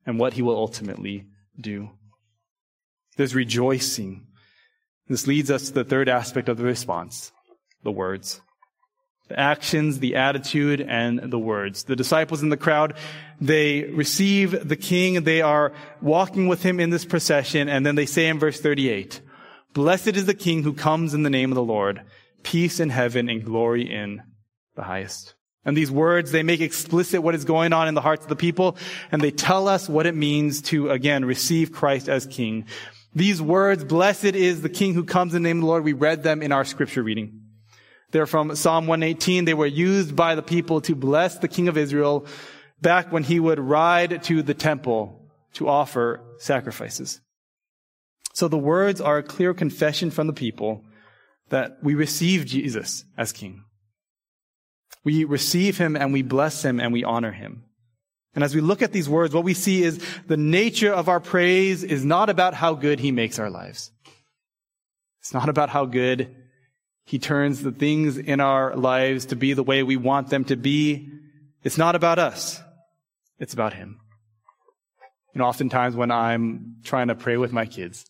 and 0.07 0.19
what 0.19 0.35
he 0.35 0.43
will 0.43 0.57
ultimately 0.57 1.27
do. 1.61 1.91
There's 3.17 3.35
rejoicing. 3.35 4.27
This 5.09 5.27
leads 5.27 5.51
us 5.51 5.69
to 5.69 5.75
the 5.75 5.85
third 5.85 6.09
aspect 6.09 6.49
of 6.49 6.57
the 6.57 6.65
response, 6.65 7.33
the 7.83 7.93
words 7.93 8.41
the 9.33 9.41
actions, 9.41 9.99
the 9.99 10.17
attitude, 10.17 10.81
and 10.81 11.19
the 11.31 11.39
words. 11.39 11.85
The 11.85 11.97
disciples 11.97 12.43
in 12.43 12.51
the 12.51 12.57
crowd, 12.57 12.95
they 13.41 13.85
receive 13.85 14.69
the 14.69 14.77
king, 14.77 15.23
they 15.25 15.41
are 15.41 15.73
walking 16.03 16.49
with 16.49 16.63
him 16.63 16.79
in 16.79 16.91
this 16.91 17.07
procession, 17.07 17.69
and 17.69 17.87
then 17.87 17.95
they 17.95 18.05
say 18.05 18.29
in 18.29 18.39
verse 18.39 18.61
38, 18.61 19.21
Blessed 19.73 20.09
is 20.09 20.27
the 20.27 20.35
king 20.35 20.63
who 20.63 20.75
comes 20.75 21.15
in 21.15 21.23
the 21.23 21.31
name 21.31 21.51
of 21.51 21.57
the 21.57 21.63
Lord, 21.63 22.03
peace 22.43 22.79
in 22.79 22.91
heaven 22.91 23.31
and 23.31 23.43
glory 23.43 23.91
in 23.91 24.23
the 24.75 24.83
highest. 24.83 25.35
And 25.65 25.77
these 25.77 25.91
words, 25.91 26.33
they 26.33 26.43
make 26.43 26.61
explicit 26.61 27.23
what 27.23 27.35
is 27.35 27.45
going 27.45 27.73
on 27.73 27.87
in 27.87 27.95
the 27.95 28.01
hearts 28.01 28.25
of 28.25 28.29
the 28.29 28.37
people, 28.37 28.77
and 29.13 29.23
they 29.23 29.31
tell 29.31 29.69
us 29.69 29.89
what 29.89 30.07
it 30.07 30.15
means 30.15 30.61
to, 30.63 30.91
again, 30.91 31.25
receive 31.25 31.73
Christ 31.73 32.09
as 32.09 32.27
king. 32.27 32.67
These 33.15 33.41
words, 33.41 33.85
blessed 33.85 34.25
is 34.25 34.63
the 34.63 34.69
king 34.69 34.95
who 34.95 35.05
comes 35.05 35.35
in 35.35 35.43
the 35.43 35.49
name 35.49 35.59
of 35.59 35.63
the 35.63 35.69
Lord, 35.69 35.85
we 35.85 35.93
read 35.93 36.23
them 36.23 36.43
in 36.43 36.51
our 36.51 36.65
scripture 36.65 37.03
reading. 37.03 37.43
They're 38.11 38.27
from 38.27 38.57
Psalm 38.57 38.87
118. 38.87 39.45
They 39.45 39.55
were 39.55 39.67
used 39.67 40.15
by 40.15 40.35
the 40.35 40.43
people 40.43 40.81
to 40.83 40.95
bless 40.95 41.39
the 41.39 41.49
king 41.49 41.69
of 41.69 41.79
Israel 41.79 42.27
back 42.81 43.11
when 43.11 43.23
he 43.23 43.41
would 43.41 43.59
ride 43.59 44.23
to 44.25 44.43
the 44.43 44.55
temple 44.55 45.31
to 45.55 45.69
offer 45.69 46.21
sacrifices. 46.39 47.21
So 48.35 48.49
the 48.49 48.59
words 48.59 49.01
are 49.01 49.19
a 49.19 49.23
clear 49.23 49.55
confession 49.55 50.11
from 50.11 50.27
the 50.27 50.33
people 50.33 50.85
that 51.49 51.79
we 51.83 51.95
receive 51.95 52.47
Jesus 52.47 53.05
as 53.17 53.33
king. 53.33 53.65
We 55.05 55.25
receive 55.25 55.79
him 55.79 55.97
and 55.97 56.13
we 56.13 56.23
bless 56.23 56.65
him 56.65 56.81
and 56.81 56.93
we 56.93 57.05
honor 57.05 57.33
him. 57.33 57.65
And 58.35 58.43
as 58.43 58.55
we 58.55 58.61
look 58.61 58.83
at 58.83 58.93
these 58.93 59.09
words, 59.09 59.35
what 59.35 59.45
we 59.45 59.55
see 59.55 59.83
is 59.83 60.03
the 60.27 60.37
nature 60.37 60.93
of 60.93 61.09
our 61.09 61.21
praise 61.21 61.85
is 61.85 62.05
not 62.05 62.31
about 62.31 62.55
how 62.55 62.75
good 62.75 63.01
he 63.01 63.11
makes 63.13 63.39
our 63.39 63.51
lives. 63.51 63.91
It's 65.21 65.35
not 65.35 65.49
about 65.49 65.69
how 65.69 65.85
good 65.85 66.35
he 67.05 67.19
turns 67.19 67.63
the 67.63 67.73
things 67.73 68.17
in 68.17 68.41
our 68.41 68.77
lives 68.77 69.27
to 69.27 69.37
be 69.37 69.53
the 69.53 69.63
way 69.63 69.83
we 69.83 69.97
want 69.97 70.31
them 70.31 70.45
to 70.45 70.57
be. 70.57 71.11
It's 71.63 71.79
not 71.79 71.95
about 71.95 72.19
us. 72.19 72.61
It's 73.39 73.55
about 73.55 73.75
Him. 73.75 74.01
Know, 75.35 75.45
oftentimes 75.45 75.97
when 75.97 76.11
I'm 76.11 76.77
trying 76.85 77.09
to 77.09 77.15
pray 77.15 77.37
with 77.37 77.53
my 77.53 77.67
kids, 77.67 78.05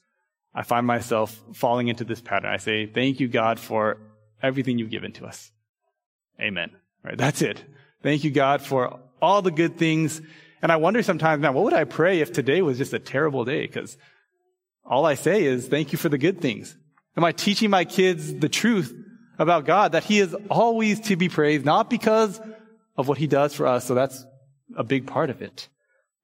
I 0.55 0.63
find 0.63 0.87
myself 0.87 1.41
falling 1.55 1.89
into 1.89 2.05
this 2.05 2.21
pattern. 2.21 2.51
I 2.51 2.57
say, 2.57 2.87
thank 2.87 3.21
you, 3.21 3.29
God, 3.29 3.61
for 3.61 3.99
everything 4.43 4.79
you've 4.79 4.91
given 4.91 5.13
to 5.13 5.27
us. 5.27 5.51
Amen. 6.41 6.71
Right? 7.05 7.19
That's 7.19 7.43
it. 7.43 7.65
Thank 8.03 8.25
you, 8.25 8.31
God, 8.31 8.63
for 8.63 9.01
all 9.21 9.43
the 9.43 9.51
good 9.51 9.77
things. 9.77 10.21
And 10.61 10.71
I 10.71 10.77
wonder 10.77 11.03
sometimes, 11.03 11.43
man, 11.43 11.55
what 11.55 11.65
would 11.65 11.75
I 11.75 11.85
pray 11.85 12.21
if 12.21 12.33
today 12.33 12.63
was 12.63 12.79
just 12.79 12.93
a 12.93 12.99
terrible 12.99 13.45
day? 13.45 13.67
Because 13.67 13.97
all 14.85 15.07
I 15.07 15.15
say 15.15 15.45
is, 15.45 15.69
thank 15.69 15.93
you 15.93 15.99
for 15.99 16.09
the 16.09 16.19
good 16.19 16.41
things. 16.41 16.77
Am 17.17 17.25
I 17.25 17.33
teaching 17.33 17.71
my 17.71 17.85
kids 17.85 18.35
the 18.35 18.49
truth 18.49 18.95
about 19.39 19.65
God, 19.65 19.93
that 19.93 20.05
He 20.05 20.21
is 20.21 20.35
always 20.51 21.01
to 21.01 21.17
be 21.17 21.29
praised, 21.29 21.65
not 21.65 21.91
because 21.91 22.41
of 22.97 23.09
what 23.09 23.19
He 23.19 23.27
does 23.27 23.55
for 23.55 23.67
us, 23.67 23.87
so 23.87 23.95
that's 23.95 24.25
a 24.77 24.85
big 24.85 25.07
part 25.07 25.31
of 25.31 25.43
it, 25.43 25.69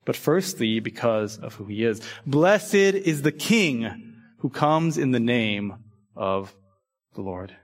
but 0.05 0.17
firstly 0.17 0.81
because 0.81 1.39
of 1.39 1.55
who 1.55 1.65
He 1.65 1.85
is. 1.85 2.01
Blessed 2.27 2.75
is 2.75 3.23
the 3.23 3.33
King 3.33 4.15
who 4.39 4.51
comes 4.51 4.99
in 4.99 5.11
the 5.11 5.21
name 5.21 5.75
of 6.17 6.55
the 7.15 7.23
Lord. 7.23 7.55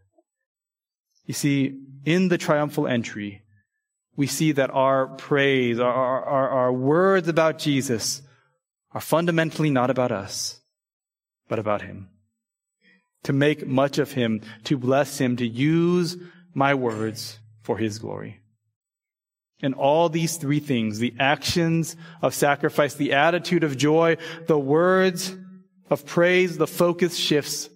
You 1.26 1.34
see, 1.34 1.80
in 2.04 2.28
the 2.28 2.38
triumphal 2.38 2.86
entry, 2.86 3.42
we 4.16 4.26
see 4.26 4.52
that 4.52 4.70
our 4.70 5.08
praise, 5.08 5.80
our, 5.80 6.24
our, 6.24 6.48
our 6.48 6.72
words 6.72 7.28
about 7.28 7.58
Jesus 7.58 8.22
are 8.92 9.00
fundamentally 9.00 9.70
not 9.70 9.90
about 9.90 10.12
us, 10.12 10.60
but 11.48 11.58
about 11.58 11.82
Him 11.82 12.08
to 13.24 13.32
make 13.32 13.66
much 13.66 13.98
of 13.98 14.12
him, 14.12 14.40
to 14.64 14.78
bless 14.78 15.18
him, 15.18 15.36
to 15.36 15.46
use 15.46 16.16
my 16.54 16.74
words 16.74 17.38
for 17.62 17.76
his 17.76 17.98
glory. 17.98 18.40
And 19.62 19.74
all 19.74 20.08
these 20.08 20.36
three 20.36 20.60
things, 20.60 20.98
the 20.98 21.14
actions 21.18 21.96
of 22.22 22.34
sacrifice, 22.34 22.94
the 22.94 23.14
attitude 23.14 23.64
of 23.64 23.76
joy, 23.76 24.18
the 24.46 24.58
words 24.58 25.34
of 25.88 26.04
praise, 26.04 26.58
the 26.58 26.66
focus 26.66 27.16
shifts 27.16 27.68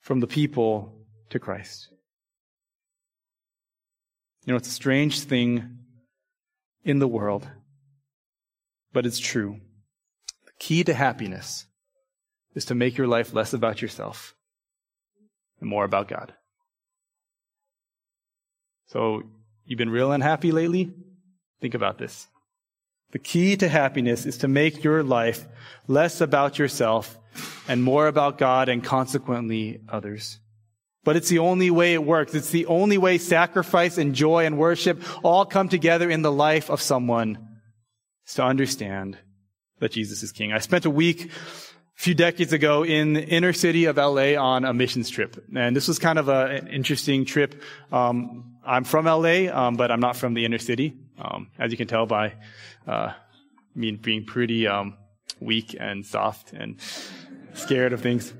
from 0.00 0.20
the 0.20 0.26
people 0.26 0.94
to 1.30 1.38
Christ. 1.38 1.88
You 4.46 4.52
know, 4.52 4.56
it's 4.58 4.68
a 4.68 4.72
strange 4.72 5.20
thing 5.22 5.78
in 6.84 7.00
the 7.00 7.08
world, 7.08 7.48
but 8.92 9.04
it's 9.04 9.18
true. 9.18 9.60
The 10.44 10.52
key 10.60 10.84
to 10.84 10.94
happiness 10.94 11.66
is 12.54 12.64
to 12.66 12.74
make 12.76 12.96
your 12.96 13.08
life 13.08 13.34
less 13.34 13.52
about 13.52 13.82
yourself 13.82 14.36
and 15.60 15.68
more 15.68 15.84
about 15.84 16.06
God. 16.06 16.32
So, 18.86 19.24
you've 19.64 19.78
been 19.78 19.90
real 19.90 20.12
unhappy 20.12 20.52
lately? 20.52 20.94
Think 21.60 21.74
about 21.74 21.98
this. 21.98 22.28
The 23.10 23.18
key 23.18 23.56
to 23.56 23.68
happiness 23.68 24.26
is 24.26 24.38
to 24.38 24.48
make 24.48 24.84
your 24.84 25.02
life 25.02 25.44
less 25.88 26.20
about 26.20 26.56
yourself 26.56 27.18
and 27.66 27.82
more 27.82 28.06
about 28.06 28.38
God 28.38 28.68
and 28.68 28.84
consequently 28.84 29.80
others. 29.88 30.38
But 31.06 31.14
it's 31.14 31.28
the 31.28 31.38
only 31.38 31.70
way 31.70 31.94
it 31.94 32.04
works. 32.04 32.34
It's 32.34 32.50
the 32.50 32.66
only 32.66 32.98
way 32.98 33.18
sacrifice 33.18 33.96
and 33.96 34.12
joy 34.12 34.44
and 34.44 34.58
worship 34.58 35.00
all 35.24 35.46
come 35.46 35.68
together 35.68 36.10
in 36.10 36.22
the 36.22 36.32
life 36.32 36.68
of 36.68 36.82
someone 36.82 37.38
is 38.26 38.34
to 38.34 38.42
understand 38.42 39.16
that 39.78 39.92
Jesus 39.92 40.24
is 40.24 40.32
King. 40.32 40.52
I 40.52 40.58
spent 40.58 40.84
a 40.84 40.90
week 40.90 41.26
a 41.26 41.30
few 41.94 42.16
decades 42.16 42.52
ago 42.52 42.84
in 42.84 43.12
the 43.12 43.24
inner 43.24 43.52
city 43.52 43.84
of 43.84 43.98
LA 43.98 44.34
on 44.34 44.64
a 44.64 44.74
missions 44.74 45.08
trip. 45.08 45.36
And 45.54 45.76
this 45.76 45.86
was 45.86 46.00
kind 46.00 46.18
of 46.18 46.28
a, 46.28 46.46
an 46.46 46.66
interesting 46.66 47.24
trip. 47.24 47.62
Um, 47.92 48.56
I'm 48.66 48.82
from 48.82 49.04
LA, 49.04 49.46
um, 49.46 49.76
but 49.76 49.92
I'm 49.92 50.00
not 50.00 50.16
from 50.16 50.34
the 50.34 50.44
inner 50.44 50.58
city, 50.58 50.92
um, 51.20 51.52
as 51.56 51.70
you 51.70 51.76
can 51.76 51.86
tell 51.86 52.06
by 52.06 52.32
uh, 52.84 53.12
me 53.76 53.92
being 53.92 54.24
pretty 54.24 54.66
um, 54.66 54.96
weak 55.38 55.76
and 55.78 56.04
soft 56.04 56.52
and 56.52 56.80
scared 57.54 57.92
of 57.92 58.00
things. 58.00 58.34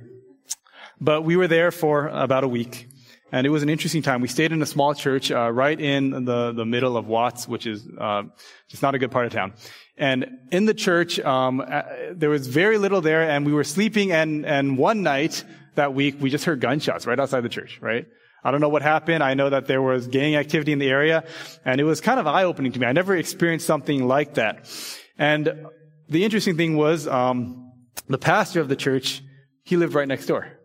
But 1.00 1.22
we 1.22 1.36
were 1.36 1.48
there 1.48 1.70
for 1.70 2.08
about 2.08 2.44
a 2.44 2.48
week. 2.48 2.88
And 3.32 3.46
it 3.46 3.50
was 3.50 3.62
an 3.62 3.68
interesting 3.68 4.02
time. 4.02 4.20
We 4.20 4.28
stayed 4.28 4.52
in 4.52 4.62
a 4.62 4.66
small 4.66 4.94
church 4.94 5.32
uh, 5.32 5.50
right 5.50 5.78
in 5.78 6.24
the, 6.24 6.52
the 6.52 6.64
middle 6.64 6.96
of 6.96 7.08
Watts, 7.08 7.48
which 7.48 7.66
is 7.66 7.86
uh, 7.98 8.22
just 8.68 8.82
not 8.82 8.94
a 8.94 8.98
good 8.98 9.10
part 9.10 9.26
of 9.26 9.32
town. 9.32 9.52
And 9.98 10.38
in 10.52 10.66
the 10.66 10.74
church, 10.74 11.18
um, 11.20 11.60
uh, 11.60 11.82
there 12.12 12.30
was 12.30 12.46
very 12.46 12.78
little 12.78 13.00
there, 13.00 13.28
and 13.28 13.44
we 13.44 13.52
were 13.52 13.64
sleeping. 13.64 14.12
And 14.12 14.46
and 14.46 14.78
one 14.78 15.02
night 15.02 15.44
that 15.74 15.92
week, 15.92 16.16
we 16.20 16.30
just 16.30 16.44
heard 16.44 16.60
gunshots 16.60 17.06
right 17.06 17.18
outside 17.18 17.40
the 17.40 17.48
church. 17.48 17.78
Right. 17.80 18.06
I 18.44 18.52
don't 18.52 18.60
know 18.60 18.68
what 18.68 18.82
happened. 18.82 19.24
I 19.24 19.34
know 19.34 19.50
that 19.50 19.66
there 19.66 19.82
was 19.82 20.06
gang 20.06 20.36
activity 20.36 20.70
in 20.70 20.78
the 20.78 20.88
area, 20.88 21.24
and 21.64 21.80
it 21.80 21.84
was 21.84 22.00
kind 22.00 22.20
of 22.20 22.28
eye 22.28 22.44
opening 22.44 22.70
to 22.72 22.78
me. 22.78 22.86
I 22.86 22.92
never 22.92 23.16
experienced 23.16 23.66
something 23.66 24.06
like 24.06 24.34
that. 24.34 24.70
And 25.18 25.66
the 26.08 26.24
interesting 26.24 26.56
thing 26.56 26.76
was, 26.76 27.08
um, 27.08 27.72
the 28.06 28.18
pastor 28.18 28.60
of 28.60 28.68
the 28.68 28.76
church, 28.76 29.20
he 29.64 29.76
lived 29.76 29.94
right 29.94 30.06
next 30.06 30.26
door. 30.26 30.55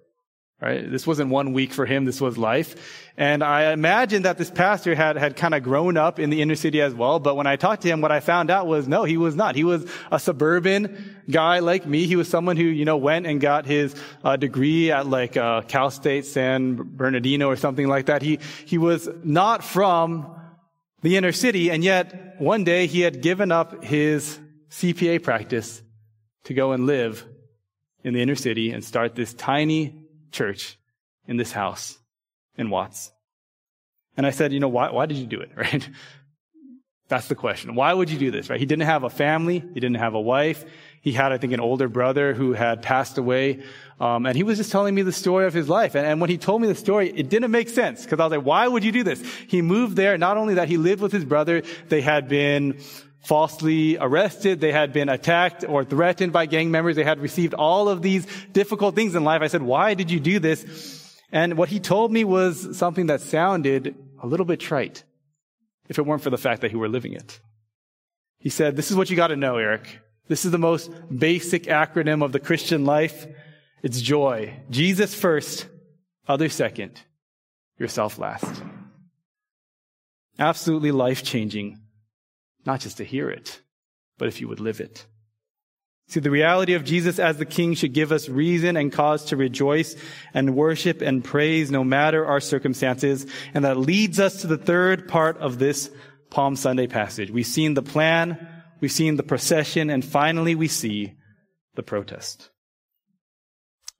Right? 0.62 0.90
This 0.90 1.08
wasn't 1.08 1.32
one 1.32 1.54
week 1.54 1.74
for 1.74 1.88
him. 1.88 2.06
This 2.06 2.22
was 2.22 2.38
life. 2.38 2.76
And 3.18 3.44
I 3.44 3.72
imagine 3.74 4.22
that 4.24 4.38
this 4.38 4.52
pastor 4.52 4.94
had, 4.94 5.18
had 5.18 5.36
kind 5.36 5.56
of 5.56 5.64
grown 5.64 5.98
up 5.98 6.20
in 6.20 6.30
the 6.30 6.40
inner 6.44 6.54
city 6.54 6.82
as 6.82 6.94
well. 6.94 7.20
But 7.20 7.36
when 7.36 7.48
I 7.48 7.56
talked 7.56 7.82
to 7.82 7.88
him, 7.88 8.00
what 8.00 8.12
I 8.12 8.20
found 8.20 8.52
out 8.52 8.68
was 8.68 8.88
no, 8.88 9.04
he 9.04 9.18
was 9.18 9.36
not. 9.36 9.56
He 9.56 9.64
was 9.64 9.90
a 10.12 10.20
suburban 10.20 11.20
guy 11.28 11.60
like 11.60 11.88
me. 11.88 12.06
He 12.06 12.16
was 12.16 12.30
someone 12.30 12.58
who, 12.58 12.64
you 12.64 12.86
know, 12.86 12.98
went 12.98 13.26
and 13.26 13.42
got 13.42 13.66
his 13.66 13.96
uh, 14.24 14.36
degree 14.36 14.92
at 14.92 15.08
like 15.08 15.36
uh, 15.36 15.62
Cal 15.62 15.90
State 15.90 16.28
San 16.28 16.76
Bernardino 16.76 17.48
or 17.48 17.56
something 17.56 17.88
like 17.88 18.06
that. 18.06 18.22
He, 18.22 18.38
he 18.66 18.78
was 18.78 19.10
not 19.24 19.64
from 19.64 20.40
the 21.02 21.18
inner 21.18 21.32
city. 21.32 21.72
And 21.72 21.84
yet 21.84 22.40
one 22.40 22.64
day 22.64 22.86
he 22.86 23.02
had 23.02 23.24
given 23.24 23.52
up 23.52 23.84
his 23.84 24.40
CPA 24.70 25.24
practice 25.24 25.82
to 26.44 26.54
go 26.54 26.72
and 26.72 26.86
live 26.86 27.26
in 28.04 28.14
the 28.14 28.22
inner 28.22 28.36
city 28.36 28.72
and 28.72 28.84
start 28.84 29.16
this 29.16 29.34
tiny 29.34 30.01
church 30.32 30.78
in 31.28 31.38
this 31.38 31.52
house 31.52 31.98
in 32.58 32.70
Watts. 32.70 33.12
And 34.18 34.26
I 34.26 34.32
said, 34.32 34.52
you 34.52 34.60
know, 34.60 34.68
why, 34.68 34.92
why 34.92 35.06
did 35.06 35.18
you 35.18 35.26
do 35.26 35.40
it, 35.42 35.52
right? 35.56 35.88
That's 37.08 37.28
the 37.28 37.36
question. 37.36 37.76
Why 37.76 37.94
would 37.94 38.10
you 38.10 38.18
do 38.18 38.32
this, 38.32 38.50
right? 38.50 38.60
He 38.60 38.66
didn't 38.66 38.86
have 38.86 39.04
a 39.04 39.10
family. 39.10 39.60
He 39.60 39.80
didn't 39.82 39.98
have 39.98 40.14
a 40.14 40.22
wife. 40.22 40.64
He 41.02 41.12
had, 41.12 41.34
I 41.34 41.38
think, 41.38 41.52
an 41.52 41.60
older 41.60 41.90
brother 41.90 42.34
who 42.34 42.54
had 42.54 42.82
passed 42.82 43.18
away. 43.18 43.64
Um, 44.00 44.26
and 44.26 44.38
he 44.38 44.44
was 44.44 44.58
just 44.58 44.72
telling 44.72 44.96
me 44.96 45.02
the 45.02 45.12
story 45.12 45.46
of 45.46 45.54
his 45.54 45.68
life. 45.68 45.96
And, 45.96 46.08
and 46.08 46.22
when 46.22 46.30
he 46.30 46.38
told 46.38 46.62
me 46.62 46.70
the 46.70 46.76
story, 46.76 47.10
it 47.10 47.28
didn't 47.28 47.52
make 47.52 47.68
sense 47.68 48.04
because 48.04 48.20
I 48.22 48.24
was 48.24 48.32
like, 48.32 48.46
why 48.46 48.66
would 48.66 48.86
you 48.86 48.94
do 48.94 49.04
this? 49.04 49.22
He 49.48 49.62
moved 49.62 49.98
there. 49.98 50.18
Not 50.18 50.38
only 50.38 50.54
that, 50.54 50.70
he 50.70 50.78
lived 50.78 51.02
with 51.02 51.12
his 51.12 51.26
brother. 51.26 51.64
They 51.90 52.00
had 52.00 52.30
been 52.30 52.80
falsely 53.24 53.98
arrested. 53.98 54.60
They 54.60 54.72
had 54.72 54.94
been 54.94 55.10
attacked 55.10 55.64
or 55.68 55.84
threatened 55.84 56.34
by 56.34 56.46
gang 56.46 56.72
members. 56.72 56.96
They 56.96 57.04
had 57.04 57.20
received 57.20 57.54
all 57.54 57.90
of 57.90 58.02
these 58.02 58.26
difficult 58.52 58.96
things 58.96 59.16
in 59.16 59.24
life. 59.24 59.42
I 59.42 59.48
said, 59.48 59.62
why 59.62 59.94
did 59.94 60.12
you 60.12 60.20
do 60.20 60.40
this? 60.40 61.20
And 61.32 61.58
what 61.58 61.70
he 61.70 61.80
told 61.80 62.12
me 62.12 62.24
was 62.24 62.78
something 62.78 63.08
that 63.08 63.22
sounded 63.22 63.96
a 64.22 64.28
little 64.28 64.46
bit 64.46 64.60
trite 64.60 65.04
if 65.88 65.98
it 65.98 66.06
weren't 66.06 66.24
for 66.24 66.30
the 66.30 66.38
fact 66.38 66.62
that 66.62 66.72
he 66.72 66.78
were 66.78 66.90
living 66.90 67.14
it. 67.14 67.40
He 68.40 68.50
said, 68.50 68.76
this 68.76 68.92
is 68.92 68.98
what 68.98 69.10
you 69.10 69.16
got 69.16 69.28
to 69.28 69.36
know, 69.36 69.58
Eric. 69.58 70.00
This 70.28 70.46
is 70.46 70.52
the 70.52 70.58
most 70.58 70.92
basic 71.16 71.64
acronym 71.64 72.24
of 72.24 72.32
the 72.32 72.40
Christian 72.40 72.86
life. 72.86 73.28
It's 73.84 74.02
joy. 74.02 74.54
Jesus 74.70 75.14
first, 75.14 75.68
others 76.28 76.54
second, 76.54 77.00
yourself 77.78 78.18
last. 78.18 78.64
Absolutely 80.40 80.92
life 80.92 81.24
changing 81.24 81.81
not 82.66 82.80
just 82.80 82.98
to 82.98 83.04
hear 83.04 83.30
it, 83.30 83.62
but 84.18 84.28
if 84.28 84.40
you 84.40 84.48
would 84.48 84.60
live 84.60 84.80
it. 84.80 85.06
See, 86.08 86.20
the 86.20 86.30
reality 86.30 86.74
of 86.74 86.84
Jesus 86.84 87.20
as 87.20 87.38
the 87.38 87.46
King 87.46 87.74
should 87.74 87.94
give 87.94 88.12
us 88.12 88.28
reason 88.28 88.76
and 88.76 88.92
cause 88.92 89.26
to 89.26 89.38
rejoice 89.38 89.96
and 90.34 90.56
worship 90.56 91.02
and 91.02 91.24
praise 91.24 91.72
no 91.72 91.86
matter 91.86 92.26
our 92.26 92.42
circumstances. 92.42 93.26
And 93.54 93.64
that 93.64 93.78
leads 93.78 94.20
us 94.20 94.42
to 94.42 94.48
the 94.48 94.58
third 94.58 95.08
part 95.08 95.38
of 95.38 95.58
this 95.58 95.90
Palm 96.30 96.58
Sunday 96.58 96.88
passage. 96.88 97.32
We've 97.32 97.46
seen 97.46 97.76
the 97.76 97.82
plan, 97.82 98.46
we've 98.82 98.92
seen 98.92 99.16
the 99.16 99.24
procession, 99.24 99.90
and 99.90 100.04
finally 100.04 100.54
we 100.54 100.68
see 100.68 101.14
the 101.76 101.84
protest. 101.84 102.50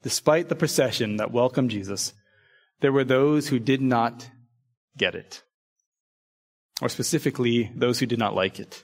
Despite 0.04 0.50
the 0.50 0.56
procession 0.56 1.18
that 1.18 1.32
welcomed 1.32 1.70
Jesus, 1.70 2.14
there 2.82 2.92
were 2.92 3.06
those 3.06 3.48
who 3.48 3.60
did 3.60 3.82
not 3.82 4.30
get 4.98 5.16
it 5.16 5.44
or 6.82 6.90
specifically 6.90 7.72
those 7.76 8.00
who 8.00 8.06
did 8.06 8.20
not 8.20 8.36
like 8.36 8.60
it. 8.60 8.84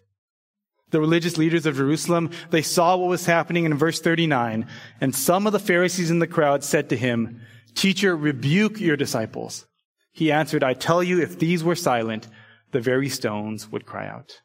The 0.91 1.01
religious 1.01 1.37
leaders 1.37 1.65
of 1.65 1.75
Jerusalem, 1.75 2.29
they 2.49 2.61
saw 2.61 2.95
what 2.95 3.09
was 3.09 3.25
happening 3.25 3.65
in 3.65 3.73
verse 3.73 3.99
39, 3.99 4.67
and 5.01 5.13
some 5.13 5.45
of 5.45 5.53
the 5.53 5.59
Pharisees 5.59 6.09
in 6.09 6.19
the 6.19 6.27
crowd 6.27 6.63
said 6.63 6.89
to 6.89 6.95
him, 6.97 7.41
Teacher, 7.75 8.15
rebuke 8.15 8.79
your 8.79 8.95
disciples. 8.95 9.65
He 10.13 10.31
answered, 10.31 10.63
I 10.63 10.73
tell 10.73 11.03
you, 11.03 11.21
if 11.21 11.37
these 11.37 11.63
were 11.63 11.75
silent, 11.75 12.27
the 12.71 12.79
very 12.79 13.09
stones 13.09 13.69
would 13.71 13.85
cry 13.85 14.07
out. 14.07 14.41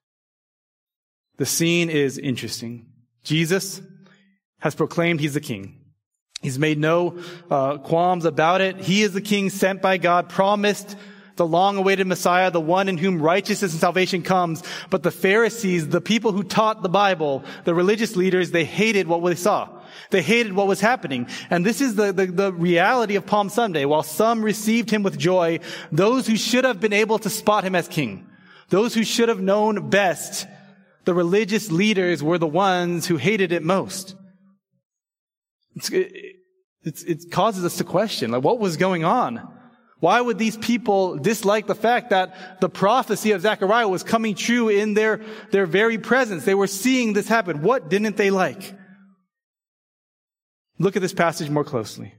The 1.39 1.47
scene 1.47 1.89
is 1.89 2.19
interesting. 2.19 2.87
Jesus 3.25 3.81
has 4.59 4.75
proclaimed 4.75 5.21
he's 5.21 5.35
the 5.35 5.41
king. 5.41 5.81
He's 6.43 6.59
made 6.59 6.79
no 6.79 7.19
uh, 7.51 7.79
qualms 7.79 8.25
about 8.25 8.61
it. 8.61 8.77
He 8.79 9.03
is 9.03 9.13
the 9.13 9.21
king 9.21 9.49
sent 9.49 9.81
by 9.81 9.97
God, 9.97 10.29
promised 10.29 10.97
the 11.37 11.47
long 11.47 11.77
awaited 11.77 12.07
Messiah, 12.07 12.51
the 12.51 12.61
one 12.61 12.89
in 12.89 12.99
whom 12.99 13.21
righteousness 13.21 13.73
and 13.73 13.81
salvation 13.81 14.23
comes. 14.23 14.63
But 14.91 15.03
the 15.03 15.11
Pharisees, 15.11 15.89
the 15.89 16.01
people 16.01 16.33
who 16.33 16.43
taught 16.43 16.83
the 16.83 16.89
Bible, 16.89 17.45
the 17.65 17.75
religious 17.75 18.17
leaders, 18.17 18.51
they 18.51 18.65
hated 18.65 19.07
what 19.07 19.25
they 19.25 19.35
saw. 19.35 19.69
They 20.11 20.23
hated 20.23 20.53
what 20.53 20.67
was 20.67 20.81
happening. 20.81 21.27
And 21.51 21.65
this 21.65 21.81
is 21.81 21.95
the, 21.95 22.13
the, 22.13 22.27
the, 22.27 22.53
reality 22.53 23.17
of 23.17 23.27
Palm 23.27 23.49
Sunday. 23.49 23.85
While 23.85 24.03
some 24.03 24.45
received 24.45 24.91
him 24.91 25.03
with 25.03 25.19
joy, 25.19 25.61
those 25.91 26.27
who 26.27 26.37
should 26.37 26.65
have 26.65 26.81
been 26.81 26.93
able 26.93 27.19
to 27.21 27.31
spot 27.31 27.65
him 27.65 27.75
as 27.75 27.89
king, 27.89 28.29
those 28.69 28.95
who 28.95 29.05
should 29.05 29.29
have 29.29 29.41
known 29.41 29.91
best, 29.91 30.47
the 31.05 31.15
religious 31.15 31.71
leaders 31.71 32.23
were 32.23 32.39
the 32.39 32.47
ones 32.47 33.07
who 33.07 33.17
hated 33.17 33.53
it 33.53 33.63
most. 33.63 34.15
It's, 35.75 35.91
it, 35.91 36.37
it 36.85 37.31
causes 37.31 37.65
us 37.65 37.77
to 37.79 37.85
question, 37.85 38.31
like, 38.31 38.43
what 38.43 38.59
was 38.59 38.77
going 38.77 39.05
on? 39.05 39.49
Why 40.03 40.21
would 40.21 40.37
these 40.37 40.57
people 40.57 41.17
dislike 41.17 41.69
the 41.69 41.77
fact 41.77 42.11
that 42.11 42.61
the 42.61 42.69
prophecy 42.69 43.31
of 43.31 43.41
Zechariah 43.41 43.87
was 43.87 44.03
coming 44.03 44.35
true 44.35 44.69
in 44.69 44.95
their, 44.95 45.21
their 45.53 45.65
very 45.65 45.97
presence? 45.97 46.45
They 46.45 46.57
were 46.57 46.67
seeing 46.67 47.13
this 47.13 47.29
happen. 47.29 47.63
What 47.63 47.89
didn't 47.89 48.17
they 48.17 48.31
like? 48.31 48.75
Look 50.81 50.97
at 50.97 51.03
this 51.03 51.15
passage 51.15 51.51
more 51.51 51.63
closely. 51.63 52.15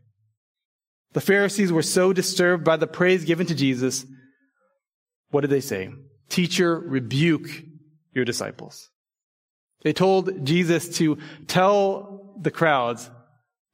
The 1.11 1.19
Pharisees 1.19 1.73
were 1.73 1.81
so 1.81 2.13
disturbed 2.13 2.63
by 2.63 2.77
the 2.77 2.87
praise 2.87 3.25
given 3.25 3.47
to 3.47 3.53
Jesus. 3.53 4.05
What 5.31 5.41
did 5.41 5.49
they 5.49 5.59
say? 5.59 5.91
Teacher, 6.29 6.79
rebuke 6.79 7.49
your 8.13 8.23
disciples. 8.23 8.89
They 9.81 9.91
told 9.91 10.45
Jesus 10.45 10.97
to 10.99 11.17
tell 11.47 12.33
the 12.39 12.49
crowds 12.49 13.11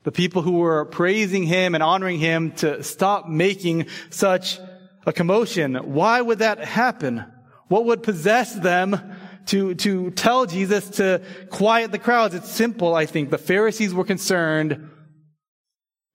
the 0.03 0.11
people 0.11 0.41
who 0.41 0.53
were 0.53 0.85
praising 0.85 1.43
him 1.43 1.75
and 1.75 1.83
honoring 1.83 2.19
him 2.19 2.51
to 2.53 2.83
stop 2.83 3.27
making 3.27 3.87
such 4.09 4.59
a 5.05 5.13
commotion. 5.13 5.75
Why 5.75 6.21
would 6.21 6.39
that 6.39 6.59
happen? 6.59 7.25
What 7.67 7.85
would 7.85 8.03
possess 8.03 8.53
them 8.53 9.15
to, 9.47 9.75
to 9.75 10.11
tell 10.11 10.45
Jesus 10.45 10.89
to 10.91 11.21
quiet 11.49 11.91
the 11.91 11.99
crowds? 11.99 12.33
It's 12.33 12.49
simple, 12.49 12.95
I 12.95 13.05
think. 13.05 13.29
The 13.29 13.37
Pharisees 13.37 13.93
were 13.93 14.05
concerned 14.05 14.89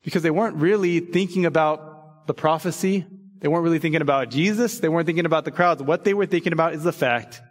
because 0.02 0.22
they 0.22 0.30
weren't 0.30 0.56
really 0.56 1.00
thinking 1.00 1.46
about 1.46 2.26
the 2.26 2.34
prophecy. 2.34 3.06
They 3.40 3.48
weren't 3.48 3.64
really 3.64 3.78
thinking 3.78 4.00
about 4.00 4.30
Jesus. 4.30 4.78
They 4.78 4.88
weren't 4.88 5.06
thinking 5.06 5.26
about 5.26 5.44
the 5.44 5.50
crowds. 5.50 5.82
What 5.82 6.04
they 6.04 6.14
were 6.14 6.26
thinking 6.26 6.52
about 6.52 6.74
is 6.74 6.82
the 6.82 6.92
fact 6.92 7.42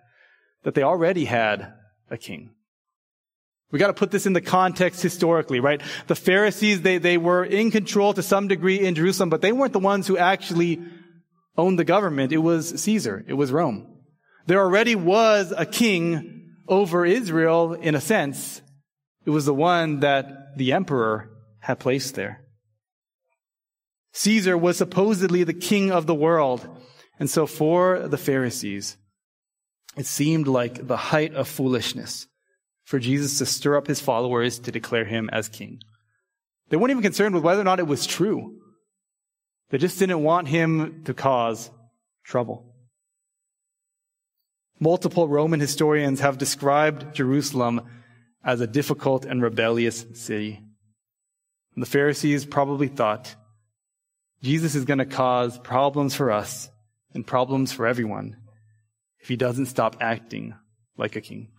that 0.63 0.73
they 0.73 0.84
already 0.84 1.25
had 1.25 1.73
a 2.09 2.17
king. 2.17 2.52
We 3.74 3.80
got 3.80 3.88
to 3.88 3.93
put 3.93 4.11
this 4.11 4.28
in 4.28 4.34
the 4.34 4.39
context 4.41 5.01
historically, 5.01 5.59
right? 5.59 5.82
The 6.05 6.13
Pharisees, 6.13 6.84
they, 6.84 6.99
they 6.99 7.17
were 7.17 7.43
in 7.43 7.71
control 7.71 8.13
to 8.13 8.21
some 8.21 8.47
degree 8.47 8.80
in 8.80 8.93
Jerusalem, 8.93 9.32
but 9.32 9.41
they 9.41 9.51
weren't 9.51 9.74
the 9.74 9.80
ones 9.80 10.05
who 10.05 10.15
actually 10.15 10.80
owned 11.57 11.80
the 11.80 11.84
government. 11.84 12.32
It 12.32 12.38
was 12.38 12.80
Caesar. 12.84 13.26
It 13.28 13.34
was 13.34 13.51
Rome. 13.51 13.88
There 14.45 14.61
already 14.61 14.93
was 14.93 15.51
a 15.57 15.65
king 15.65 16.51
over 16.67 17.03
Israel 17.03 17.74
in 17.74 17.95
a 17.95 17.99
sense. 17.99 18.61
It 19.26 19.32
was 19.32 19.47
the 19.47 19.55
one 19.55 20.01
that 20.01 20.55
the 20.55 20.71
emperor 20.71 21.32
had 21.61 21.80
placed 21.80 22.13
there. 22.13 22.41
Caesar 24.11 24.55
was 24.55 24.78
supposedly 24.78 25.43
the 25.43 25.51
king 25.51 25.91
of 25.91 26.05
the 26.05 26.13
world. 26.13 26.67
And 27.19 27.28
so 27.28 27.47
for 27.47 28.07
the 28.07 28.19
Pharisees, 28.19 28.97
it 29.97 30.05
seemed 30.05 30.45
like 30.45 30.86
the 30.86 30.97
height 30.97 31.34
of 31.34 31.47
foolishness 31.47 32.28
for 32.93 32.99
Jesus 32.99 33.39
to 33.39 33.45
stir 33.47 33.75
up 33.75 33.87
his 33.87 33.99
followers 33.99 34.59
to 34.59 34.71
declare 34.71 35.03
him 35.03 35.27
as 35.33 35.49
king. 35.49 35.81
They 36.69 36.77
weren't 36.77 36.91
even 36.91 37.01
concerned 37.01 37.33
with 37.33 37.43
whether 37.43 37.59
or 37.59 37.63
not 37.63 37.79
it 37.79 37.87
was 37.87 38.05
true. 38.05 38.59
They 39.71 39.79
just 39.79 39.97
didn't 39.97 40.21
want 40.21 40.47
him 40.47 41.01
to 41.05 41.13
cause 41.15 41.71
trouble. 42.23 42.71
Multiple 44.79 45.27
Roman 45.27 45.59
historians 45.59 46.19
have 46.19 46.37
described 46.37 47.15
Jerusalem 47.15 47.81
as 48.45 48.61
a 48.61 48.67
difficult 48.67 49.25
and 49.25 49.41
rebellious 49.41 50.05
city. 50.13 50.61
And 51.73 51.81
the 51.81 51.89
Pharisees 51.89 52.45
probably 52.45 52.89
thought 52.89 53.35
Jesus 54.43 54.75
is 54.75 54.85
going 54.85 54.99
to 54.99 55.05
cause 55.05 55.57
problems 55.57 56.13
for 56.13 56.29
us 56.29 56.69
and 57.15 57.25
problems 57.25 57.71
for 57.71 57.87
everyone 57.87 58.37
if 59.17 59.29
he 59.29 59.35
doesn't 59.35 59.65
stop 59.65 59.97
acting 59.99 60.53
like 60.95 61.15
a 61.15 61.21
king. 61.21 61.49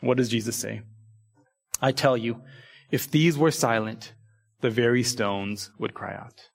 What 0.00 0.16
does 0.16 0.28
Jesus 0.28 0.56
say? 0.56 0.82
I 1.80 1.92
tell 1.92 2.16
you, 2.16 2.42
if 2.90 3.10
these 3.10 3.36
were 3.36 3.50
silent, 3.50 4.14
the 4.60 4.70
very 4.70 5.02
stones 5.02 5.70
would 5.78 5.94
cry 5.94 6.14
out. 6.14 6.48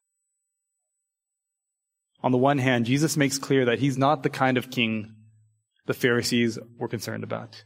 On 2.21 2.31
the 2.31 2.37
one 2.37 2.57
hand, 2.57 2.85
Jesus 2.85 3.17
makes 3.17 3.37
clear 3.37 3.65
that 3.65 3.79
he's 3.79 3.97
not 3.97 4.23
the 4.23 4.29
kind 4.29 4.57
of 4.57 4.71
king 4.71 5.13
the 5.85 5.93
Pharisees 5.93 6.57
were 6.77 6.87
concerned 6.87 7.23
about. 7.23 7.63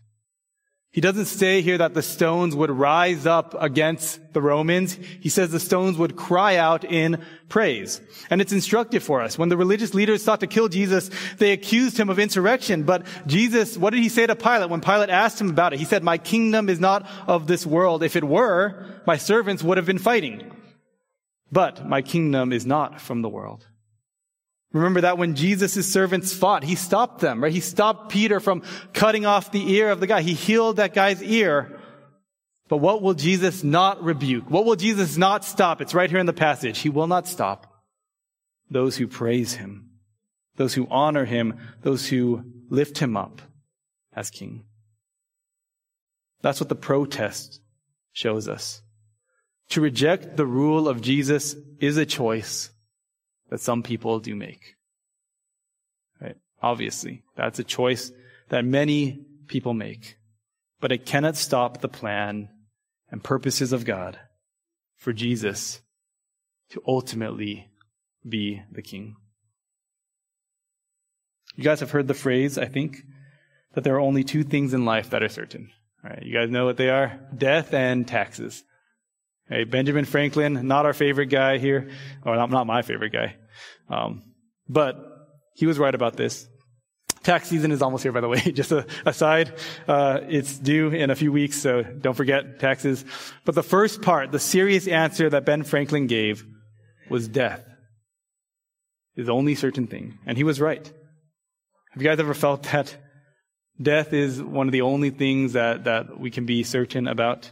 He 0.97 1.01
doesn't 1.01 1.25
say 1.25 1.61
here 1.61 1.77
that 1.77 1.93
the 1.93 2.01
stones 2.01 2.55
would 2.55 2.71
rise 2.71 3.27
up 3.27 3.55
against 3.61 4.33
the 4.33 4.41
Romans. 4.41 4.97
He 5.19 5.29
says 5.29 5.51
the 5.51 5.59
stones 5.59 5.95
would 5.95 6.15
cry 6.15 6.55
out 6.55 6.83
in 6.83 7.23
praise. 7.49 8.01
And 8.31 8.41
it's 8.41 8.51
instructive 8.51 9.03
for 9.03 9.21
us. 9.21 9.37
When 9.37 9.49
the 9.49 9.57
religious 9.57 9.93
leaders 9.93 10.23
sought 10.23 10.39
to 10.39 10.47
kill 10.47 10.69
Jesus, 10.69 11.11
they 11.37 11.51
accused 11.51 11.99
him 11.99 12.09
of 12.09 12.17
insurrection. 12.17 12.81
But 12.81 13.05
Jesus, 13.27 13.77
what 13.77 13.91
did 13.91 14.01
he 14.01 14.09
say 14.09 14.25
to 14.25 14.35
Pilate 14.35 14.71
when 14.71 14.81
Pilate 14.81 15.11
asked 15.11 15.39
him 15.39 15.51
about 15.51 15.71
it? 15.71 15.77
He 15.77 15.85
said, 15.85 16.03
my 16.03 16.17
kingdom 16.17 16.67
is 16.67 16.79
not 16.79 17.07
of 17.27 17.45
this 17.45 17.63
world. 17.63 18.01
If 18.01 18.15
it 18.15 18.23
were, 18.23 18.83
my 19.05 19.17
servants 19.17 19.61
would 19.61 19.77
have 19.77 19.85
been 19.85 19.99
fighting. 19.99 20.51
But 21.51 21.87
my 21.87 22.01
kingdom 22.01 22.51
is 22.51 22.65
not 22.65 22.99
from 22.99 23.21
the 23.21 23.29
world. 23.29 23.67
Remember 24.77 25.01
that 25.01 25.17
when 25.17 25.35
Jesus' 25.35 25.91
servants 25.91 26.33
fought, 26.33 26.63
he 26.63 26.75
stopped 26.75 27.19
them, 27.19 27.43
right? 27.43 27.51
He 27.51 27.59
stopped 27.59 28.09
Peter 28.09 28.39
from 28.39 28.63
cutting 28.93 29.25
off 29.25 29.51
the 29.51 29.73
ear 29.73 29.89
of 29.89 29.99
the 29.99 30.07
guy. 30.07 30.21
He 30.21 30.33
healed 30.33 30.77
that 30.77 30.93
guy's 30.93 31.21
ear. 31.21 31.79
But 32.69 32.77
what 32.77 33.01
will 33.01 33.13
Jesus 33.13 33.63
not 33.63 34.03
rebuke? 34.03 34.49
What 34.49 34.65
will 34.65 34.75
Jesus 34.75 35.17
not 35.17 35.45
stop? 35.45 35.81
It's 35.81 35.93
right 35.93 36.09
here 36.09 36.19
in 36.19 36.25
the 36.25 36.33
passage. 36.33 36.79
He 36.79 36.89
will 36.89 37.07
not 37.07 37.27
stop 37.27 37.73
those 38.69 38.97
who 38.97 39.07
praise 39.07 39.53
him, 39.53 39.91
those 40.57 40.73
who 40.73 40.87
honor 40.89 41.25
him, 41.25 41.57
those 41.81 42.07
who 42.07 42.43
lift 42.69 42.97
him 42.97 43.15
up 43.15 43.41
as 44.13 44.29
king. 44.29 44.65
That's 46.41 46.59
what 46.59 46.69
the 46.69 46.75
protest 46.75 47.61
shows 48.11 48.47
us. 48.47 48.81
To 49.69 49.81
reject 49.81 50.37
the 50.37 50.45
rule 50.45 50.87
of 50.87 51.01
Jesus 51.01 51.55
is 51.79 51.97
a 51.97 52.05
choice 52.05 52.69
that 53.49 53.61
some 53.61 53.83
people 53.83 54.19
do 54.19 54.35
make. 54.35 54.75
Right? 56.21 56.35
Obviously, 56.61 57.23
that's 57.35 57.59
a 57.59 57.63
choice 57.63 58.11
that 58.49 58.65
many 58.65 59.25
people 59.47 59.73
make. 59.73 60.17
But 60.79 60.91
it 60.91 61.05
cannot 61.05 61.35
stop 61.35 61.81
the 61.81 61.87
plan 61.87 62.49
and 63.09 63.23
purposes 63.23 63.73
of 63.73 63.85
God 63.85 64.19
for 64.95 65.13
Jesus 65.13 65.81
to 66.69 66.81
ultimately 66.87 67.69
be 68.27 68.61
the 68.71 68.81
king. 68.81 69.15
You 71.55 71.63
guys 71.63 71.79
have 71.79 71.91
heard 71.91 72.07
the 72.07 72.13
phrase, 72.13 72.57
I 72.57 72.65
think, 72.65 73.03
that 73.73 73.83
there 73.83 73.95
are 73.95 74.01
only 74.01 74.23
two 74.23 74.43
things 74.43 74.73
in 74.73 74.85
life 74.85 75.09
that 75.09 75.23
are 75.23 75.29
certain. 75.29 75.71
You 76.21 76.33
guys 76.33 76.49
know 76.49 76.65
what 76.65 76.77
they 76.77 76.89
are? 76.89 77.19
Death 77.35 77.73
and 77.73 78.07
taxes. 78.07 78.63
Hey, 79.49 79.63
Benjamin 79.63 80.03
Franklin, 80.03 80.67
not 80.67 80.85
our 80.85 80.93
favorite 80.93 81.27
guy 81.27 81.57
here, 81.57 81.89
or 82.25 82.35
not, 82.35 82.49
not 82.49 82.67
my 82.67 82.81
favorite 82.81 83.13
guy. 83.13 83.37
Um, 83.89 84.23
but 84.67 84.97
he 85.55 85.65
was 85.65 85.79
right 85.79 85.95
about 85.95 86.17
this. 86.17 86.47
Tax 87.23 87.47
season 87.47 87.71
is 87.71 87.81
almost 87.81 88.03
here, 88.03 88.11
by 88.11 88.21
the 88.21 88.27
way. 88.27 88.39
Just 88.51 88.73
a 88.73 88.85
aside, 89.05 89.53
uh, 89.87 90.19
it's 90.27 90.57
due 90.57 90.89
in 90.89 91.09
a 91.09 91.15
few 91.15 91.31
weeks, 91.31 91.57
so 91.57 91.81
don't 91.81 92.13
forget 92.13 92.59
taxes. 92.59 93.05
But 93.45 93.55
the 93.55 93.63
first 93.63 94.01
part, 94.01 94.31
the 94.31 94.39
serious 94.39 94.87
answer 94.87 95.29
that 95.29 95.45
Ben 95.45 95.63
Franklin 95.63 96.07
gave, 96.07 96.45
was 97.09 97.27
death. 97.27 97.63
Is 99.15 99.27
the 99.27 99.33
only 99.33 99.55
certain 99.55 99.87
thing, 99.87 100.19
and 100.25 100.37
he 100.37 100.43
was 100.43 100.61
right. 100.61 100.85
Have 101.91 102.01
you 102.01 102.07
guys 102.07 102.19
ever 102.19 102.33
felt 102.33 102.63
that 102.63 102.95
death 103.81 104.13
is 104.13 104.41
one 104.41 104.67
of 104.67 104.73
the 104.73 104.81
only 104.81 105.09
things 105.09 105.53
that 105.53 105.85
that 105.85 106.19
we 106.19 106.31
can 106.31 106.45
be 106.45 106.63
certain 106.63 107.07
about? 107.07 107.51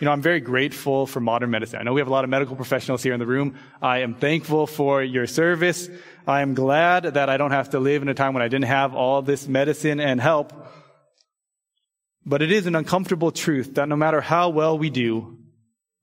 You 0.00 0.06
know, 0.06 0.10
I'm 0.10 0.22
very 0.22 0.40
grateful 0.40 1.06
for 1.06 1.20
modern 1.20 1.50
medicine. 1.50 1.78
I 1.78 1.84
know 1.84 1.92
we 1.92 2.00
have 2.00 2.08
a 2.08 2.12
lot 2.12 2.24
of 2.24 2.30
medical 2.30 2.56
professionals 2.56 3.02
here 3.02 3.12
in 3.12 3.20
the 3.20 3.26
room. 3.26 3.56
I 3.80 3.98
am 3.98 4.14
thankful 4.14 4.66
for 4.66 5.02
your 5.02 5.26
service. 5.26 5.88
I 6.26 6.42
am 6.42 6.54
glad 6.54 7.04
that 7.04 7.28
I 7.28 7.36
don't 7.36 7.52
have 7.52 7.70
to 7.70 7.78
live 7.78 8.02
in 8.02 8.08
a 8.08 8.14
time 8.14 8.34
when 8.34 8.42
I 8.42 8.48
didn't 8.48 8.66
have 8.66 8.94
all 8.94 9.22
this 9.22 9.46
medicine 9.46 10.00
and 10.00 10.20
help. 10.20 10.52
But 12.24 12.42
it 12.42 12.50
is 12.50 12.66
an 12.66 12.74
uncomfortable 12.74 13.30
truth 13.30 13.74
that 13.74 13.88
no 13.88 13.96
matter 13.96 14.20
how 14.20 14.48
well 14.48 14.78
we 14.78 14.90
do, 14.90 15.38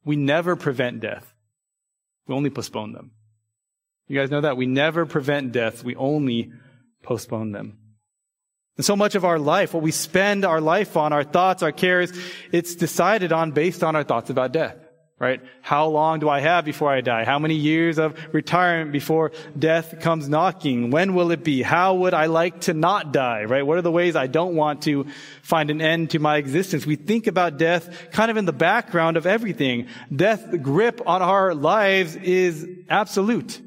we 0.06 0.16
never 0.16 0.56
prevent 0.56 1.02
death. 1.02 1.34
We 2.28 2.36
only 2.36 2.50
postpone 2.50 2.94
them. 2.94 3.12
You 4.08 4.18
guys 4.18 4.32
know 4.32 4.42
that? 4.42 4.56
We 4.56 4.66
never 4.66 5.06
prevent 5.06 5.52
death. 5.52 5.84
We 5.84 5.96
only 5.96 6.52
postpone 7.04 7.52
them. 7.52 7.79
And 8.80 8.86
so 8.86 8.96
much 8.96 9.16
of 9.16 9.26
our 9.26 9.38
life, 9.38 9.74
what 9.74 9.84
we 9.84 9.92
spend 9.92 10.46
our 10.46 10.62
life 10.62 10.96
on, 10.96 11.12
our 11.12 11.26
thoughts, 11.26 11.64
our 11.64 11.74
cares, 11.74 12.14
it's 12.54 12.76
decided 12.76 13.34
on 13.34 13.52
based 13.52 13.84
on 13.84 13.94
our 13.98 14.06
thoughts 14.06 14.30
about 14.30 14.54
death, 14.54 14.78
right? 15.20 15.42
How 15.62 15.88
long 15.88 16.22
do 16.22 16.30
I 16.30 16.40
have 16.40 16.64
before 16.64 16.90
I 16.90 17.02
die? 17.02 17.26
How 17.26 17.40
many 17.40 17.56
years 17.56 18.00
of 18.00 18.18
retirement 18.32 18.94
before 18.94 19.34
death 19.58 20.00
comes 20.00 20.30
knocking? 20.30 20.92
When 20.92 21.14
will 21.14 21.32
it 21.32 21.44
be? 21.44 21.62
How 21.62 21.94
would 21.96 22.14
I 22.14 22.28
like 22.28 22.62
to 22.62 22.74
not 22.74 23.12
die, 23.12 23.44
right? 23.44 23.66
What 23.66 23.78
are 23.78 23.82
the 23.82 23.92
ways 23.92 24.16
I 24.16 24.28
don't 24.28 24.56
want 24.56 24.84
to 24.84 25.08
find 25.42 25.70
an 25.72 25.82
end 25.82 26.12
to 26.12 26.20
my 26.20 26.38
existence? 26.38 26.86
We 26.86 26.96
think 26.96 27.28
about 27.28 27.58
death 27.58 28.10
kind 28.12 28.32
of 28.32 28.38
in 28.38 28.46
the 28.46 28.54
background 28.54 29.18
of 29.18 29.26
everything. 29.26 29.88
Death 30.10 30.62
grip 30.62 31.02
on 31.06 31.22
our 31.22 31.54
lives 31.54 32.16
is 32.16 32.66
absolute. 32.90 33.60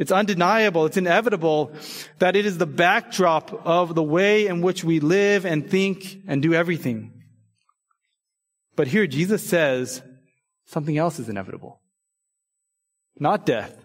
It's 0.00 0.10
undeniable, 0.10 0.86
it's 0.86 0.96
inevitable 0.96 1.72
that 2.20 2.34
it 2.34 2.46
is 2.46 2.56
the 2.56 2.64
backdrop 2.64 3.66
of 3.66 3.94
the 3.94 4.02
way 4.02 4.46
in 4.46 4.62
which 4.62 4.82
we 4.82 4.98
live 4.98 5.44
and 5.44 5.70
think 5.70 6.22
and 6.26 6.40
do 6.40 6.54
everything. 6.54 7.12
But 8.76 8.88
here 8.88 9.06
Jesus 9.06 9.46
says 9.46 10.00
something 10.64 10.96
else 10.96 11.18
is 11.18 11.28
inevitable. 11.28 11.82
Not 13.18 13.44
death. 13.44 13.76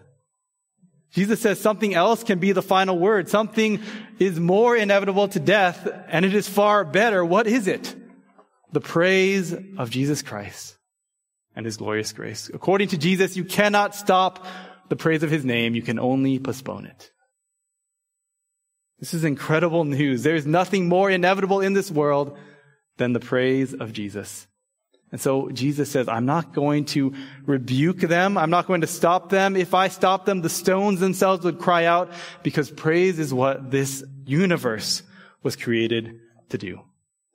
Jesus 1.12 1.38
says 1.38 1.60
something 1.60 1.92
else 1.92 2.24
can 2.24 2.38
be 2.38 2.52
the 2.52 2.62
final 2.62 2.98
word. 2.98 3.28
Something 3.28 3.82
is 4.18 4.40
more 4.40 4.74
inevitable 4.74 5.28
to 5.28 5.38
death 5.38 5.86
and 6.08 6.24
it 6.24 6.34
is 6.34 6.48
far 6.48 6.86
better. 6.86 7.26
What 7.26 7.46
is 7.46 7.68
it? 7.68 7.94
The 8.72 8.80
praise 8.80 9.52
of 9.52 9.90
Jesus 9.90 10.22
Christ 10.22 10.78
and 11.54 11.66
his 11.66 11.76
glorious 11.76 12.14
grace. 12.14 12.50
According 12.54 12.88
to 12.88 12.96
Jesus, 12.96 13.36
you 13.36 13.44
cannot 13.44 13.94
stop 13.94 14.46
the 14.88 14.96
praise 14.96 15.22
of 15.22 15.30
his 15.30 15.44
name, 15.44 15.74
you 15.74 15.82
can 15.82 15.98
only 15.98 16.38
postpone 16.38 16.86
it. 16.86 17.10
This 18.98 19.12
is 19.12 19.24
incredible 19.24 19.84
news. 19.84 20.22
There 20.22 20.36
is 20.36 20.46
nothing 20.46 20.88
more 20.88 21.10
inevitable 21.10 21.60
in 21.60 21.74
this 21.74 21.90
world 21.90 22.36
than 22.96 23.12
the 23.12 23.20
praise 23.20 23.74
of 23.74 23.92
Jesus. 23.92 24.46
And 25.12 25.20
so 25.20 25.50
Jesus 25.50 25.90
says, 25.90 26.08
I'm 26.08 26.26
not 26.26 26.52
going 26.52 26.86
to 26.86 27.14
rebuke 27.44 28.00
them. 28.00 28.36
I'm 28.36 28.50
not 28.50 28.66
going 28.66 28.80
to 28.80 28.86
stop 28.86 29.28
them. 29.28 29.54
If 29.54 29.74
I 29.74 29.88
stop 29.88 30.24
them, 30.24 30.40
the 30.40 30.48
stones 30.48 30.98
themselves 30.98 31.44
would 31.44 31.58
cry 31.58 31.84
out 31.84 32.10
because 32.42 32.70
praise 32.70 33.18
is 33.18 33.32
what 33.32 33.70
this 33.70 34.02
universe 34.24 35.02
was 35.42 35.56
created 35.56 36.20
to 36.48 36.58
do. 36.58 36.80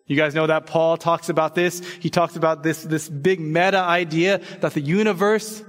You 0.07 0.17
guys 0.17 0.35
know 0.35 0.47
that 0.47 0.65
Paul 0.65 0.97
talks 0.97 1.29
about 1.29 1.55
this. 1.55 1.79
He 1.99 2.09
talks 2.09 2.35
about 2.35 2.63
this, 2.63 2.83
this 2.83 3.07
big 3.07 3.39
meta 3.39 3.79
idea 3.79 4.41
that 4.59 4.73
the 4.73 4.81
universe 4.81 5.63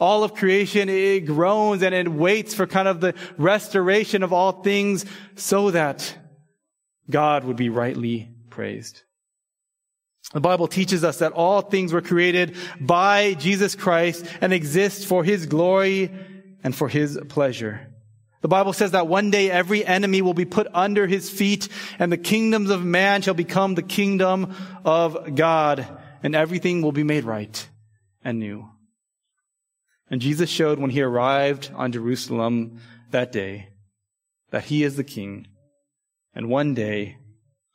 all 0.00 0.24
of 0.24 0.34
creation, 0.34 0.88
it 0.88 1.20
groans 1.20 1.82
and 1.82 1.94
it 1.94 2.08
waits 2.08 2.54
for 2.54 2.66
kind 2.66 2.88
of 2.88 3.00
the 3.00 3.14
restoration 3.38 4.22
of 4.22 4.32
all 4.32 4.62
things 4.62 5.04
so 5.36 5.70
that 5.70 6.16
God 7.08 7.44
would 7.44 7.56
be 7.56 7.68
rightly 7.68 8.30
praised. 8.50 9.02
The 10.32 10.40
Bible 10.40 10.66
teaches 10.66 11.04
us 11.04 11.18
that 11.18 11.32
all 11.32 11.60
things 11.60 11.92
were 11.92 12.00
created 12.00 12.56
by 12.80 13.34
Jesus 13.34 13.76
Christ 13.76 14.26
and 14.40 14.52
exist 14.52 15.06
for 15.06 15.22
His 15.22 15.46
glory 15.46 16.10
and 16.64 16.74
for 16.74 16.88
His 16.88 17.18
pleasure. 17.28 17.88
The 18.40 18.48
Bible 18.48 18.72
says 18.72 18.90
that 18.90 19.06
one 19.06 19.30
day 19.30 19.50
every 19.50 19.86
enemy 19.86 20.22
will 20.22 20.34
be 20.34 20.44
put 20.44 20.66
under 20.74 21.06
His 21.06 21.30
feet 21.30 21.68
and 21.98 22.10
the 22.10 22.18
kingdoms 22.18 22.70
of 22.70 22.84
man 22.84 23.22
shall 23.22 23.34
become 23.34 23.74
the 23.74 23.82
kingdom 23.82 24.54
of 24.84 25.34
God 25.36 25.86
and 26.22 26.34
everything 26.34 26.82
will 26.82 26.92
be 26.92 27.04
made 27.04 27.24
right 27.24 27.68
and 28.24 28.38
new. 28.40 28.68
And 30.10 30.20
Jesus 30.20 30.50
showed 30.50 30.78
when 30.78 30.90
he 30.90 31.02
arrived 31.02 31.70
on 31.74 31.92
Jerusalem 31.92 32.78
that 33.10 33.32
day 33.32 33.70
that 34.50 34.64
he 34.64 34.84
is 34.84 34.96
the 34.96 35.04
king. 35.04 35.48
And 36.34 36.48
one 36.48 36.74
day, 36.74 37.18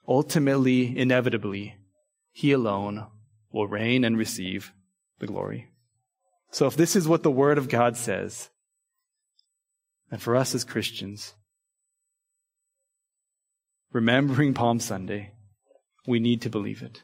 ultimately, 0.08 0.98
inevitably, 0.98 1.76
he 2.32 2.52
alone 2.52 3.08
will 3.52 3.68
reign 3.68 4.04
and 4.04 4.18
receive 4.18 4.74
the 5.20 5.28
glory. 5.28 5.72
So 6.52 6.68
if 6.68 6.76
this 6.76 6.96
is 6.96 7.08
what 7.08 7.24
the 7.24 7.32
Word 7.32 7.58
of 7.58 7.70
God 7.70 7.98
says, 7.98 8.50
and 10.12 10.22
for 10.22 10.36
us 10.36 10.56
as 10.56 10.64
Christians, 10.64 11.34
remembering 13.92 14.54
Palm 14.54 14.80
Sunday, 14.80 15.32
we 16.08 16.20
need 16.20 16.42
to 16.42 16.50
believe 16.50 16.82
it. 16.82 17.04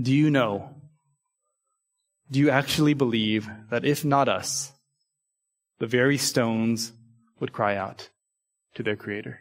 Do 0.00 0.14
you 0.14 0.30
know? 0.30 0.75
Do 2.30 2.40
you 2.40 2.50
actually 2.50 2.94
believe 2.94 3.48
that 3.70 3.84
if 3.84 4.04
not 4.04 4.28
us, 4.28 4.72
the 5.78 5.86
very 5.86 6.18
stones 6.18 6.92
would 7.38 7.52
cry 7.52 7.76
out 7.76 8.08
to 8.74 8.82
their 8.82 8.96
Creator? 8.96 9.40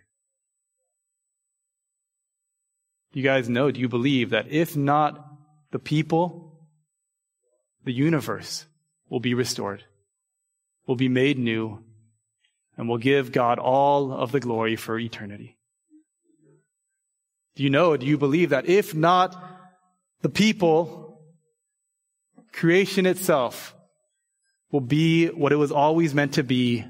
You 3.14 3.24
guys 3.24 3.48
know, 3.50 3.72
do 3.72 3.80
you 3.80 3.88
believe 3.88 4.32
that 4.32 4.52
if 4.52 4.76
not 4.76 5.26
the 5.72 5.80
people, 5.80 6.60
the 7.86 7.94
universe 7.94 8.66
will 9.10 9.22
be 9.22 9.34
restored, 9.34 9.86
will 10.86 10.98
be 10.98 11.08
made 11.08 11.40
new, 11.40 11.84
and 12.78 12.90
will 12.90 12.98
give 12.98 13.32
God 13.32 13.58
all 13.58 14.12
of 14.12 14.32
the 14.32 14.40
glory 14.40 14.76
for 14.76 15.00
eternity? 15.00 15.58
Do 17.56 17.64
you 17.64 17.70
know, 17.70 17.96
do 17.96 18.06
you 18.06 18.18
believe 18.18 18.50
that 18.50 18.66
if 18.66 18.94
not 18.94 19.42
the 20.22 20.30
people, 20.30 21.15
creation 22.56 23.06
itself 23.06 23.76
will 24.72 24.82
be 24.82 25.28
what 25.28 25.52
it 25.52 25.58
was 25.58 25.72
always 25.72 26.14
meant 26.14 26.34
to 26.34 26.44
be 26.44 26.86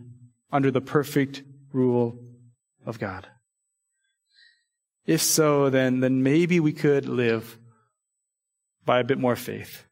under 0.52 0.72
the 0.72 0.82
perfect 0.82 1.44
rule 1.74 2.20
of 2.86 3.00
God? 3.00 3.28
If 5.06 5.22
so, 5.22 5.70
then, 5.70 6.00
then 6.00 6.24
maybe 6.24 6.60
we 6.60 6.72
could 6.72 7.08
live 7.08 7.58
by 8.86 9.00
a 9.00 9.04
bit 9.04 9.18
more 9.18 9.36
faith. 9.36 9.86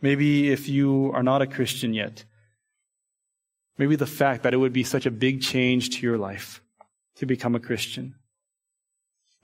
Maybe 0.00 0.50
if 0.50 0.68
you 0.68 1.10
are 1.14 1.22
not 1.22 1.42
a 1.42 1.46
Christian 1.46 1.94
yet, 1.94 2.24
maybe 3.76 3.96
the 3.96 4.06
fact 4.06 4.42
that 4.42 4.54
it 4.54 4.58
would 4.58 4.72
be 4.72 4.84
such 4.84 5.06
a 5.06 5.10
big 5.10 5.40
change 5.40 5.90
to 5.90 6.06
your 6.06 6.18
life 6.18 6.62
to 7.16 7.26
become 7.26 7.54
a 7.54 7.60
Christian. 7.60 8.14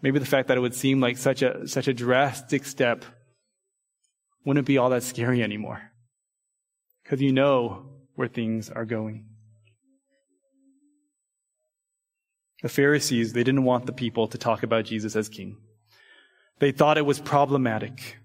Maybe 0.03 0.19
the 0.19 0.27
fact 0.27 0.49
that 0.49 0.57
it 0.57 0.61
would 0.61 0.75
seem 0.75 1.01
like 1.01 1.17
such 1.17 1.43
a, 1.43 1.67
such 1.67 1.89
a 1.89 1.95
drastic 1.95 2.65
step 2.65 3.05
wouldn't 4.45 4.67
be 4.67 4.79
all 4.79 4.91
that 4.91 5.03
scary 5.03 5.43
anymore. 5.43 5.81
Because 7.03 7.21
you 7.21 7.33
know 7.33 7.87
where 8.15 8.29
things 8.29 8.71
are 8.71 8.85
going. 8.85 9.27
The 12.63 12.69
Pharisees, 12.69 13.33
they 13.33 13.45
didn't 13.45 13.65
want 13.65 13.85
the 13.87 13.93
people 13.93 14.29
to 14.29 14.39
talk 14.39 14.63
about 14.63 14.87
Jesus 14.87 15.17
as 15.17 15.29
king. 15.29 15.59
They 16.61 16.73
thought 16.73 16.97
it 16.97 17.05
was 17.05 17.21
problematic. 17.21 18.19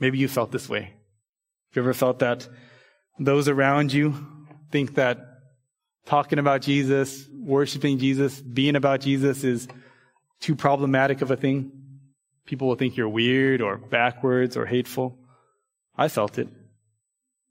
Maybe 0.00 0.18
you 0.18 0.28
felt 0.28 0.52
this 0.52 0.68
way. 0.68 0.82
Have 0.82 1.76
you 1.76 1.82
ever 1.82 1.94
felt 1.94 2.18
that 2.18 2.46
those 3.18 3.48
around 3.48 3.92
you 3.92 4.14
think 4.70 4.96
that 4.96 5.18
talking 6.04 6.38
about 6.38 6.62
Jesus, 6.62 7.26
worshiping 7.32 7.98
Jesus, 7.98 8.40
being 8.40 8.76
about 8.76 9.00
Jesus 9.00 9.44
is 9.44 9.68
too 10.40 10.54
problematic 10.54 11.22
of 11.22 11.30
a 11.30 11.36
thing? 11.36 11.77
People 12.48 12.68
will 12.68 12.76
think 12.76 12.96
you're 12.96 13.10
weird 13.10 13.60
or 13.60 13.76
backwards 13.76 14.56
or 14.56 14.64
hateful. 14.64 15.18
I 15.94 16.08
felt 16.08 16.38
it. 16.38 16.48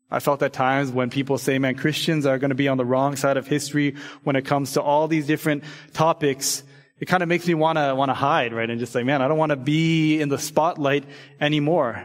I 0.10 0.20
felt 0.20 0.42
at 0.42 0.54
times 0.54 0.90
when 0.92 1.12
people 1.12 1.38
say, 1.38 1.60
man, 1.60 1.76
Christians 1.76 2.26
are 2.26 2.40
going 2.40 2.50
to 2.50 2.56
be 2.56 2.68
on 2.68 2.78
the 2.78 2.86
wrong 2.86 3.16
side 3.16 3.38
of 3.38 3.46
history 3.46 3.96
when 4.24 4.36
it 4.36 4.46
comes 4.46 4.74
to 4.74 4.82
all 4.82 5.08
these 5.08 5.28
different 5.28 5.66
topics. 5.94 6.64
It 7.00 7.06
kind 7.06 7.22
of 7.22 7.30
makes 7.30 7.46
me 7.48 7.54
want 7.54 7.78
to, 7.78 7.94
want 7.94 8.10
to 8.10 8.16
hide, 8.16 8.54
right? 8.54 8.68
And 8.68 8.80
just 8.80 8.96
like, 8.96 9.06
man, 9.06 9.22
I 9.22 9.28
don't 9.28 9.38
want 9.38 9.52
to 9.52 9.56
be 9.56 10.20
in 10.20 10.30
the 10.30 10.40
spotlight 10.40 11.04
anymore. 11.40 12.04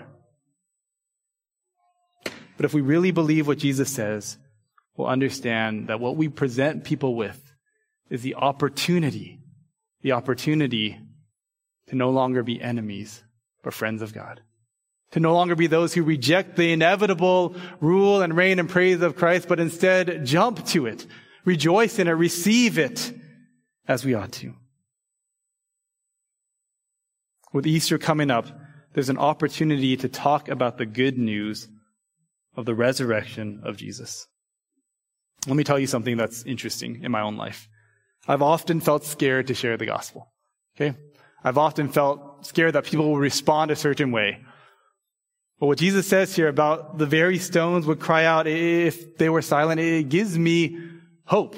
But 2.59 2.67
if 2.67 2.75
we 2.75 2.83
really 2.83 3.11
believe 3.11 3.47
what 3.47 3.57
Jesus 3.57 3.91
says, 3.91 4.37
we'll 4.99 5.09
understand 5.09 5.89
that 5.89 5.99
what 5.99 6.17
we 6.17 6.29
present 6.29 6.85
people 6.85 7.15
with 7.17 7.41
is 8.11 8.21
the 8.21 8.35
opportunity, 8.35 9.41
the 10.03 10.13
opportunity 10.13 11.01
to 11.93 11.97
no 11.97 12.09
longer 12.09 12.43
be 12.43 12.59
enemies, 12.59 13.23
but 13.63 13.75
friends 13.75 14.01
of 14.01 14.15
God 14.15 14.41
to 15.11 15.21
no 15.21 15.35
longer 15.35 15.55
be 15.55 15.67
those 15.67 15.93
who 15.93 16.03
reject 16.03 16.57
the 16.57 16.73
inevitable 16.73 17.55
rule 17.81 18.23
and 18.23 18.35
reign 18.35 18.59
and 18.59 18.67
praise 18.67 19.03
of 19.03 19.15
Christ, 19.15 19.47
but 19.47 19.61
instead 19.61 20.25
jump 20.25 20.65
to 20.69 20.87
it, 20.87 21.07
rejoice 21.45 21.99
in 21.99 22.09
it, 22.09 22.13
receive 22.13 22.79
it 22.79 23.13
as 23.87 24.07
we 24.07 24.15
ought 24.15 24.33
to. 24.33 24.55
With 27.53 27.67
Easter 27.67 27.99
coming 27.99 28.31
up, 28.31 28.47
there's 28.95 29.11
an 29.11 29.19
opportunity 29.19 29.99
to 29.99 30.09
talk 30.09 30.49
about 30.49 30.79
the 30.79 30.87
good 30.87 31.19
news 31.19 31.69
of 32.57 32.65
the 32.65 32.75
resurrection 32.75 33.61
of 33.65 33.77
Jesus. 33.77 34.27
Let 35.47 35.57
me 35.57 35.65
tell 35.65 35.79
you 35.79 35.87
something 35.87 36.17
that's 36.17 36.43
interesting 36.45 37.05
in 37.05 37.13
my 37.13 37.21
own 37.21 37.37
life. 37.37 37.69
I've 38.27 38.41
often 38.41 38.81
felt 38.81 39.05
scared 39.05 39.49
to 39.49 39.55
share 39.55 39.77
the 39.77 39.85
gospel. 39.85 40.33
Okay? 40.75 40.97
I've 41.45 41.59
often 41.59 41.89
felt 41.89 42.47
scared 42.47 42.75
that 42.75 42.85
people 42.85 43.09
will 43.09 43.19
respond 43.19 43.71
a 43.71 43.77
certain 43.77 44.13
way 44.13 44.45
but 45.63 45.69
what 45.69 45.79
Jesus 45.79 46.09
says 46.09 46.35
here 46.35 46.49
about 46.49 46.99
the 46.99 47.07
very 47.07 47.39
stones 47.39 47.87
would 47.87 48.01
cry 48.01 48.25
out 48.25 48.49
if 48.49 49.17
they 49.17 49.29
were 49.29 49.43
silent, 49.43 49.81
it 49.81 50.09
gives 50.09 50.37
me 50.37 50.77
hope. 51.25 51.55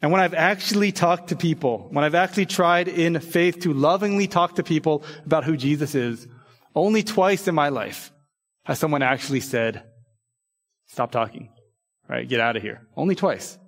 And 0.00 0.12
when 0.12 0.20
I've 0.20 0.32
actually 0.32 0.92
talked 0.92 1.30
to 1.30 1.34
people, 1.34 1.88
when 1.90 2.04
I've 2.04 2.14
actually 2.14 2.46
tried 2.46 2.86
in 2.86 3.18
faith 3.18 3.62
to 3.62 3.72
lovingly 3.72 4.28
talk 4.28 4.54
to 4.54 4.62
people 4.62 5.02
about 5.26 5.42
who 5.42 5.56
Jesus 5.56 5.96
is, 5.96 6.28
only 6.76 7.02
twice 7.02 7.48
in 7.48 7.54
my 7.56 7.70
life 7.70 8.12
has 8.62 8.78
someone 8.78 9.02
actually 9.02 9.40
said, 9.40 9.82
stop 10.86 11.10
talking, 11.10 11.48
right? 12.08 12.28
Get 12.28 12.38
out 12.38 12.54
of 12.54 12.62
here. 12.62 12.86
Only 12.96 13.16
twice. 13.16 13.58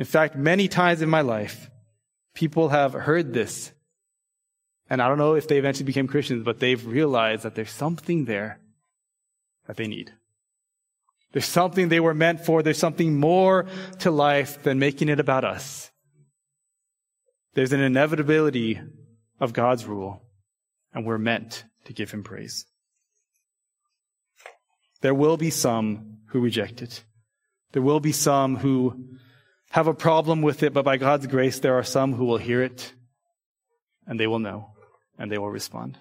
In 0.00 0.04
fact, 0.04 0.34
many 0.34 0.66
times 0.66 1.00
in 1.00 1.08
my 1.08 1.20
life, 1.20 1.70
people 2.34 2.70
have 2.70 2.92
heard 2.92 3.32
this 3.32 3.70
and 4.92 5.00
I 5.00 5.08
don't 5.08 5.16
know 5.16 5.36
if 5.36 5.48
they 5.48 5.56
eventually 5.56 5.86
became 5.86 6.06
Christians, 6.06 6.44
but 6.44 6.60
they've 6.60 6.86
realized 6.86 7.44
that 7.44 7.54
there's 7.54 7.70
something 7.70 8.26
there 8.26 8.60
that 9.66 9.78
they 9.78 9.86
need. 9.86 10.12
There's 11.32 11.46
something 11.46 11.88
they 11.88 11.98
were 11.98 12.12
meant 12.12 12.44
for. 12.44 12.62
There's 12.62 12.76
something 12.76 13.18
more 13.18 13.64
to 14.00 14.10
life 14.10 14.62
than 14.62 14.78
making 14.78 15.08
it 15.08 15.18
about 15.18 15.46
us. 15.46 15.90
There's 17.54 17.72
an 17.72 17.80
inevitability 17.80 18.82
of 19.40 19.54
God's 19.54 19.86
rule, 19.86 20.24
and 20.92 21.06
we're 21.06 21.16
meant 21.16 21.64
to 21.86 21.94
give 21.94 22.10
him 22.10 22.22
praise. 22.22 22.66
There 25.00 25.14
will 25.14 25.38
be 25.38 25.48
some 25.48 26.18
who 26.26 26.40
reject 26.40 26.82
it. 26.82 27.02
There 27.72 27.80
will 27.80 28.00
be 28.00 28.12
some 28.12 28.56
who 28.56 29.16
have 29.70 29.86
a 29.86 29.94
problem 29.94 30.42
with 30.42 30.62
it, 30.62 30.74
but 30.74 30.84
by 30.84 30.98
God's 30.98 31.26
grace, 31.26 31.60
there 31.60 31.78
are 31.78 31.82
some 31.82 32.12
who 32.12 32.26
will 32.26 32.36
hear 32.36 32.62
it 32.62 32.92
and 34.06 34.20
they 34.20 34.26
will 34.26 34.38
know 34.38 34.71
and 35.18 35.30
they 35.30 35.38
will 35.38 35.50
respond. 35.50 35.98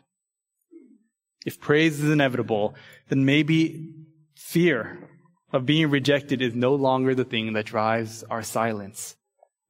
If 1.46 1.60
praise 1.60 2.00
is 2.00 2.10
inevitable, 2.10 2.76
then 3.10 3.26
maybe 3.26 3.94
fear 4.36 5.10
of 5.52 5.66
being 5.66 5.90
rejected 5.90 6.42
is 6.42 6.56
no 6.56 6.76
longer 6.76 7.16
the 7.16 7.26
thing 7.26 7.54
that 7.54 7.66
drives 7.66 8.24
our 8.30 8.44
silence 8.44 9.16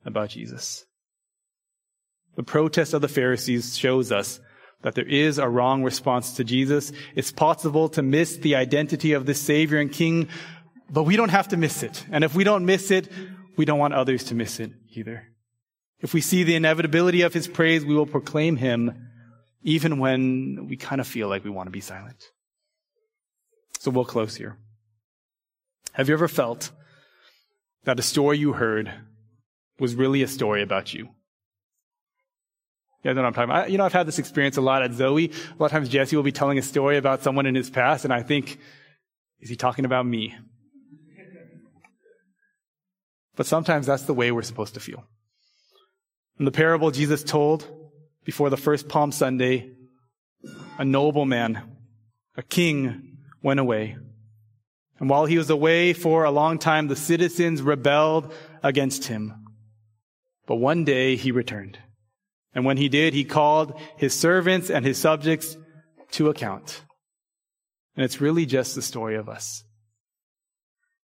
about 0.06 0.30
Jesus. 0.30 0.86
The 2.36 2.44
protest 2.44 2.94
of 2.94 3.02
the 3.02 3.08
Pharisees 3.08 3.78
shows 3.78 4.12
us 4.12 4.40
that 4.82 4.96
there 4.96 5.08
is 5.08 5.38
a 5.38 5.48
wrong 5.48 5.84
response 5.84 6.36
to 6.36 6.44
Jesus. 6.44 6.92
It's 7.16 7.32
possible 7.32 7.90
to 7.90 8.02
miss 8.02 8.38
the 8.38 8.56
identity 8.56 9.14
of 9.14 9.26
the 9.26 9.34
Savior 9.34 9.80
and 9.80 9.92
King, 9.92 10.28
but 10.90 11.04
we 11.04 11.16
don't 11.16 11.30
have 11.30 11.50
to 11.50 11.58
miss 11.58 11.84
it. 11.84 12.06
And 12.12 12.24
if 12.24 12.34
we 12.34 12.44
don't 12.44 12.66
miss 12.66 12.90
it, 12.92 13.10
we 13.58 13.66
don't 13.66 13.80
want 13.80 13.94
others 13.94 14.26
to 14.26 14.36
miss 14.36 14.60
it 14.60 14.72
either. 14.94 15.28
If 16.00 16.14
we 16.14 16.22
see 16.22 16.44
the 16.44 16.56
inevitability 16.56 17.22
of 17.22 17.34
His 17.34 17.48
praise, 17.48 17.86
we 17.86 17.96
will 17.96 18.08
proclaim 18.08 18.56
Him 18.58 19.10
even 19.64 20.00
when 20.00 20.68
we 20.68 20.78
kind 20.78 21.02
of 21.02 21.08
feel 21.08 21.28
like 21.28 21.44
we 21.44 21.50
want 21.50 21.68
to 21.68 21.72
be 21.72 21.82
silent. 21.82 22.24
So 23.80 23.92
we'll 23.92 24.06
close 24.06 24.36
here. 24.36 24.58
Have 25.94 26.08
you 26.08 26.14
ever 26.14 26.28
felt 26.28 26.72
that 27.84 28.00
a 28.00 28.04
story 28.04 28.38
you 28.38 28.54
heard 28.54 28.92
was 29.80 29.96
really 29.96 30.24
a 30.24 30.28
story 30.28 30.62
about 30.62 30.94
you? 30.94 31.10
Yeah, 33.04 33.12
I 33.12 33.14
know 33.16 33.22
what 33.22 33.28
I'm 33.28 33.34
talking 33.34 33.50
about. 33.50 33.64
I, 33.64 33.68
you 33.68 33.78
know, 33.78 33.86
I've 33.86 33.94
had 33.94 34.08
this 34.08 34.20
experience 34.20 34.58
a 34.58 34.62
lot 34.62 34.84
at 34.84 34.94
Zoe. 34.94 35.26
A 35.26 35.56
lot 35.58 35.66
of 35.68 35.72
times 35.72 35.90
Jesse 35.90 36.16
will 36.16 36.24
be 36.24 36.32
telling 36.32 36.60
a 36.60 36.62
story 36.62 36.98
about 36.98 37.24
someone 37.24 37.48
in 37.48 37.56
his 37.56 37.70
past, 37.70 38.06
and 38.06 38.14
I 38.14 38.22
think, 38.22 38.60
is 39.40 39.50
he 39.50 39.56
talking 39.56 39.86
about 39.86 40.06
me? 40.06 40.36
But 43.36 43.48
sometimes 43.48 43.88
that's 43.88 44.04
the 44.04 44.14
way 44.14 44.32
we're 44.32 44.44
supposed 44.44 44.76
to 44.76 44.80
feel. 44.80 45.04
In 46.38 46.46
the 46.46 46.52
parable 46.52 46.92
Jesus 46.92 47.24
told, 47.24 47.68
before 48.24 48.50
the 48.50 48.58
first 48.58 48.88
Palm 48.88 49.12
Sunday, 49.12 49.72
a 50.78 50.86
nobleman, 50.86 51.62
a 52.36 52.44
king, 52.44 53.18
went 53.42 53.60
away. 53.60 53.98
And 55.00 55.10
while 55.10 55.26
he 55.26 55.38
was 55.38 55.50
away 55.50 55.94
for 55.94 56.24
a 56.24 56.32
long 56.32 56.60
time, 56.60 56.88
the 56.88 56.96
citizens 56.96 57.62
rebelled 57.62 58.32
against 58.62 59.06
him. 59.06 59.46
But 60.46 60.58
one 60.58 60.84
day 60.84 61.16
he 61.16 61.32
returned. 61.32 61.80
And 62.54 62.66
when 62.66 62.78
he 62.78 62.90
did, 62.90 63.14
he 63.14 63.24
called 63.24 63.80
his 63.98 64.14
servants 64.14 64.70
and 64.70 64.86
his 64.86 64.98
subjects 64.98 65.58
to 66.12 66.30
account. 66.30 66.84
And 67.96 68.06
it's 68.06 68.22
really 68.22 68.46
just 68.46 68.76
the 68.76 68.82
story 68.82 69.16
of 69.16 69.30
us. 69.30 69.64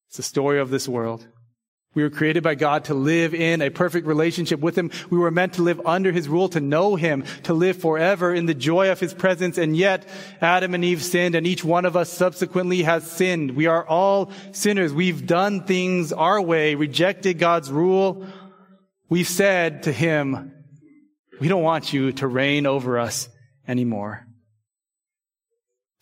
It's 0.07 0.17
the 0.17 0.23
story 0.23 0.59
of 0.59 0.69
this 0.69 0.87
world. 0.87 1.27
We 1.95 2.03
were 2.03 2.09
created 2.09 2.43
by 2.43 2.55
God 2.55 2.85
to 2.85 2.93
live 2.93 3.33
in 3.33 3.61
a 3.61 3.69
perfect 3.69 4.05
relationship 4.05 4.59
with 4.59 4.77
Him. 4.77 4.91
We 5.09 5.17
were 5.17 5.31
meant 5.31 5.53
to 5.53 5.61
live 5.61 5.81
under 5.85 6.11
His 6.11 6.27
rule, 6.27 6.49
to 6.49 6.59
know 6.59 6.97
Him, 6.97 7.23
to 7.43 7.53
live 7.53 7.77
forever 7.77 8.35
in 8.35 8.47
the 8.47 8.53
joy 8.53 8.91
of 8.91 8.99
His 8.99 9.13
presence. 9.13 9.57
And 9.57 9.77
yet, 9.77 10.05
Adam 10.41 10.73
and 10.73 10.83
Eve 10.83 11.01
sinned, 11.01 11.35
and 11.35 11.47
each 11.47 11.63
one 11.63 11.85
of 11.85 11.95
us 11.95 12.11
subsequently 12.11 12.83
has 12.83 13.09
sinned. 13.09 13.51
We 13.55 13.67
are 13.67 13.87
all 13.87 14.29
sinners. 14.51 14.93
We've 14.93 15.25
done 15.25 15.63
things 15.63 16.11
our 16.11 16.41
way, 16.41 16.75
rejected 16.75 17.39
God's 17.39 17.71
rule. 17.71 18.27
We've 19.07 19.27
said 19.27 19.83
to 19.83 19.93
Him, 19.93 20.51
we 21.39 21.47
don't 21.47 21.63
want 21.63 21.93
you 21.93 22.11
to 22.13 22.27
reign 22.27 22.65
over 22.65 22.99
us 22.99 23.29
anymore. 23.69 24.27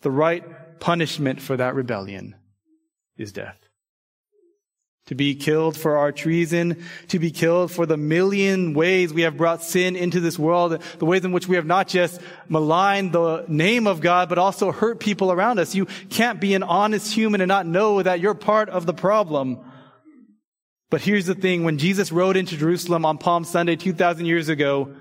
The 0.00 0.10
right 0.10 0.80
punishment 0.80 1.40
for 1.40 1.56
that 1.56 1.76
rebellion 1.76 2.34
is 3.16 3.32
death 3.32 3.63
to 5.06 5.14
be 5.14 5.34
killed 5.34 5.76
for 5.76 5.98
our 5.98 6.12
treason, 6.12 6.82
to 7.08 7.18
be 7.18 7.30
killed 7.30 7.70
for 7.70 7.84
the 7.84 7.96
million 7.96 8.72
ways 8.72 9.12
we 9.12 9.22
have 9.22 9.36
brought 9.36 9.62
sin 9.62 9.96
into 9.96 10.18
this 10.18 10.38
world, 10.38 10.80
the 10.98 11.04
ways 11.04 11.24
in 11.24 11.32
which 11.32 11.46
we 11.46 11.56
have 11.56 11.66
not 11.66 11.88
just 11.88 12.20
maligned 12.48 13.12
the 13.12 13.44
name 13.46 13.86
of 13.86 14.00
God, 14.00 14.28
but 14.30 14.38
also 14.38 14.72
hurt 14.72 15.00
people 15.00 15.30
around 15.30 15.58
us. 15.58 15.74
You 15.74 15.86
can't 16.08 16.40
be 16.40 16.54
an 16.54 16.62
honest 16.62 17.12
human 17.12 17.42
and 17.42 17.48
not 17.48 17.66
know 17.66 18.02
that 18.02 18.20
you're 18.20 18.34
part 18.34 18.70
of 18.70 18.86
the 18.86 18.94
problem. 18.94 19.60
But 20.90 21.02
here's 21.02 21.26
the 21.26 21.34
thing. 21.34 21.64
When 21.64 21.76
Jesus 21.76 22.10
rode 22.10 22.36
into 22.36 22.56
Jerusalem 22.56 23.04
on 23.04 23.18
Palm 23.18 23.44
Sunday 23.44 23.76
2,000 23.76 24.24
years 24.24 24.48
ago, 24.48 24.94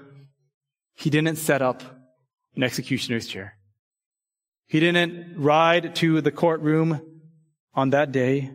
he 0.95 1.10
didn't 1.10 1.38
set 1.38 1.62
up 1.62 1.82
an 2.56 2.64
executioner's 2.64 3.28
chair. 3.28 3.58
He 4.68 4.80
didn't 4.80 5.36
ride 5.38 5.95
to 5.97 6.20
the 6.22 6.32
courtroom 6.32 7.01
on 7.74 7.91
that 7.91 8.12
day. 8.12 8.51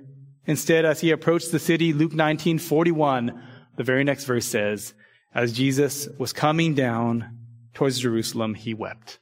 Instead, 0.49 0.87
as 0.87 1.01
he 1.01 1.11
approached 1.11 1.53
the 1.53 1.59
city, 1.59 1.93
Luke 1.93 2.15
19, 2.15 2.59
41, 2.59 3.41
the 3.77 3.85
very 3.85 4.03
next 4.03 4.25
verse 4.25 4.47
says, 4.47 4.95
as 5.35 5.53
Jesus 5.53 6.09
was 6.19 6.33
coming 6.33 6.75
down 6.75 7.39
towards 7.75 8.01
Jerusalem, 8.01 8.55
he 8.55 8.73
wept. 8.73 9.19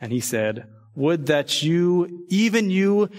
And 0.00 0.10
he 0.10 0.20
said, 0.20 0.68
would 0.94 1.26
that 1.26 1.62
you, 1.62 2.24
even 2.30 2.70
you, 2.70 3.10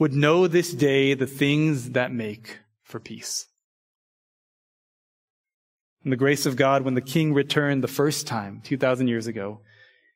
would 0.00 0.12
know 0.12 0.48
this 0.48 0.74
day 0.74 1.14
the 1.14 1.26
things 1.26 1.90
that 1.90 2.12
make 2.12 2.58
for 2.82 2.98
peace. 2.98 3.46
In 6.04 6.10
the 6.10 6.16
grace 6.16 6.46
of 6.46 6.56
God, 6.56 6.82
when 6.82 6.94
the 6.94 7.00
king 7.00 7.32
returned 7.32 7.84
the 7.84 7.88
first 7.88 8.26
time, 8.26 8.60
2,000 8.64 9.06
years 9.06 9.28
ago, 9.28 9.60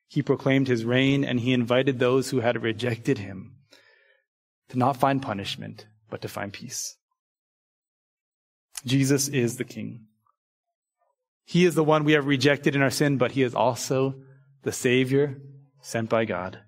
he 0.09 0.21
proclaimed 0.21 0.67
his 0.67 0.83
reign 0.83 1.23
and 1.23 1.39
he 1.39 1.53
invited 1.53 1.97
those 1.97 2.29
who 2.29 2.41
had 2.41 2.61
rejected 2.61 3.19
him 3.19 3.55
to 4.67 4.77
not 4.77 4.97
find 4.97 5.21
punishment, 5.21 5.85
but 6.13 6.21
to 6.21 6.27
find 6.27 6.53
peace. 6.53 6.95
Jesus 8.85 9.29
is 9.29 9.57
the 9.57 9.63
King. 9.63 10.05
He 11.43 11.65
is 11.65 11.73
the 11.73 11.83
one 11.83 12.03
we 12.03 12.11
have 12.11 12.27
rejected 12.27 12.75
in 12.75 12.83
our 12.83 12.91
sin, 12.91 13.17
but 13.17 13.31
He 13.31 13.41
is 13.41 13.55
also 13.55 14.13
the 14.61 14.71
Savior 14.71 15.41
sent 15.81 16.11
by 16.11 16.25
God 16.25 16.59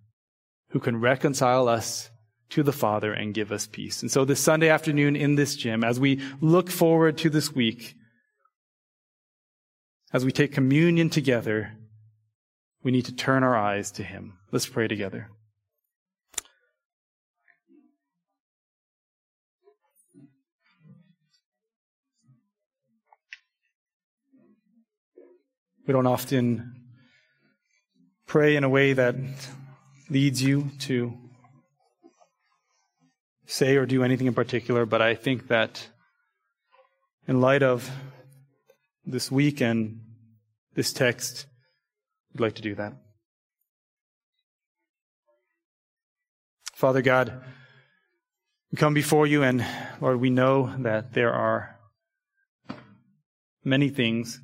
who 0.71 0.79
can 0.79 0.99
reconcile 0.99 1.67
us 1.67 2.09
to 2.49 2.63
the 2.63 2.73
Father 2.73 3.13
and 3.13 3.35
give 3.35 3.51
us 3.51 3.67
peace. 3.67 4.01
And 4.01 4.09
so 4.09 4.25
this 4.25 4.39
Sunday 4.39 4.69
afternoon 4.69 5.15
in 5.15 5.35
this 5.35 5.55
gym, 5.55 5.83
as 5.83 5.99
we 5.99 6.23
look 6.41 6.71
forward 6.71 7.15
to 7.19 7.29
this 7.29 7.53
week, 7.53 7.93
as 10.11 10.25
we 10.25 10.31
take 10.31 10.53
communion 10.53 11.11
together, 11.11 11.77
we 12.81 12.91
need 12.91 13.05
to 13.05 13.13
turn 13.13 13.43
our 13.43 13.55
eyes 13.55 13.91
to 13.91 14.03
Him. 14.03 14.39
Let's 14.51 14.65
pray 14.65 14.87
together. 14.87 15.29
We 25.87 25.91
don't 25.91 26.07
often 26.07 26.81
pray 28.25 28.55
in 28.55 28.63
a 28.63 28.69
way 28.69 28.93
that 28.93 29.15
leads 30.09 30.41
you 30.41 30.71
to 30.79 31.13
say 33.45 33.75
or 33.75 33.85
do 33.85 34.03
anything 34.03 34.25
in 34.25 34.33
particular, 34.33 34.87
but 34.87 35.03
I 35.03 35.13
think 35.13 35.47
that 35.49 35.87
in 37.27 37.39
light 37.39 37.61
of 37.61 37.87
this 39.05 39.31
week 39.31 39.61
and 39.61 40.01
this 40.73 40.91
text, 40.91 41.45
we'd 42.33 42.41
like 42.41 42.55
to 42.55 42.63
do 42.63 42.73
that. 42.75 42.93
Father 46.73 47.03
God, 47.03 47.43
we 48.71 48.77
come 48.77 48.95
before 48.95 49.27
you, 49.27 49.43
and 49.43 49.63
Lord, 50.01 50.19
we 50.19 50.31
know 50.31 50.75
that 50.79 51.13
there 51.13 51.31
are 51.31 51.79
many 53.63 53.89
things 53.89 54.41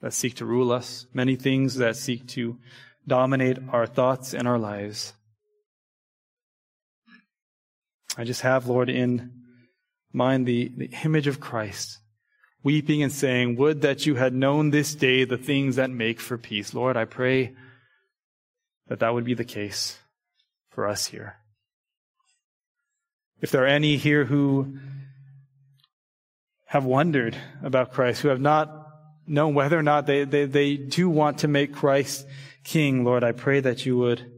that 0.00 0.14
seek 0.14 0.34
to 0.36 0.44
rule 0.44 0.72
us, 0.72 1.06
many 1.12 1.36
things 1.36 1.76
that 1.76 1.96
seek 1.96 2.26
to 2.28 2.58
dominate 3.06 3.58
our 3.70 3.86
thoughts 3.86 4.34
and 4.34 4.46
our 4.46 4.58
lives. 4.58 5.12
I 8.16 8.24
just 8.24 8.40
have, 8.42 8.66
Lord, 8.66 8.90
in 8.90 9.32
mind 10.12 10.46
the, 10.46 10.72
the 10.76 10.90
image 11.04 11.26
of 11.26 11.40
Christ, 11.40 11.98
weeping 12.62 13.02
and 13.02 13.12
saying, 13.12 13.56
Would 13.56 13.82
that 13.82 14.06
you 14.06 14.16
had 14.16 14.34
known 14.34 14.70
this 14.70 14.94
day 14.94 15.24
the 15.24 15.38
things 15.38 15.76
that 15.76 15.90
make 15.90 16.20
for 16.20 16.36
peace. 16.36 16.74
Lord, 16.74 16.96
I 16.96 17.04
pray 17.04 17.54
that 18.88 19.00
that 19.00 19.14
would 19.14 19.24
be 19.24 19.34
the 19.34 19.44
case 19.44 19.98
for 20.70 20.88
us 20.88 21.06
here. 21.06 21.36
If 23.40 23.50
there 23.50 23.64
are 23.64 23.68
any 23.68 23.96
here 23.96 24.24
who 24.24 24.78
have 26.66 26.84
wondered 26.84 27.36
about 27.62 27.92
Christ, 27.92 28.20
who 28.20 28.28
have 28.28 28.40
not 28.40 28.79
know 29.30 29.48
whether 29.48 29.78
or 29.78 29.82
not 29.82 30.06
they, 30.06 30.24
they, 30.24 30.44
they 30.44 30.76
do 30.76 31.08
want 31.08 31.38
to 31.38 31.48
make 31.48 31.72
Christ 31.72 32.26
king, 32.64 33.04
Lord, 33.04 33.24
I 33.24 33.32
pray 33.32 33.60
that 33.60 33.86
you 33.86 33.96
would 33.96 34.30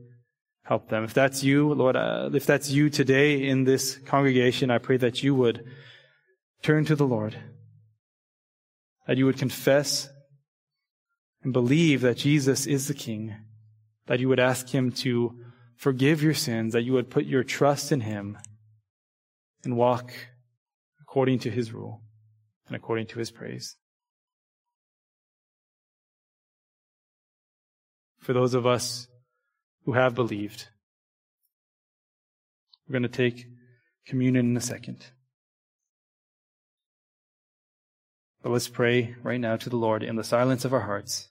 help 0.65 0.89
them. 0.89 1.05
If 1.05 1.15
that's 1.15 1.43
you, 1.43 1.73
Lord, 1.73 1.97
uh, 1.97 2.31
if 2.33 2.47
that's 2.47 2.71
you 2.71 2.91
today 2.91 3.49
in 3.49 3.65
this 3.65 3.97
congregation, 3.97 4.71
I 4.71 4.79
pray 4.79 4.99
that 4.99 5.23
you 5.23 5.35
would 5.35 5.65
turn 6.63 6.85
to 6.85 6.95
the 6.95 7.07
Lord, 7.07 7.37
that 9.07 9.17
you 9.17 9.27
would 9.27 9.39
confess 9.39 10.09
and 11.43 11.53
believe 11.53 12.03
that 12.03 12.19
Jesus 12.19 12.67
is 12.67 12.87
the 12.87 12.95
King, 12.95 13.35
that 14.07 14.21
you 14.21 14.29
would 14.29 14.39
ask 14.39 14.69
Him 14.69 14.93
to 14.93 15.41
forgive 15.77 16.23
your 16.23 16.35
sins, 16.35 16.75
that 16.75 16.83
you 16.83 16.93
would 16.93 17.11
put 17.11 17.25
your 17.25 17.43
trust 17.43 17.91
in 17.91 18.01
Him 18.01 18.39
and 19.65 19.77
walk 19.77 20.13
according 21.01 21.41
to 21.41 21.51
His 21.51 21.73
rule 21.73 22.03
and 22.69 22.77
according 22.77 23.07
to 23.09 23.19
His 23.19 23.31
praise. 23.31 23.77
For 28.23 28.33
those 28.33 28.55
of 28.55 28.67
us 28.67 29.09
who 29.85 29.93
have 29.93 30.15
believed. 30.15 30.69
We're 32.87 32.93
going 32.93 33.03
to 33.03 33.09
take 33.09 33.47
communion 34.07 34.51
in 34.51 34.57
a 34.57 34.61
second. 34.61 35.05
But 38.43 38.51
let's 38.51 38.69
pray 38.69 39.17
right 39.23 39.41
now 39.41 39.57
to 39.57 39.69
the 39.69 39.77
Lord 39.77 40.03
in 40.03 40.17
the 40.17 40.25
silence 40.25 40.65
of 40.65 40.73
our 40.73 40.81
hearts, 40.81 41.29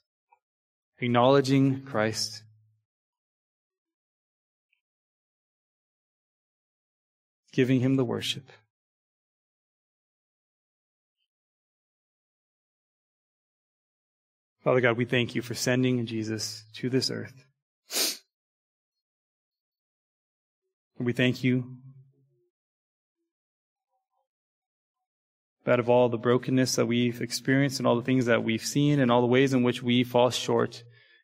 acknowledging 0.99 1.81
Christ. 1.83 2.43
Giving 7.53 7.79
him 7.81 7.95
the 7.95 8.05
worship. 8.05 8.49
Father 14.63 14.79
God, 14.79 14.95
we 14.95 15.05
thank 15.05 15.33
you 15.33 15.41
for 15.41 15.55
sending 15.55 16.05
Jesus 16.05 16.65
to 16.75 16.87
this 16.87 17.09
earth. 17.09 17.45
We 20.99 21.13
thank 21.13 21.43
you 21.43 21.77
out 25.65 25.79
of 25.79 25.89
all 25.89 26.09
the 26.09 26.17
brokenness 26.17 26.75
that 26.75 26.85
we've 26.85 27.21
experienced 27.21 27.79
and 27.79 27.87
all 27.87 27.95
the 27.95 28.03
things 28.03 28.27
that 28.27 28.43
we've 28.43 28.63
seen 28.63 28.99
and 28.99 29.11
all 29.11 29.21
the 29.21 29.27
ways 29.27 29.53
in 29.53 29.63
which 29.63 29.81
we 29.81 30.03
fall 30.03 30.29
short 30.29 30.83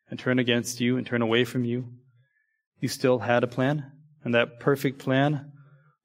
and 0.09 0.19
turn 0.19 0.39
against 0.39 0.79
you 0.79 0.97
and 0.97 1.05
turn 1.05 1.21
away 1.21 1.43
from 1.43 1.63
you. 1.63 1.89
You 2.79 2.87
still 2.87 3.19
had 3.19 3.43
a 3.43 3.47
plan, 3.47 3.91
and 4.23 4.33
that 4.33 4.59
perfect 4.59 4.97
plan 4.97 5.51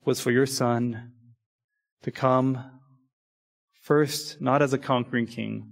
was 0.04 0.20
for 0.20 0.30
your 0.30 0.46
son 0.46 1.12
to 2.02 2.10
come 2.10 2.62
first, 3.80 4.40
not 4.40 4.60
as 4.60 4.74
a 4.74 4.78
conquering 4.78 5.26
king, 5.26 5.71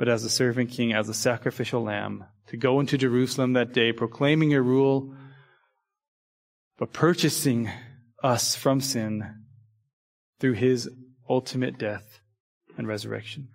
but 0.00 0.08
as 0.08 0.24
a 0.24 0.30
servant 0.30 0.70
king, 0.70 0.94
as 0.94 1.10
a 1.10 1.14
sacrificial 1.14 1.82
lamb, 1.82 2.24
to 2.46 2.56
go 2.56 2.80
into 2.80 2.96
Jerusalem 2.96 3.52
that 3.52 3.74
day, 3.74 3.92
proclaiming 3.92 4.50
your 4.50 4.62
rule, 4.62 5.14
but 6.78 6.90
purchasing 6.90 7.70
us 8.24 8.54
from 8.54 8.80
sin 8.80 9.44
through 10.38 10.54
his 10.54 10.88
ultimate 11.28 11.76
death 11.76 12.20
and 12.78 12.88
resurrection. 12.88 13.48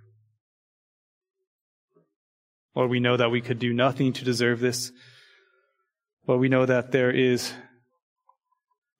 Lord, 2.75 2.91
we 2.91 2.99
know 2.99 3.17
that 3.17 3.31
we 3.31 3.41
could 3.41 3.57
do 3.57 3.73
nothing 3.73 4.13
to 4.13 4.23
deserve 4.23 4.59
this, 4.59 4.91
but 6.27 6.37
we 6.37 6.47
know 6.47 6.67
that 6.67 6.91
there 6.91 7.09
is 7.09 7.51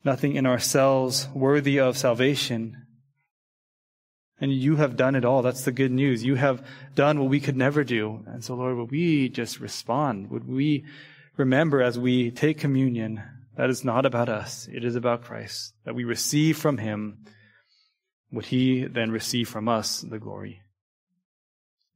nothing 0.04 0.36
in 0.36 0.48
ourselves 0.48 1.28
worthy 1.36 1.80
of 1.80 1.96
salvation. 1.96 2.85
And 4.40 4.54
you 4.54 4.76
have 4.76 4.98
done 4.98 5.16
it 5.16 5.24
all. 5.24 5.42
That's 5.42 5.64
the 5.64 5.72
good 5.72 5.92
news. 5.92 6.24
You 6.24 6.36
have 6.36 6.66
done 6.94 7.20
what 7.20 7.30
we 7.30 7.40
could 7.40 7.56
never 7.56 7.84
do. 7.84 8.24
And 8.28 8.44
so, 8.44 8.56
Lord, 8.56 8.76
would 8.76 8.92
we 8.92 9.30
just 9.30 9.60
respond? 9.60 10.30
Would 10.30 10.48
we 10.48 10.86
remember 11.38 11.82
as 11.82 11.98
we 11.98 12.32
take 12.32 12.60
communion 12.60 13.24
that 13.56 13.70
it's 13.70 13.86
not 13.86 14.06
about 14.06 14.30
us, 14.30 14.68
it 14.72 14.84
is 14.84 14.96
about 14.96 15.24
Christ, 15.24 15.74
that 15.86 15.96
we 15.96 16.04
receive 16.04 16.58
from 16.58 16.78
Him 16.78 17.26
what 18.30 18.46
He 18.46 18.86
then 18.86 19.12
receive 19.12 19.48
from 19.48 19.70
us, 19.70 20.02
the 20.02 20.20
glory. 20.20 20.62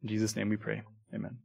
In 0.01 0.09
Jesus' 0.09 0.35
name 0.35 0.49
we 0.49 0.57
pray. 0.57 0.83
Amen. 1.13 1.39